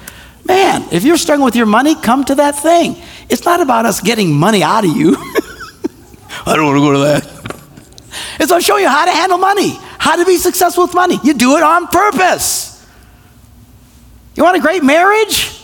Man, 0.45 0.87
if 0.93 1.03
you're 1.03 1.17
struggling 1.17 1.45
with 1.45 1.57
your 1.57 1.67
money, 1.67 1.95
come 1.97 2.25
to 2.27 2.37
that 2.37 2.53
thing. 2.53 2.97
It's 3.29 3.45
not 3.45 3.61
about 3.61 3.85
us 3.85 4.01
getting 4.01 4.33
money 4.33 4.63
out 4.63 4.85
of 4.85 4.97
you. 4.97 5.17
I 6.47 6.55
don't 6.55 6.67
want 6.67 6.77
to 6.77 6.81
go 6.81 6.93
to 6.93 6.99
that. 6.99 7.37
It's 8.39 8.53
I'll 8.53 8.61
show 8.61 8.77
you 8.77 8.89
how 8.89 9.05
to 9.05 9.11
handle 9.11 9.39
money, 9.39 9.77
how 9.99 10.17
to 10.17 10.25
be 10.25 10.37
successful 10.37 10.85
with 10.85 10.95
money. 10.95 11.19
You 11.23 11.35
do 11.35 11.57
it 11.57 11.63
on 11.63 11.87
purpose. 11.89 12.73
You 14.35 14.43
want 14.43 14.57
a 14.57 14.61
great 14.61 14.85
marriage? 14.85 15.61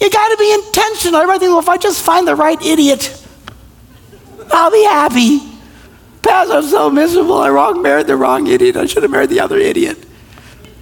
You 0.00 0.10
got 0.10 0.28
to 0.28 0.36
be 0.36 0.52
intentional. 0.52 1.20
Everybody 1.20 1.40
thinks, 1.40 1.50
well, 1.50 1.60
if 1.60 1.68
I 1.68 1.78
just 1.78 2.02
find 2.02 2.28
the 2.28 2.34
right 2.34 2.60
idiot, 2.60 3.24
I'll 4.52 4.70
be 4.70 4.84
happy. 4.84 5.40
Pastor, 6.22 6.54
I'm 6.54 6.62
so 6.64 6.90
miserable. 6.90 7.38
I 7.38 7.48
wrong 7.50 7.82
married 7.82 8.06
the 8.06 8.16
wrong 8.16 8.46
idiot. 8.46 8.76
I 8.76 8.86
should 8.86 9.02
have 9.02 9.10
married 9.10 9.30
the 9.30 9.40
other 9.40 9.56
idiot. 9.56 10.04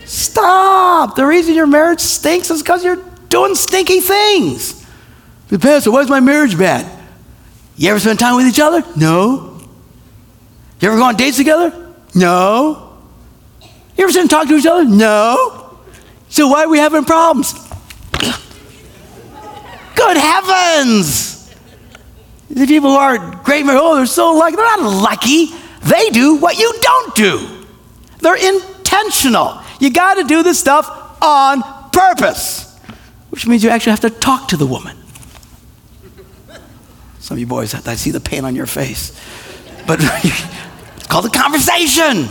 Stop. 0.05 1.15
The 1.17 1.25
reason 1.25 1.55
your 1.55 1.67
marriage 1.67 2.01
stinks 2.01 2.51
is 2.51 2.63
because 2.63 2.85
you're 2.85 3.03
doing 3.29 3.55
stinky 3.55 4.01
things. 4.01 4.85
Pastor, 5.61 5.93
why 5.93 6.01
is 6.01 6.09
my 6.09 6.21
marriage 6.21 6.59
bad? 6.59 6.91
You 7.77 7.91
ever 7.91 8.01
spend 8.01 8.19
time 8.19 8.37
with 8.37 8.47
each 8.47 8.61
other? 8.61 8.83
No. 8.97 9.61
You 10.81 10.89
ever 10.89 10.97
go 10.97 11.05
on 11.05 11.17
dates 11.17 11.37
together? 11.37 11.84
No. 12.15 12.97
You 13.97 14.05
ever 14.05 14.13
sit 14.13 14.23
and 14.23 14.31
talk 14.31 14.49
to 14.49 14.55
each 14.55 14.67
other? 14.67 14.85
No. 14.85 15.79
So 16.29 16.49
why 16.49 16.65
are 16.65 16.69
we 16.69 16.79
having 16.79 17.05
problems? 17.05 17.53
Good 19.95 20.17
heavens! 20.17 21.55
The 22.51 22.67
people 22.67 22.91
who 22.91 22.97
are 22.97 23.19
great, 23.43 23.65
oh, 23.67 23.97
they're 23.97 24.07
so 24.07 24.35
lucky. 24.35 24.57
They're 24.57 24.65
not 24.65 24.81
lucky. 24.81 25.47
They 25.83 26.11
do 26.11 26.37
what 26.37 26.59
you 26.59 26.73
don't 26.81 27.15
do. 27.15 27.65
They're 28.21 28.37
intentional. 28.37 29.61
You 29.81 29.91
got 29.91 30.15
to 30.15 30.25
do 30.25 30.43
this 30.43 30.59
stuff 30.59 30.89
on 31.21 31.63
purpose, 31.91 32.79
which 33.31 33.47
means 33.47 33.65
you 33.65 33.71
actually 33.71 33.91
have 33.91 34.01
to 34.01 34.11
talk 34.11 34.49
to 34.49 34.57
the 34.57 34.67
woman. 34.67 34.97
Some 37.19 37.37
of 37.37 37.41
you 37.41 37.47
boys, 37.47 37.75
I 37.75 37.95
see 37.95 38.11
the 38.11 38.21
pain 38.21 38.45
on 38.45 38.55
your 38.55 38.67
face. 38.67 39.19
But 39.87 40.01
called 41.15 41.27
a 41.27 41.31
conversation. 41.31 42.29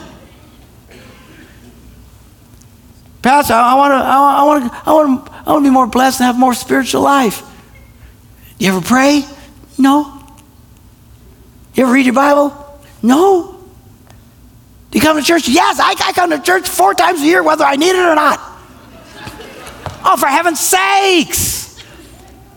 Pastor, 3.22 3.54
I 3.54 3.76
want 3.76 3.92
to, 3.94 3.96
I 3.96 4.44
want 4.44 4.64
to, 4.66 4.90
I 4.90 4.92
want 4.92 5.26
to, 5.26 5.32
I 5.32 5.52
want 5.54 5.64
to 5.64 5.70
be 5.70 5.74
more 5.74 5.88
blessed 5.88 6.20
and 6.20 6.26
have 6.26 6.38
more 6.38 6.54
spiritual 6.54 7.02
life. 7.02 7.50
Do 8.58 8.66
you 8.66 8.74
ever 8.74 8.82
pray? 8.82 9.24
No. 9.78 10.22
You 11.76 11.86
ever 11.86 11.94
read 11.94 12.06
your 12.06 12.14
Bible? 12.14 12.82
No. 13.02 13.58
Do 14.92 14.98
you 14.98 15.02
come 15.02 15.16
to 15.16 15.24
church? 15.24 15.48
Yes, 15.48 15.80
I, 15.80 15.92
I 16.06 16.12
come 16.12 16.32
to 16.32 16.40
church 16.42 16.68
four 16.68 16.94
times 16.94 17.22
a 17.22 17.26
year, 17.26 17.42
whether 17.42 17.64
I 17.64 17.78
need 17.78 17.92
it 17.92 18.06
or 18.06 18.16
not. 18.16 18.42
oh, 20.04 20.18
for 20.20 20.28
heaven's 20.28 20.60
sakes. 20.60 21.63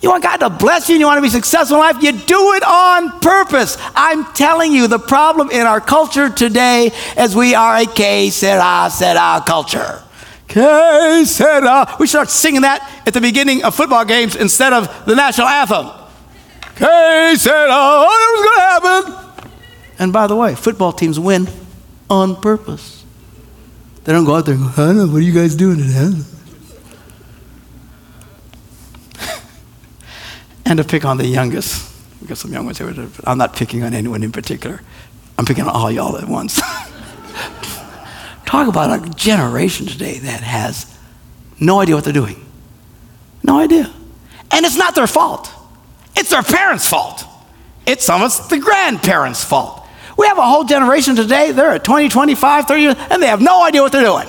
You 0.07 0.11
want 0.11 0.23
God 0.23 0.37
to 0.37 0.51
bless 0.51 0.89
you 0.89 0.95
and 0.95 1.01
you 1.01 1.07
want 1.07 1.19
to 1.19 1.23
be 1.23 1.29
successful 1.29 1.79
in 1.79 1.81
life? 1.81 2.01
You 2.01 2.13
do 2.13 2.53
it 2.53 2.63
on 2.63 3.19
purpose. 3.19 3.77
I'm 3.97 4.25
telling 4.35 4.71
you, 4.71 4.87
the 4.87 5.01
problem 5.01 5.51
in 5.51 5.63
our 5.63 5.81
culture 5.81 6.31
today 6.31 6.93
is 7.19 7.35
we 7.35 7.57
are 7.57 7.79
a 7.79 8.31
sera, 8.31 8.89
sera 8.89 9.43
culture. 9.45 10.01
Que 10.47 11.25
sera. 11.27 11.97
We 11.99 12.07
start 12.07 12.31
singing 12.31 12.61
that 12.61 12.89
at 13.05 13.15
the 13.15 13.21
beginning 13.21 13.65
of 13.65 13.75
football 13.75 14.05
games 14.05 14.37
instead 14.37 14.73
of 14.73 14.87
the 15.07 15.17
national 15.17 15.49
anthem. 15.49 15.89
Que 16.77 17.37
sera. 17.37 17.67
Oh, 17.69 18.07
Whatever's 18.07 19.11
going 19.11 19.11
to 19.11 19.11
happen. 19.11 19.51
And 19.99 20.13
by 20.13 20.29
the 20.29 20.37
way, 20.37 20.55
football 20.55 20.93
teams 20.93 21.19
win 21.19 21.49
on 22.09 22.41
purpose. 22.41 23.05
They 24.05 24.13
don't 24.13 24.25
go 24.25 24.37
out 24.37 24.47
there 24.47 24.55
and 24.55 24.73
go, 24.73 25.07
what 25.09 25.17
are 25.17 25.21
you 25.21 25.33
guys 25.33 25.57
doing 25.57 25.79
today? 25.79 26.36
And 30.67 30.79
to 30.79 30.85
pick 30.85 31.05
on 31.05 31.17
the 31.17 31.27
youngest. 31.27 31.95
We 32.21 32.27
got 32.27 32.39
some 32.39 32.53
young 32.53 32.67
ones 32.67 32.79
here. 32.79 32.93
I'm 33.25 33.39
not 33.39 33.55
picking 33.55 33.83
on 33.85 33.95
anyone 33.95 34.23
in 34.23 34.33
particular. 34.33 34.83
I'm 35.39 35.45
picking 35.45 35.65
on 35.65 35.71
all 35.71 35.91
y'all 35.91 36.19
at 36.19 36.29
once. 36.29 36.57
Talk 38.47 38.69
about 38.69 39.07
a 39.07 39.11
generation 39.11 39.87
today 39.87 40.19
that 40.19 40.41
has 40.41 40.93
no 41.61 41.81
idea 41.81 41.95
what 41.95 42.05
they're 42.05 42.13
doing. 42.13 42.45
No 43.43 43.59
idea. 43.61 43.93
And 44.51 44.67
it's 44.67 44.77
not 44.77 44.95
their 44.95 45.07
fault. 45.07 45.51
It's 46.17 46.31
their 46.31 46.43
parents' 46.43 46.89
fault. 46.89 47.25
It's 47.87 48.09
it's 48.11 48.49
the 48.49 48.59
grandparents' 48.59 49.45
fault. 49.45 49.87
We 50.17 50.27
have 50.27 50.39
a 50.39 50.47
whole 50.47 50.65
generation 50.65 51.15
today, 51.15 51.53
they're 51.53 51.73
at 51.73 51.85
20, 51.85 52.09
25, 52.09 52.67
30 52.67 52.81
years, 52.81 52.97
and 53.11 53.23
they 53.23 53.27
have 53.27 53.41
no 53.41 53.63
idea 53.63 53.83
what 53.83 53.93
they're 53.93 54.03
doing. 54.03 54.27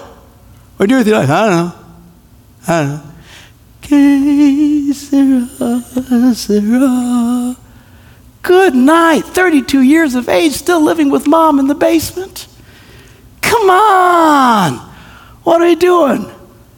What 0.75 0.89
do 0.89 0.97
you 0.99 1.03
life? 1.03 1.29
I 1.29 1.47
don't 1.47 1.55
know. 1.55 1.73
I 2.67 2.81
don't 2.81 2.89
know. 2.89 3.13
Good 8.41 8.75
night. 8.75 9.21
32 9.25 9.81
years 9.81 10.15
of 10.15 10.27
age, 10.27 10.53
still 10.53 10.81
living 10.81 11.09
with 11.09 11.25
mom 11.27 11.59
in 11.59 11.67
the 11.67 11.75
basement. 11.75 12.47
Come 13.41 13.69
on. 13.69 14.73
What 15.43 15.61
are 15.61 15.69
you 15.69 15.77
doing? 15.77 16.29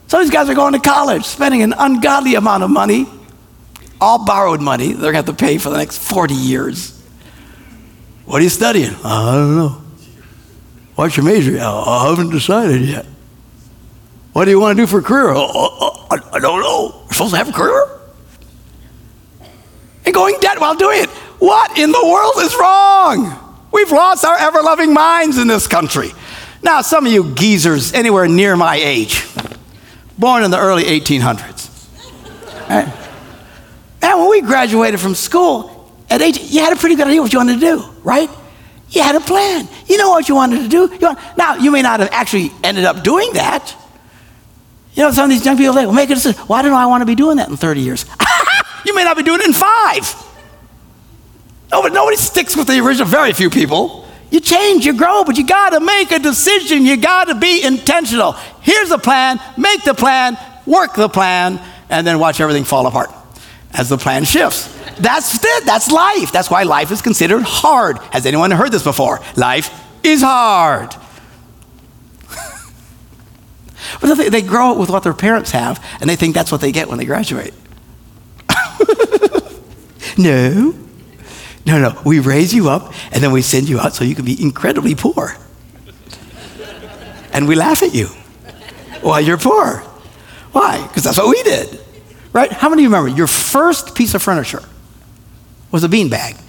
Some 0.07 0.21
of 0.21 0.25
these 0.27 0.33
guys 0.33 0.49
are 0.49 0.55
going 0.55 0.73
to 0.73 0.79
college, 0.79 1.25
spending 1.25 1.63
an 1.63 1.73
ungodly 1.77 2.35
amount 2.35 2.63
of 2.63 2.69
money, 2.69 3.07
all 3.99 4.25
borrowed 4.25 4.61
money. 4.61 4.93
They're 4.93 5.11
going 5.11 5.23
to 5.23 5.31
have 5.31 5.37
to 5.37 5.45
pay 5.45 5.57
for 5.57 5.69
the 5.71 5.77
next 5.77 5.97
40 5.99 6.33
years. 6.35 6.95
What 8.25 8.39
are 8.39 8.43
you 8.43 8.49
studying? 8.49 8.93
I 9.03 9.33
don't 9.33 9.55
know. 9.55 9.81
What's 10.95 11.17
your 11.17 11.25
major? 11.25 11.57
I 11.59 12.07
haven't 12.09 12.29
decided 12.29 12.81
yet. 12.81 13.05
What 14.33 14.45
do 14.45 14.51
you 14.51 14.59
want 14.59 14.77
to 14.77 14.83
do 14.83 14.87
for 14.87 14.99
a 14.99 15.03
career? 15.03 15.29
Oh, 15.29 16.07
oh, 16.09 16.29
I 16.31 16.39
don't 16.39 16.61
know. 16.61 17.01
You're 17.03 17.13
supposed 17.13 17.31
to 17.31 17.37
have 17.37 17.49
a 17.49 17.51
career? 17.51 17.87
And 20.05 20.13
going 20.13 20.35
dead 20.39 20.59
while 20.59 20.75
doing 20.75 21.03
it. 21.03 21.09
What 21.39 21.77
in 21.77 21.91
the 21.91 22.05
world 22.05 22.33
is 22.37 22.55
wrong? 22.55 23.57
We've 23.71 23.91
lost 23.91 24.25
our 24.25 24.37
ever 24.37 24.61
loving 24.61 24.93
minds 24.93 25.37
in 25.37 25.47
this 25.47 25.67
country. 25.67 26.11
Now, 26.61 26.81
some 26.81 27.05
of 27.05 27.11
you 27.11 27.33
geezers 27.35 27.93
anywhere 27.93 28.27
near 28.27 28.55
my 28.55 28.75
age, 28.75 29.25
born 30.17 30.43
in 30.43 30.51
the 30.51 30.59
early 30.59 30.83
1800s. 30.83 31.87
Right? 32.69 32.93
And 34.01 34.19
when 34.19 34.29
we 34.29 34.41
graduated 34.41 34.99
from 34.99 35.15
school, 35.15 35.93
at 36.09 36.21
18, 36.21 36.47
you 36.49 36.59
had 36.59 36.73
a 36.73 36.75
pretty 36.75 36.95
good 36.95 37.07
idea 37.07 37.21
what 37.21 37.31
you 37.31 37.39
wanted 37.39 37.55
to 37.55 37.59
do, 37.59 37.83
right? 38.03 38.29
You 38.89 39.03
had 39.03 39.15
a 39.15 39.19
plan. 39.19 39.67
You 39.85 39.97
know 39.97 40.09
what 40.09 40.27
you 40.27 40.35
wanted 40.35 40.63
to 40.63 40.67
do. 40.67 40.93
You 40.93 41.07
want, 41.07 41.19
now, 41.37 41.55
you 41.55 41.71
may 41.71 41.81
not 41.81 41.99
have 41.99 42.09
actually 42.11 42.51
ended 42.63 42.85
up 42.85 43.03
doing 43.03 43.31
that. 43.33 43.75
You 44.99 45.05
know, 45.05 45.11
some 45.11 45.23
of 45.23 45.29
these 45.29 45.45
young 45.45 45.55
people, 45.55 45.73
they 45.75 45.85
well, 45.85 45.95
make 45.95 46.09
a 46.09 46.15
decision. 46.15 46.41
Why 46.41 46.61
don't 46.61 46.73
I 46.73 46.85
want 46.87 47.03
to 47.03 47.05
be 47.05 47.15
doing 47.15 47.37
that 47.37 47.47
in 47.47 47.55
30 47.55 47.79
years? 47.79 48.05
you 48.85 48.93
may 48.93 49.05
not 49.05 49.15
be 49.15 49.23
doing 49.23 49.39
it 49.39 49.47
in 49.47 49.53
five. 49.53 50.13
Nobody, 51.71 51.95
nobody 51.95 52.17
sticks 52.17 52.53
with 52.53 52.67
the 52.67 52.85
original, 52.85 53.07
very 53.07 53.31
few 53.31 53.49
people. 53.49 54.05
You 54.29 54.41
change, 54.41 54.85
you 54.85 54.97
grow, 54.97 55.23
but 55.23 55.37
you 55.37 55.47
got 55.47 55.69
to 55.69 55.79
make 55.79 56.11
a 56.11 56.19
decision. 56.19 56.83
You 56.83 56.97
got 56.97 57.29
to 57.29 57.35
be 57.35 57.63
intentional. 57.63 58.33
Here's 58.59 58.89
the 58.89 58.97
plan, 58.97 59.39
make 59.57 59.85
the 59.85 59.93
plan, 59.93 60.37
work 60.65 60.95
the 60.95 61.07
plan, 61.07 61.61
and 61.89 62.05
then 62.05 62.19
watch 62.19 62.41
everything 62.41 62.65
fall 62.65 62.85
apart 62.85 63.09
as 63.71 63.87
the 63.87 63.97
plan 63.97 64.25
shifts. 64.25 64.67
That's 64.99 65.41
it. 65.41 65.65
That's 65.65 65.89
life. 65.89 66.33
That's 66.33 66.51
why 66.51 66.63
life 66.63 66.91
is 66.91 67.01
considered 67.01 67.43
hard. 67.43 67.99
Has 68.11 68.25
anyone 68.25 68.51
heard 68.51 68.73
this 68.73 68.83
before? 68.83 69.21
Life 69.37 69.71
is 70.03 70.21
hard. 70.21 70.93
But 74.01 74.15
they, 74.15 74.29
they 74.29 74.41
grow 74.41 74.71
up 74.71 74.77
with 74.77 74.89
what 74.89 75.03
their 75.03 75.13
parents 75.13 75.51
have, 75.51 75.83
and 75.99 76.09
they 76.09 76.15
think 76.15 76.35
that's 76.35 76.51
what 76.51 76.61
they 76.61 76.71
get 76.71 76.87
when 76.87 76.97
they 76.97 77.05
graduate. 77.05 77.53
no. 80.17 80.73
No, 81.65 81.79
no. 81.79 82.01
We 82.05 82.19
raise 82.19 82.53
you 82.53 82.69
up, 82.69 82.93
and 83.11 83.23
then 83.23 83.31
we 83.31 83.41
send 83.41 83.69
you 83.69 83.79
out 83.79 83.93
so 83.93 84.03
you 84.03 84.15
can 84.15 84.25
be 84.25 84.41
incredibly 84.41 84.95
poor. 84.95 85.35
and 87.31 87.47
we 87.47 87.55
laugh 87.55 87.83
at 87.83 87.93
you 87.93 88.07
while 89.01 89.21
you're 89.21 89.37
poor. 89.37 89.77
Why? 90.51 90.85
Because 90.87 91.03
that's 91.03 91.17
what 91.17 91.29
we 91.29 91.41
did. 91.43 91.79
Right? 92.33 92.51
How 92.51 92.69
many 92.69 92.81
of 92.81 92.83
you 92.83 92.95
remember 92.95 93.15
your 93.15 93.27
first 93.27 93.95
piece 93.95 94.13
of 94.13 94.21
furniture 94.21 94.63
was 95.71 95.83
a 95.83 95.87
beanbag? 95.87 96.39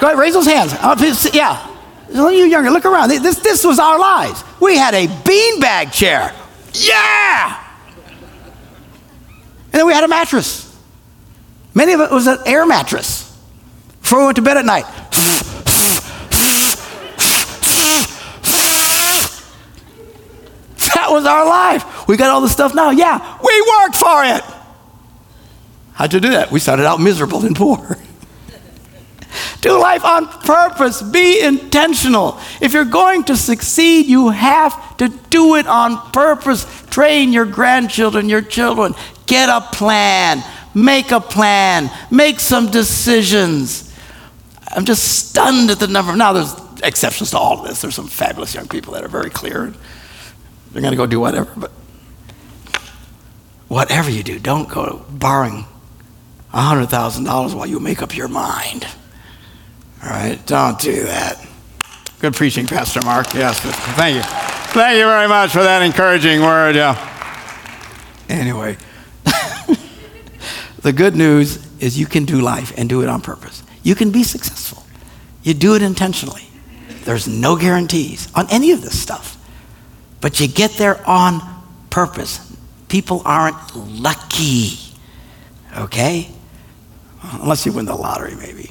Go 0.00 0.08
ahead, 0.08 0.18
raise 0.18 0.34
those 0.34 0.46
hands. 0.46 0.72
Uh, 0.74 0.96
yeah. 1.32 1.71
You 2.14 2.28
younger, 2.28 2.70
look 2.70 2.84
around. 2.84 3.08
This, 3.08 3.38
this 3.38 3.64
was 3.64 3.78
our 3.78 3.98
lives. 3.98 4.44
We 4.60 4.76
had 4.76 4.94
a 4.94 5.06
beanbag 5.06 5.92
chair. 5.92 6.34
Yeah! 6.74 7.58
And 9.72 9.80
then 9.80 9.86
we 9.86 9.94
had 9.94 10.04
a 10.04 10.08
mattress. 10.08 10.68
Many 11.74 11.92
of 11.94 12.00
it 12.00 12.10
was 12.10 12.26
an 12.26 12.38
air 12.44 12.66
mattress. 12.66 13.28
Before 14.02 14.18
we 14.18 14.24
went 14.26 14.36
to 14.36 14.42
bed 14.42 14.58
at 14.58 14.64
night. 14.66 14.84
That 20.94 21.10
was 21.10 21.24
our 21.24 21.46
life. 21.46 22.06
We 22.06 22.16
got 22.16 22.28
all 22.30 22.42
the 22.42 22.48
stuff 22.48 22.74
now. 22.74 22.90
Yeah, 22.90 23.38
we 23.42 23.72
worked 23.80 23.96
for 23.96 24.24
it. 24.24 24.44
How'd 25.94 26.12
you 26.12 26.20
do 26.20 26.30
that? 26.30 26.50
We 26.50 26.60
started 26.60 26.84
out 26.84 27.00
miserable 27.00 27.44
and 27.44 27.56
poor. 27.56 27.98
do 29.60 29.78
life 29.78 30.04
on 30.04 30.26
purpose. 30.26 31.02
Be 31.02 31.40
intentional. 31.40 32.38
If 32.60 32.72
you're 32.72 32.84
going 32.84 33.24
to 33.24 33.36
succeed, 33.36 34.06
you 34.06 34.30
have 34.30 34.96
to 34.98 35.08
do 35.30 35.56
it 35.56 35.66
on 35.66 36.12
purpose. 36.12 36.66
Train 36.90 37.32
your 37.32 37.46
grandchildren, 37.46 38.28
your 38.28 38.42
children. 38.42 38.94
Get 39.26 39.48
a 39.48 39.60
plan. 39.60 40.42
Make 40.74 41.10
a 41.10 41.20
plan. 41.20 41.90
Make 42.10 42.40
some 42.40 42.70
decisions. 42.70 43.92
I'm 44.68 44.84
just 44.84 45.28
stunned 45.28 45.70
at 45.70 45.78
the 45.78 45.86
number. 45.86 46.16
Now, 46.16 46.32
there's 46.32 46.54
exceptions 46.82 47.30
to 47.30 47.38
all 47.38 47.60
of 47.60 47.68
this. 47.68 47.82
There's 47.82 47.94
some 47.94 48.08
fabulous 48.08 48.54
young 48.54 48.68
people 48.68 48.94
that 48.94 49.04
are 49.04 49.08
very 49.08 49.30
clear. 49.30 49.72
They're 50.72 50.82
going 50.82 50.92
to 50.92 50.96
go 50.96 51.06
do 51.06 51.20
whatever. 51.20 51.52
But 51.56 51.70
whatever 53.68 54.10
you 54.10 54.22
do, 54.22 54.38
don't 54.38 54.68
go 54.68 55.04
borrowing 55.10 55.66
$100,000 56.52 57.54
while 57.54 57.66
you 57.66 57.80
make 57.80 58.02
up 58.02 58.16
your 58.16 58.28
mind. 58.28 58.86
All 60.02 60.10
right? 60.10 60.44
Don't 60.46 60.78
do 60.78 61.04
that. 61.04 61.44
Good 62.18 62.34
preaching, 62.34 62.66
Pastor 62.66 63.00
Mark. 63.04 63.34
Yes, 63.34 63.60
thank 63.60 64.16
you. 64.16 64.22
Thank 64.22 64.98
you 64.98 65.04
very 65.04 65.28
much 65.28 65.52
for 65.52 65.62
that 65.62 65.82
encouraging 65.82 66.40
word. 66.40 66.76
Yeah. 66.76 66.96
Anyway, 68.28 68.76
the 70.82 70.92
good 70.92 71.14
news 71.14 71.66
is 71.80 71.98
you 71.98 72.06
can 72.06 72.24
do 72.24 72.40
life 72.40 72.72
and 72.76 72.88
do 72.88 73.02
it 73.02 73.08
on 73.08 73.20
purpose. 73.20 73.62
You 73.82 73.94
can 73.94 74.10
be 74.10 74.22
successful. 74.22 74.84
You 75.42 75.54
do 75.54 75.74
it 75.74 75.82
intentionally. 75.82 76.48
There's 77.04 77.26
no 77.26 77.56
guarantees 77.56 78.28
on 78.34 78.48
any 78.50 78.70
of 78.70 78.80
this 78.80 78.98
stuff. 78.98 79.36
But 80.20 80.38
you 80.38 80.46
get 80.48 80.72
there 80.72 81.06
on 81.08 81.40
purpose. 81.90 82.56
People 82.88 83.22
aren't 83.24 83.76
lucky, 83.76 84.78
okay? 85.76 86.30
Unless 87.22 87.66
you 87.66 87.72
win 87.72 87.86
the 87.86 87.94
lottery, 87.94 88.36
maybe. 88.36 88.70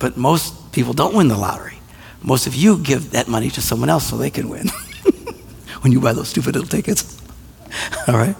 But 0.00 0.16
most 0.16 0.72
people 0.72 0.92
don't 0.92 1.14
win 1.14 1.28
the 1.28 1.36
lottery. 1.36 1.78
Most 2.22 2.48
of 2.48 2.56
you 2.56 2.78
give 2.78 3.12
that 3.12 3.28
money 3.28 3.50
to 3.50 3.62
someone 3.62 3.88
else 3.88 4.08
so 4.08 4.16
they 4.16 4.30
can 4.30 4.48
win 4.48 4.68
when 5.82 5.92
you 5.92 6.00
buy 6.00 6.12
those 6.12 6.28
stupid 6.28 6.56
little 6.56 6.68
tickets. 6.68 7.22
All 8.08 8.16
right? 8.16 8.34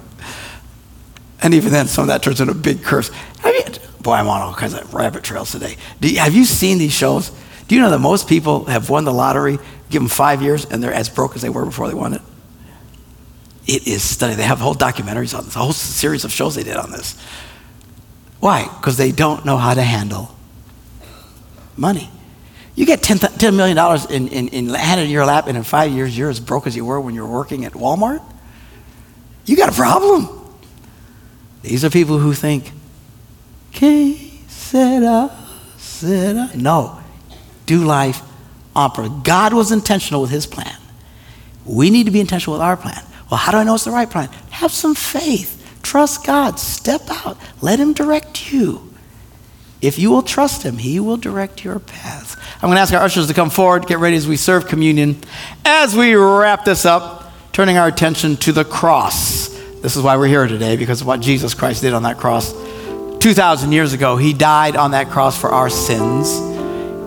And 1.43 1.55
even 1.55 1.71
then, 1.71 1.87
some 1.87 2.03
of 2.03 2.09
that 2.09 2.23
turns 2.23 2.41
into 2.41 2.53
a 2.53 2.57
big 2.57 2.83
curse. 2.83 3.11
Mean, 3.45 3.63
boy, 4.01 4.13
I'm 4.13 4.29
on 4.29 4.43
all 4.43 4.53
kinds 4.53 4.75
of 4.75 4.93
rabbit 4.93 5.25
trails 5.25 5.53
today. 5.53 5.77
You, 6.01 6.19
have 6.19 6.35
you 6.35 6.45
seen 6.45 6.77
these 6.77 6.93
shows? 6.93 7.31
Do 7.67 7.75
you 7.75 7.81
know 7.81 7.91
that 7.91 7.99
most 7.99 8.29
people 8.29 8.67
have 8.67 8.91
won 8.91 9.05
the 9.05 9.13
lottery, 9.13 9.59
give 9.89 10.03
them 10.03 10.09
five 10.09 10.43
years, 10.43 10.67
and 10.67 10.83
they're 10.83 10.93
as 10.93 11.09
broke 11.09 11.37
as 11.37 11.43
they 11.43 11.49
were 11.49 11.65
before 11.65 11.89
they 11.89 11.95
won 11.95 12.13
it? 12.13 12.21
It 13.67 13.87
is 13.87 14.03
stunning. 14.03 14.37
They 14.37 14.43
have 14.43 14.59
whole 14.59 14.75
documentaries 14.75 15.37
on 15.37 15.47
this, 15.47 15.57
a 15.57 15.61
whole 15.61 15.73
series 15.73 16.25
of 16.25 16.33
shows 16.33 16.57
they 16.57 16.63
did 16.63 16.77
on 16.77 16.91
this. 16.91 17.19
Why? 18.41 18.65
Because 18.65 18.99
they 18.99 19.13
don't 19.13 19.47
know 19.47 19.57
how 19.57 19.73
to 19.73 19.83
handle 19.83 20.35
money. 21.77 22.11
You 22.75 22.87
get 22.87 23.01
$10, 23.01 23.19
$10 23.19 23.57
million 23.57 23.77
in, 24.11 24.29
in, 24.29 24.49
in 24.49 24.75
handed 24.75 25.05
in 25.05 25.11
your 25.11 25.27
lap, 25.27 25.47
and 25.47 25.57
in 25.57 25.65
five 25.65 25.93
years, 25.93 26.17
you're 26.17 26.31
as 26.31 26.41
broke 26.41 26.67
as 26.67 26.77
you 26.77 26.85
were 26.85 27.01
when 27.01 27.15
you 27.15 27.23
were 27.23 27.33
working 27.33 27.65
at 27.65 27.73
Walmart? 27.73 28.23
You 29.45 29.57
got 29.57 29.69
a 29.69 29.75
problem. 29.75 30.29
These 31.63 31.85
are 31.85 31.91
people 31.91 32.19
who 32.19 32.33
think, 32.33 32.73
que 33.73 34.17
sera, 34.49 35.31
sera. 35.77 36.51
No, 36.55 37.01
do 37.67 37.85
life 37.85 38.23
opera. 38.75 39.11
God 39.25 39.53
was 39.53 39.73
intentional 39.73 40.23
with 40.23 40.31
his 40.31 40.47
plan. 40.47 40.77
We 41.67 41.91
need 41.91 42.05
to 42.05 42.11
be 42.11 42.21
intentional 42.21 42.55
with 42.55 42.63
our 42.63 42.77
plan. 42.77 43.05
Well, 43.31 43.39
how 43.39 43.53
do 43.53 43.59
I 43.59 43.65
know 43.65 43.75
it's 43.75 43.85
the 43.85 43.91
right 43.91 44.11
plan? 44.11 44.29
Have 44.51 44.73
some 44.73 44.95
faith. 44.95 45.79
Trust 45.83 46.25
God. 46.25 46.59
Step 46.59 47.03
out. 47.11 47.37
Let 47.61 47.79
him 47.79 47.93
direct 47.93 48.53
you. 48.53 48.90
If 49.81 49.99
you 49.99 50.11
will 50.11 50.23
trust 50.23 50.63
him, 50.63 50.77
he 50.77 51.01
will 51.01 51.17
direct 51.17 51.65
your 51.65 51.79
path. 51.79 52.39
I'm 52.57 52.69
going 52.69 52.77
to 52.77 52.83
ask 52.83 52.93
our 52.93 53.03
ushers 53.03 53.29
to 53.29 53.35
come 53.35 53.49
forward, 53.49 53.87
get 53.87 53.99
ready 53.99 54.17
as 54.17 54.29
we 54.29 54.37
serve 54.37 54.67
communion. 54.69 55.17
As 55.65 55.97
we 55.97 56.15
wrap 56.15 56.67
this 56.67 56.85
up, 56.85 57.33
turning 57.53 57.79
our 57.79 57.89
attention 57.89 58.37
to 58.37 58.53
the 58.53 58.65
cross 58.65 59.49
This 59.83 59.97
is 59.97 60.03
why 60.03 60.19
we're 60.19 60.27
here 60.29 60.47
today, 60.47 60.77
because 60.77 61.01
of 61.01 61.07
what 61.07 61.21
Jesus 61.21 61.55
Christ 61.55 61.81
did 61.81 61.95
on 61.95 62.03
that 62.03 62.19
cross 62.19 62.53
2,000 63.21 63.73
years 63.73 63.95
ago. 63.95 64.19
He 64.19 64.35
died 64.35 64.77
on 64.77 64.91
that 64.91 65.09
cross 65.09 65.41
for 65.41 65.49
our 65.49 65.71
sins. 65.71 66.39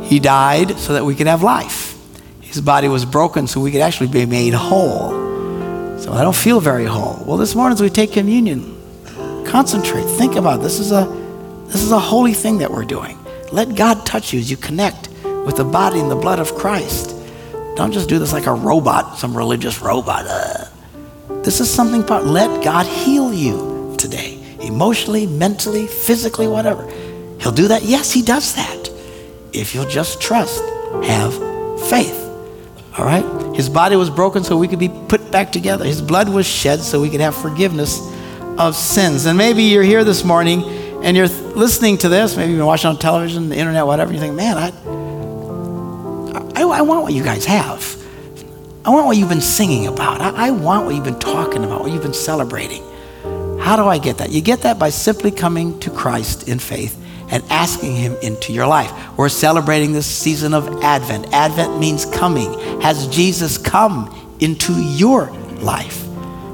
He 0.09 0.19
died 0.19 0.79
so 0.79 0.93
that 0.93 1.05
we 1.05 1.13
could 1.13 1.27
have 1.27 1.43
life. 1.43 1.95
His 2.41 2.61
body 2.61 2.87
was 2.87 3.05
broken 3.05 3.45
so 3.45 3.59
we 3.59 3.71
could 3.71 3.81
actually 3.81 4.07
be 4.07 4.25
made 4.25 4.55
whole. 4.55 5.11
So 5.99 6.13
I 6.13 6.23
don't 6.23 6.35
feel 6.35 6.59
very 6.59 6.85
whole. 6.85 7.23
Well, 7.25 7.37
this 7.37 7.53
morning 7.53 7.73
as 7.75 7.81
we 7.81 7.91
take 7.91 8.11
communion, 8.11 8.75
concentrate. 9.45 10.03
Think 10.03 10.35
about 10.35 10.59
it. 10.59 10.63
this 10.63 10.79
is 10.79 10.91
a 10.91 11.22
this 11.73 11.81
is 11.81 11.91
a 11.91 11.99
holy 11.99 12.35
thing 12.35 12.59
that 12.59 12.69
we're 12.69 12.85
doing. 12.85 13.17
Let 13.51 13.75
God 13.75 14.05
touch 14.05 14.31
you 14.31 14.39
as 14.39 14.49
you 14.51 14.57
connect 14.57 15.09
with 15.23 15.57
the 15.57 15.63
body 15.63 15.99
and 15.99 16.09
the 16.09 16.15
blood 16.15 16.37
of 16.37 16.53
Christ. 16.53 17.15
Don't 17.75 17.91
just 17.91 18.07
do 18.07 18.19
this 18.19 18.31
like 18.31 18.45
a 18.45 18.53
robot, 18.53 19.17
some 19.17 19.35
religious 19.35 19.81
robot. 19.81 20.25
Uh, 20.27 20.65
this 21.41 21.59
is 21.59 21.73
something, 21.73 22.05
let 22.05 22.63
God 22.63 22.85
heal 22.85 23.33
you 23.33 23.95
today, 23.97 24.39
emotionally, 24.61 25.25
mentally, 25.25 25.87
physically, 25.87 26.47
whatever. 26.47 26.87
He'll 27.41 27.51
do 27.51 27.67
that. 27.69 27.81
Yes, 27.81 28.11
He 28.11 28.21
does 28.21 28.53
that. 28.53 28.91
If 29.51 29.73
you'll 29.73 29.89
just 29.89 30.21
trust, 30.21 30.63
have 31.03 31.33
faith. 31.89 32.19
All 32.99 33.05
right? 33.05 33.55
His 33.55 33.67
body 33.67 33.95
was 33.95 34.11
broken 34.11 34.43
so 34.43 34.57
we 34.57 34.67
could 34.67 34.77
be 34.77 34.89
put 34.89 35.31
back 35.31 35.51
together. 35.51 35.85
His 35.85 36.03
blood 36.03 36.29
was 36.29 36.45
shed 36.45 36.81
so 36.81 37.01
we 37.01 37.09
could 37.09 37.21
have 37.21 37.35
forgiveness 37.35 37.99
of 38.59 38.75
sins. 38.75 39.25
And 39.25 39.35
maybe 39.35 39.63
you're 39.63 39.81
here 39.81 40.03
this 40.03 40.23
morning 40.23 40.82
and 41.03 41.17
you're 41.17 41.27
listening 41.27 41.97
to 41.99 42.09
this, 42.09 42.37
maybe 42.37 42.51
you've 42.51 42.59
been 42.59 42.65
watching 42.65 42.89
on 42.89 42.97
television, 42.97 43.49
the 43.49 43.57
internet, 43.57 43.85
whatever, 43.85 44.13
you 44.13 44.19
think, 44.19 44.35
man, 44.35 44.57
I, 44.57 44.69
I, 46.55 46.63
I 46.63 46.81
want 46.81 47.03
what 47.03 47.11
you 47.11 47.23
guys 47.23 47.43
have. 47.45 48.01
I 48.85 48.89
want 48.89 49.07
what 49.07 49.17
you've 49.17 49.27
been 49.27 49.41
singing 49.41 49.87
about. 49.87 50.21
I, 50.21 50.47
I 50.47 50.51
want 50.51 50.85
what 50.85 50.95
you've 50.95 51.03
been 51.03 51.19
talking 51.19 51.65
about, 51.65 51.81
what 51.81 51.91
you've 51.91 52.01
been 52.01 52.13
celebrating. 52.13 52.81
How 53.59 53.75
do 53.75 53.85
I 53.85 53.97
get 53.97 54.19
that? 54.19 54.31
You 54.31 54.39
get 54.39 54.61
that 54.61 54.79
by 54.79 54.91
simply 54.91 55.31
coming 55.31 55.77
to 55.81 55.89
Christ 55.89 56.47
in 56.47 56.57
faith 56.57 56.97
and 57.29 57.43
asking 57.49 57.97
Him 57.97 58.15
into 58.21 58.53
your 58.53 58.67
life. 58.67 58.91
We're 59.17 59.27
celebrating 59.27 59.91
this 59.91 60.05
season 60.05 60.53
of 60.53 60.83
Advent. 60.83 61.33
Advent 61.33 61.79
means 61.79 62.05
coming. 62.05 62.53
Has 62.79 63.07
Jesus 63.07 63.57
come 63.57 64.37
into 64.39 64.73
your 64.81 65.31
life? 65.59 66.05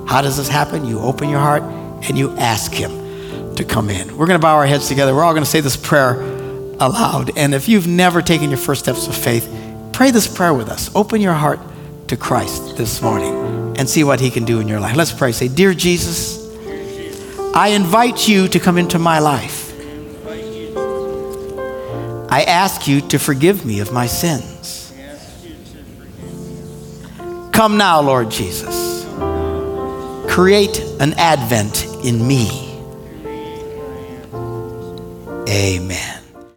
How 0.07 0.23
does 0.23 0.37
this 0.37 0.47
happen? 0.47 0.85
You 0.85 1.01
open 1.01 1.29
your 1.29 1.39
heart 1.39 1.61
and 1.61 2.17
you 2.17 2.31
ask 2.37 2.71
Him 2.73 2.98
to 3.59 3.65
come 3.65 3.89
in. 3.89 4.17
We're 4.17 4.25
going 4.25 4.39
to 4.39 4.41
bow 4.41 4.55
our 4.55 4.65
heads 4.65 4.87
together. 4.87 5.13
We're 5.13 5.23
all 5.23 5.33
going 5.33 5.43
to 5.43 5.49
say 5.49 5.59
this 5.59 5.75
prayer 5.75 6.21
aloud. 6.79 7.37
And 7.37 7.53
if 7.53 7.67
you've 7.67 7.87
never 7.87 8.21
taken 8.21 8.49
your 8.49 8.57
first 8.57 8.81
steps 8.81 9.05
of 9.07 9.15
faith, 9.15 9.47
pray 9.91 10.11
this 10.11 10.33
prayer 10.33 10.53
with 10.53 10.69
us. 10.69 10.89
Open 10.95 11.19
your 11.19 11.33
heart 11.33 11.59
to 12.07 12.15
Christ 12.15 12.77
this 12.77 13.01
morning 13.01 13.75
and 13.77 13.87
see 13.87 14.05
what 14.05 14.21
He 14.21 14.31
can 14.31 14.45
do 14.45 14.61
in 14.61 14.69
your 14.69 14.79
life. 14.79 14.95
Let's 14.95 15.11
pray. 15.11 15.33
Say, 15.33 15.49
Dear 15.49 15.73
Jesus, 15.73 16.39
I 17.53 17.69
invite 17.69 18.29
you 18.29 18.47
to 18.47 18.59
come 18.61 18.77
into 18.77 18.97
my 18.97 19.19
life. 19.19 19.67
I 22.31 22.43
ask 22.47 22.87
you 22.87 23.01
to 23.09 23.19
forgive 23.19 23.65
me 23.65 23.81
of 23.81 23.91
my 23.91 24.07
sins. 24.07 24.93
Come 27.51 27.77
now, 27.77 27.99
Lord 27.99 28.31
Jesus. 28.31 29.03
Create 30.31 30.79
an 31.01 31.13
advent 31.15 31.83
in 32.05 32.25
me. 32.25 32.68
Amen. 35.49 36.18